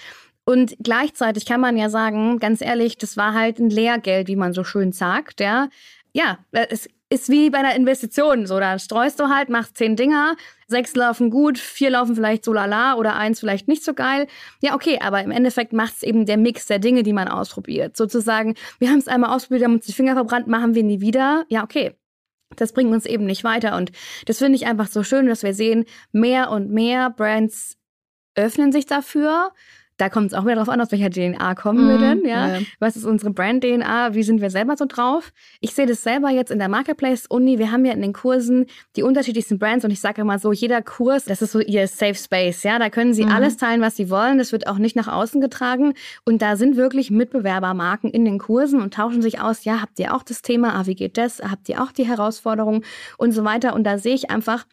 Und 0.45 0.77
gleichzeitig 0.81 1.45
kann 1.45 1.61
man 1.61 1.77
ja 1.77 1.89
sagen, 1.89 2.39
ganz 2.39 2.61
ehrlich, 2.61 2.99
das 2.99 3.17
war 3.17 3.35
halt 3.35 3.59
ein 3.59 3.71
Lehrgeld, 3.71 4.29
wie 4.29 4.37
man 4.37 4.53
so 4.53 4.65
schön 4.65 4.93
sagt, 4.93 5.41
ja. 5.41 5.69
Ja, 6.12 6.39
es 6.53 6.89
ist 7.09 7.29
wie 7.29 7.51
bei 7.51 7.59
einer 7.59 7.75
Investition. 7.75 8.47
So, 8.47 8.59
da 8.61 8.79
streust 8.79 9.21
du 9.21 9.29
halt, 9.29 9.49
machst 9.49 9.77
zehn 9.77 9.97
Dinger, 9.97 10.37
sechs 10.68 10.94
laufen 10.94 11.31
gut, 11.31 11.59
vier 11.59 11.90
laufen 11.90 12.14
vielleicht 12.14 12.44
so 12.44 12.52
lala 12.52 12.94
oder 12.96 13.16
eins 13.16 13.40
vielleicht 13.40 13.68
nicht 13.68 13.85
so 13.85 13.94
geil. 13.94 14.26
Ja, 14.61 14.74
okay, 14.74 14.98
aber 15.00 15.22
im 15.22 15.31
Endeffekt 15.31 15.72
macht 15.72 15.94
es 15.94 16.02
eben 16.02 16.26
der 16.26 16.37
Mix 16.37 16.66
der 16.66 16.79
Dinge, 16.79 17.02
die 17.02 17.12
man 17.12 17.29
ausprobiert. 17.29 17.96
Sozusagen, 17.96 18.55
wir 18.79 18.90
haben 18.90 18.98
es 18.98 19.09
einmal 19.09 19.35
ausprobiert, 19.35 19.64
haben 19.64 19.74
uns 19.74 19.87
die 19.87 19.92
Finger 19.92 20.14
verbrannt, 20.14 20.48
machen 20.48 20.74
wir 20.74 20.83
nie 20.83 21.00
wieder. 21.00 21.44
Ja, 21.48 21.62
okay. 21.62 21.94
Das 22.57 22.72
bringt 22.72 22.92
uns 22.92 23.07
eben 23.07 23.24
nicht 23.24 23.44
weiter. 23.44 23.76
Und 23.76 23.92
das 24.26 24.38
finde 24.38 24.57
ich 24.57 24.66
einfach 24.66 24.87
so 24.87 25.02
schön, 25.02 25.26
dass 25.26 25.42
wir 25.42 25.55
sehen, 25.55 25.85
mehr 26.12 26.50
und 26.50 26.70
mehr 26.70 27.11
Brands 27.11 27.76
öffnen 28.35 28.70
sich 28.70 28.87
dafür 28.87 29.52
Da 29.99 30.11
kommt 30.11 30.27
es 30.27 30.35
auch 30.35 30.45
wieder 30.45 30.57
darauf 30.57 30.69
an, 30.69 30.81
aus 30.81 30.93
welcher 30.93 31.09
DNA 31.09 31.55
kommen 31.55 31.85
Mhm, 31.85 31.89
wir 31.89 31.99
denn, 31.99 32.25
ja? 32.27 32.49
ja. 32.59 32.61
Was 32.81 32.97
ist 32.97 33.05
unsere 33.07 33.31
Brand-DNA? 33.33 34.15
Wie 34.15 34.23
sind 34.23 34.43
wir 34.43 34.51
selber 34.51 34.77
so 34.77 34.85
drauf? 34.87 35.33
Ich 35.61 35.75
sehe 35.75 35.87
das 35.87 36.03
selber 36.03 36.29
jetzt 36.31 36.51
in 36.51 36.59
der 36.59 36.69
Marketplace-Uni. 36.69 37.59
Wir 37.59 37.73
haben 37.73 37.85
ja 37.87 37.93
in 37.93 38.03
den 38.03 38.13
Kursen 38.13 38.67
die 38.97 39.03
unterschiedlichsten 39.03 39.59
Brands 39.59 39.85
und 39.87 39.91
ich 39.91 40.01
sage 40.01 40.21
immer 40.21 40.39
so, 40.39 40.53
jeder 40.53 40.83
Kurs, 40.83 41.25
das 41.25 41.41
ist 41.41 41.53
so 41.53 41.61
ihr 41.61 41.89
Safe 41.89 42.15
Space, 42.15 42.63
ja? 42.63 42.79
Da 42.79 42.91
können 42.91 43.15
sie 43.15 43.25
Mhm. 43.25 43.33
alles 43.33 43.57
teilen, 43.57 43.81
was 43.81 43.97
sie 43.97 44.11
wollen. 44.11 44.37
Das 44.37 44.53
wird 44.53 44.67
auch 44.67 44.79
nicht 44.79 44.97
nach 44.97 45.09
außen 45.09 45.41
getragen. 45.41 45.95
Und 46.25 46.43
da 46.43 46.57
sind 46.57 46.77
wirklich 46.77 47.11
Mitbewerbermarken 47.11 48.11
in 48.11 48.25
den 48.25 48.39
Kursen 48.39 48.83
und 48.83 48.93
tauschen 48.93 49.23
sich 49.23 49.41
aus. 49.41 49.65
Ja, 49.65 49.81
habt 49.81 49.99
ihr 49.99 50.15
auch 50.15 50.23
das 50.23 50.43
Thema? 50.43 50.75
Ah, 50.75 50.87
wie 50.87 50.95
geht 50.95 51.17
das? 51.17 51.41
Habt 51.41 51.69
ihr 51.69 51.83
auch 51.83 51.93
die 51.93 52.07
Herausforderung? 52.07 52.85
Und 53.17 53.33
so 53.33 53.45
weiter. 53.45 53.75
Und 53.75 53.85
da 53.85 53.97
sehe 53.99 54.15
ich 54.15 54.31
einfach, 54.31 54.67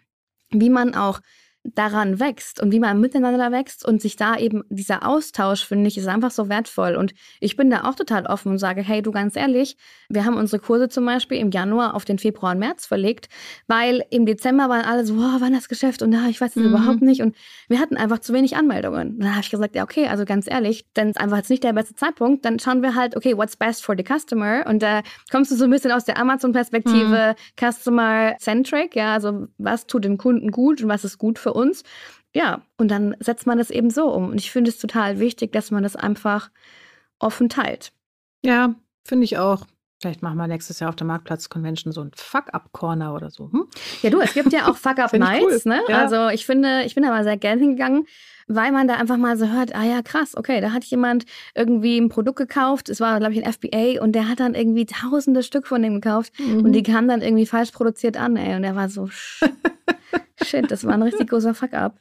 wie 0.50 0.70
man 0.70 0.96
auch 0.96 1.20
daran 1.64 2.20
wächst 2.20 2.62
und 2.62 2.72
wie 2.74 2.80
man 2.80 3.00
miteinander 3.00 3.52
wächst 3.52 3.86
und 3.86 4.02
sich 4.02 4.16
da 4.18 4.36
eben 4.38 4.64
dieser 4.70 5.08
Austausch, 5.08 5.66
finde 5.66 5.88
ich, 5.88 5.98
ist 5.98 6.08
einfach 6.08 6.32
so 6.32 6.50
wertvoll. 6.50 6.96
Und 6.96 7.14
ich 7.40 7.56
bin 7.56 7.70
da 7.70 7.86
auch 7.86 7.96
total 7.96 8.26
offen 8.26 8.52
und 8.52 8.58
sage, 8.58 8.82
hey, 8.82 9.02
du 9.02 9.12
ganz 9.12 9.36
ehrlich, 9.38 9.78
wir 10.10 10.26
haben 10.26 10.36
unsere 10.36 10.62
Kurse 10.62 10.90
zum 10.90 11.06
Beispiel 11.06 11.38
im 11.38 11.52
Januar 11.52 11.96
auf 11.96 12.04
den 12.04 12.20
Februar 12.20 12.52
und 12.52 12.60
März 12.60 12.86
verlegt, 12.86 13.30
weil 13.68 14.04
im 14.10 14.26
Dezember 14.26 14.68
waren 14.68 14.84
alle 14.84 15.06
so, 15.06 15.16
wow, 15.18 15.36
wann 15.40 15.54
das 15.54 15.70
Geschäft 15.70 16.02
und 16.02 16.12
da, 16.12 16.28
ich 16.28 16.42
weiß 16.42 16.56
es 16.56 16.64
Mhm. 16.64 16.70
überhaupt 16.70 17.02
nicht. 17.02 17.22
Und 17.22 17.36
wir 17.70 17.80
hatten 17.80 17.96
einfach 17.96 18.20
zu 18.20 18.34
wenig 18.34 18.58
Anmeldungen. 18.58 19.20
Dann 19.20 19.32
habe 19.32 19.42
ich 19.42 19.50
gesagt, 19.50 19.76
ja, 19.76 19.84
okay, 19.84 20.08
also 20.08 20.26
ganz 20.26 20.50
ehrlich, 20.52 20.86
dann 20.94 21.10
ist 21.10 21.20
einfach 21.20 21.38
jetzt 21.38 21.50
nicht 21.50 21.64
der 21.64 21.74
beste 21.74 21.96
Zeitpunkt, 21.96 22.44
dann 22.46 22.60
schauen 22.60 22.82
wir 22.84 22.94
halt, 22.96 23.16
okay, 23.16 23.38
what's 23.38 23.56
best 23.56 23.86
for 23.86 23.96
the 23.98 24.04
customer? 24.04 24.66
Und 24.68 24.84
da 24.84 25.02
kommst 25.32 25.50
du 25.52 25.56
so 25.56 25.64
ein 25.64 25.70
bisschen 25.72 25.92
aus 25.92 26.04
der 26.04 26.18
Amazon-Perspektive, 26.20 27.36
Customer-Centric, 27.60 28.96
ja, 28.96 29.14
also 29.14 29.48
was 29.58 29.88
tut 29.88 30.04
dem 30.06 30.18
Kunden 30.18 30.52
gut 30.52 30.82
und 30.84 30.90
was 30.90 31.04
ist 31.06 31.18
gut 31.18 31.40
für 31.40 31.53
uns. 31.54 31.84
Ja, 32.36 32.62
und 32.78 32.90
dann 32.90 33.16
setzt 33.20 33.46
man 33.46 33.58
das 33.58 33.70
eben 33.70 33.90
so 33.90 34.12
um. 34.12 34.30
Und 34.30 34.40
ich 34.40 34.52
finde 34.52 34.70
es 34.70 34.80
total 34.80 35.20
wichtig, 35.20 35.52
dass 35.54 35.72
man 35.72 35.84
das 35.84 35.96
einfach 35.96 36.50
offen 37.20 37.48
teilt. 37.50 37.92
Ja, 38.44 38.76
finde 39.06 39.26
ich 39.26 39.38
auch. 39.38 39.66
Vielleicht 40.02 40.22
machen 40.22 40.38
wir 40.38 40.48
nächstes 40.48 40.82
Jahr 40.82 40.90
auf 40.90 40.98
der 40.98 41.08
Marktplatz-Convention 41.08 41.94
so 41.94 42.02
ein 42.02 42.12
Fuck-Up-Corner 42.14 43.14
oder 43.14 43.30
so. 43.30 43.50
Hm? 43.52 43.68
Ja, 44.02 44.10
du, 44.10 44.20
es 44.20 44.34
gibt 44.34 44.52
ja 44.52 44.70
auch 44.70 44.76
Fuck 44.78 45.00
Up 45.00 45.12
Find 45.12 45.24
ich 45.24 45.30
Nights, 45.30 45.66
cool. 45.66 45.72
ne? 45.74 45.82
Ja. 45.88 46.00
Also 46.00 46.28
ich 46.28 46.46
finde, 46.46 46.84
ich 46.84 46.94
bin 46.96 47.04
da 47.04 47.10
mal 47.10 47.24
sehr 47.24 47.38
gerne 47.38 47.62
hingegangen, 47.62 48.06
weil 48.48 48.72
man 48.72 48.88
da 48.88 48.96
einfach 48.96 49.18
mal 49.18 49.38
so 49.38 49.48
hört, 49.50 49.76
ah 49.76 49.84
ja, 49.84 50.02
krass, 50.02 50.36
okay, 50.38 50.62
da 50.62 50.72
hat 50.72 50.84
jemand 50.86 51.26
irgendwie 51.56 51.98
ein 52.00 52.10
Produkt 52.10 52.38
gekauft, 52.38 52.90
es 52.90 53.00
war, 53.00 53.18
glaube 53.20 53.34
ich, 53.34 53.44
ein 53.46 53.52
FBA 53.52 54.02
und 54.02 54.14
der 54.14 54.28
hat 54.30 54.40
dann 54.40 54.54
irgendwie 54.56 54.86
tausende 54.86 55.44
Stück 55.44 55.68
von 55.68 55.82
dem 55.82 55.96
gekauft 56.02 56.34
Mhm. 56.40 56.66
und 56.66 56.74
die 56.74 56.84
kamen 56.84 57.08
dann 57.08 57.22
irgendwie 57.22 57.46
falsch 57.46 57.72
produziert 57.72 58.18
an, 58.18 58.36
ey. 58.36 58.56
Und 58.56 58.64
er 58.64 58.76
war 58.76 58.90
so, 58.90 59.04
sh- 59.06 59.44
shit, 60.44 60.70
das 60.72 60.84
war 60.86 60.94
ein 60.94 61.02
richtig 61.04 61.30
großer 61.30 61.54
Fuck-up. 61.54 61.98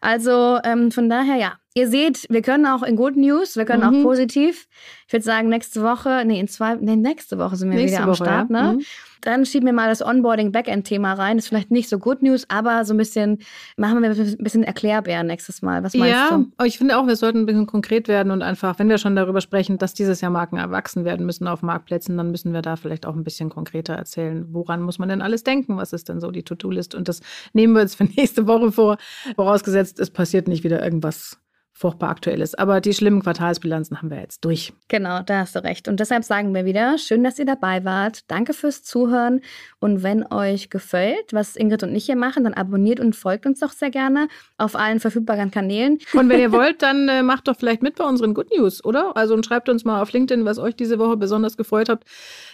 Also 0.00 0.58
ähm, 0.64 0.90
von 0.90 1.08
daher, 1.08 1.36
ja. 1.36 1.54
Ihr 1.74 1.88
seht, 1.88 2.26
wir 2.28 2.42
können 2.42 2.66
auch 2.66 2.82
in 2.82 2.96
Good 2.96 3.16
News, 3.16 3.56
wir 3.56 3.64
können 3.64 3.82
Mhm. 3.90 4.00
auch 4.00 4.02
positiv. 4.02 4.68
Ich 5.06 5.12
würde 5.14 5.24
sagen, 5.24 5.48
nächste 5.48 5.82
Woche, 5.82 6.22
nee, 6.26 6.38
in 6.38 6.46
zwei, 6.48 6.74
nee, 6.74 6.96
nächste 6.96 7.38
Woche 7.38 7.56
sind 7.56 7.70
wir 7.70 7.78
Nächste 7.78 7.96
wieder 7.96 8.04
am 8.04 8.10
Woche, 8.10 8.16
Start, 8.24 8.50
ja. 8.50 8.62
ne? 8.62 8.72
Mhm. 8.74 8.82
Dann 9.22 9.46
schieben 9.46 9.66
wir 9.66 9.72
mal 9.72 9.88
das 9.88 10.02
Onboarding-Backend-Thema 10.02 11.14
rein. 11.14 11.38
Ist 11.38 11.48
vielleicht 11.48 11.70
nicht 11.70 11.88
so 11.88 11.98
Good 11.98 12.22
News, 12.22 12.44
aber 12.48 12.84
so 12.84 12.92
ein 12.92 12.96
bisschen, 12.96 13.38
machen 13.76 14.02
wir 14.02 14.10
ein 14.10 14.36
bisschen 14.38 14.64
Erklärbär 14.64 15.22
nächstes 15.22 15.62
Mal. 15.62 15.82
Was 15.82 15.94
meinst 15.94 16.14
Ja, 16.14 16.36
du? 16.36 16.46
aber 16.56 16.66
ich 16.66 16.78
finde 16.78 16.98
auch, 16.98 17.06
wir 17.06 17.16
sollten 17.16 17.38
ein 17.38 17.46
bisschen 17.46 17.66
konkret 17.66 18.08
werden 18.08 18.30
und 18.32 18.42
einfach, 18.42 18.78
wenn 18.78 18.88
wir 18.88 18.98
schon 18.98 19.16
darüber 19.16 19.40
sprechen, 19.40 19.78
dass 19.78 19.94
dieses 19.94 20.20
Jahr 20.20 20.30
Marken 20.30 20.56
erwachsen 20.56 21.04
werden 21.04 21.24
müssen 21.24 21.46
auf 21.46 21.62
Marktplätzen, 21.62 22.16
dann 22.16 22.30
müssen 22.30 22.52
wir 22.52 22.62
da 22.62 22.76
vielleicht 22.76 23.06
auch 23.06 23.14
ein 23.14 23.24
bisschen 23.24 23.48
konkreter 23.48 23.94
erzählen, 23.94 24.46
woran 24.50 24.82
muss 24.82 24.98
man 24.98 25.08
denn 25.08 25.22
alles 25.22 25.44
denken, 25.44 25.76
was 25.76 25.92
ist 25.92 26.08
denn 26.08 26.20
so 26.20 26.30
die 26.30 26.42
To-Do-List 26.42 26.94
und 26.94 27.08
das 27.08 27.20
nehmen 27.52 27.74
wir 27.74 27.82
uns 27.82 27.94
für 27.94 28.04
nächste 28.16 28.46
Woche 28.46 28.72
vor, 28.72 28.98
vorausgesetzt, 29.36 30.00
es 30.00 30.10
passiert 30.10 30.48
nicht 30.48 30.64
wieder 30.64 30.82
irgendwas 30.82 31.38
furchtbar 31.82 32.10
Aktuelles. 32.10 32.54
Aber 32.54 32.80
die 32.80 32.94
schlimmen 32.94 33.22
Quartalsbilanzen 33.22 33.98
haben 33.98 34.10
wir 34.10 34.20
jetzt 34.20 34.44
durch. 34.44 34.72
Genau, 34.88 35.20
da 35.22 35.40
hast 35.40 35.56
du 35.56 35.64
recht. 35.64 35.88
Und 35.88 35.98
deshalb 35.98 36.22
sagen 36.22 36.54
wir 36.54 36.64
wieder, 36.64 36.96
schön, 36.96 37.24
dass 37.24 37.38
ihr 37.40 37.44
dabei 37.44 37.84
wart. 37.84 38.30
Danke 38.30 38.54
fürs 38.54 38.84
Zuhören. 38.84 39.40
Und 39.80 40.04
wenn 40.04 40.24
euch 40.32 40.70
gefällt, 40.70 41.32
was 41.32 41.56
Ingrid 41.56 41.82
und 41.82 41.94
ich 41.94 42.06
hier 42.06 42.16
machen, 42.16 42.44
dann 42.44 42.54
abonniert 42.54 43.00
und 43.00 43.16
folgt 43.16 43.46
uns 43.46 43.58
doch 43.58 43.72
sehr 43.72 43.90
gerne 43.90 44.28
auf 44.58 44.76
allen 44.76 45.00
verfügbaren 45.00 45.50
Kanälen. 45.50 45.98
Und 46.12 46.28
wenn 46.28 46.40
ihr 46.40 46.52
wollt, 46.60 46.82
dann 46.82 47.08
äh, 47.08 47.22
macht 47.22 47.48
doch 47.48 47.56
vielleicht 47.56 47.82
mit 47.82 47.96
bei 47.96 48.04
unseren 48.04 48.32
Good 48.32 48.56
News, 48.56 48.84
oder? 48.84 49.16
Also 49.16 49.34
und 49.34 49.44
schreibt 49.44 49.68
uns 49.68 49.84
mal 49.84 50.00
auf 50.00 50.12
LinkedIn, 50.12 50.44
was 50.44 50.60
euch 50.60 50.76
diese 50.76 51.00
Woche 51.00 51.16
besonders 51.16 51.56
gefreut 51.56 51.88
hat. 51.88 52.04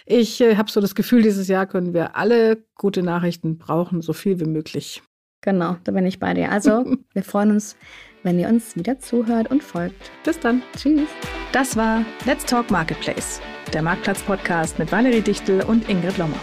Ich 0.07 0.41
äh, 0.41 0.55
habe 0.55 0.71
so 0.71 0.81
das 0.81 0.95
Gefühl, 0.95 1.21
dieses 1.21 1.47
Jahr 1.47 1.67
können 1.67 1.93
wir 1.93 2.15
alle 2.15 2.63
gute 2.75 3.03
Nachrichten 3.03 3.59
brauchen, 3.59 4.01
so 4.01 4.13
viel 4.13 4.39
wie 4.39 4.49
möglich. 4.49 5.03
Genau, 5.41 5.77
da 5.83 5.91
bin 5.91 6.05
ich 6.05 6.19
bei 6.19 6.33
dir. 6.33 6.51
Also, 6.51 6.97
wir 7.13 7.23
freuen 7.23 7.51
uns, 7.51 7.77
wenn 8.23 8.39
ihr 8.39 8.47
uns 8.47 8.75
wieder 8.75 8.99
zuhört 8.99 9.51
und 9.51 9.63
folgt. 9.63 10.11
Bis 10.23 10.39
dann. 10.39 10.61
Tschüss. 10.77 11.09
Das 11.51 11.75
war 11.75 12.05
Let's 12.25 12.45
Talk 12.45 12.69
Marketplace, 12.69 13.41
der 13.73 13.81
Marktplatz-Podcast 13.81 14.79
mit 14.79 14.91
Valerie 14.91 15.21
Dichtel 15.21 15.61
und 15.61 15.89
Ingrid 15.89 16.17
Lommer. 16.17 16.39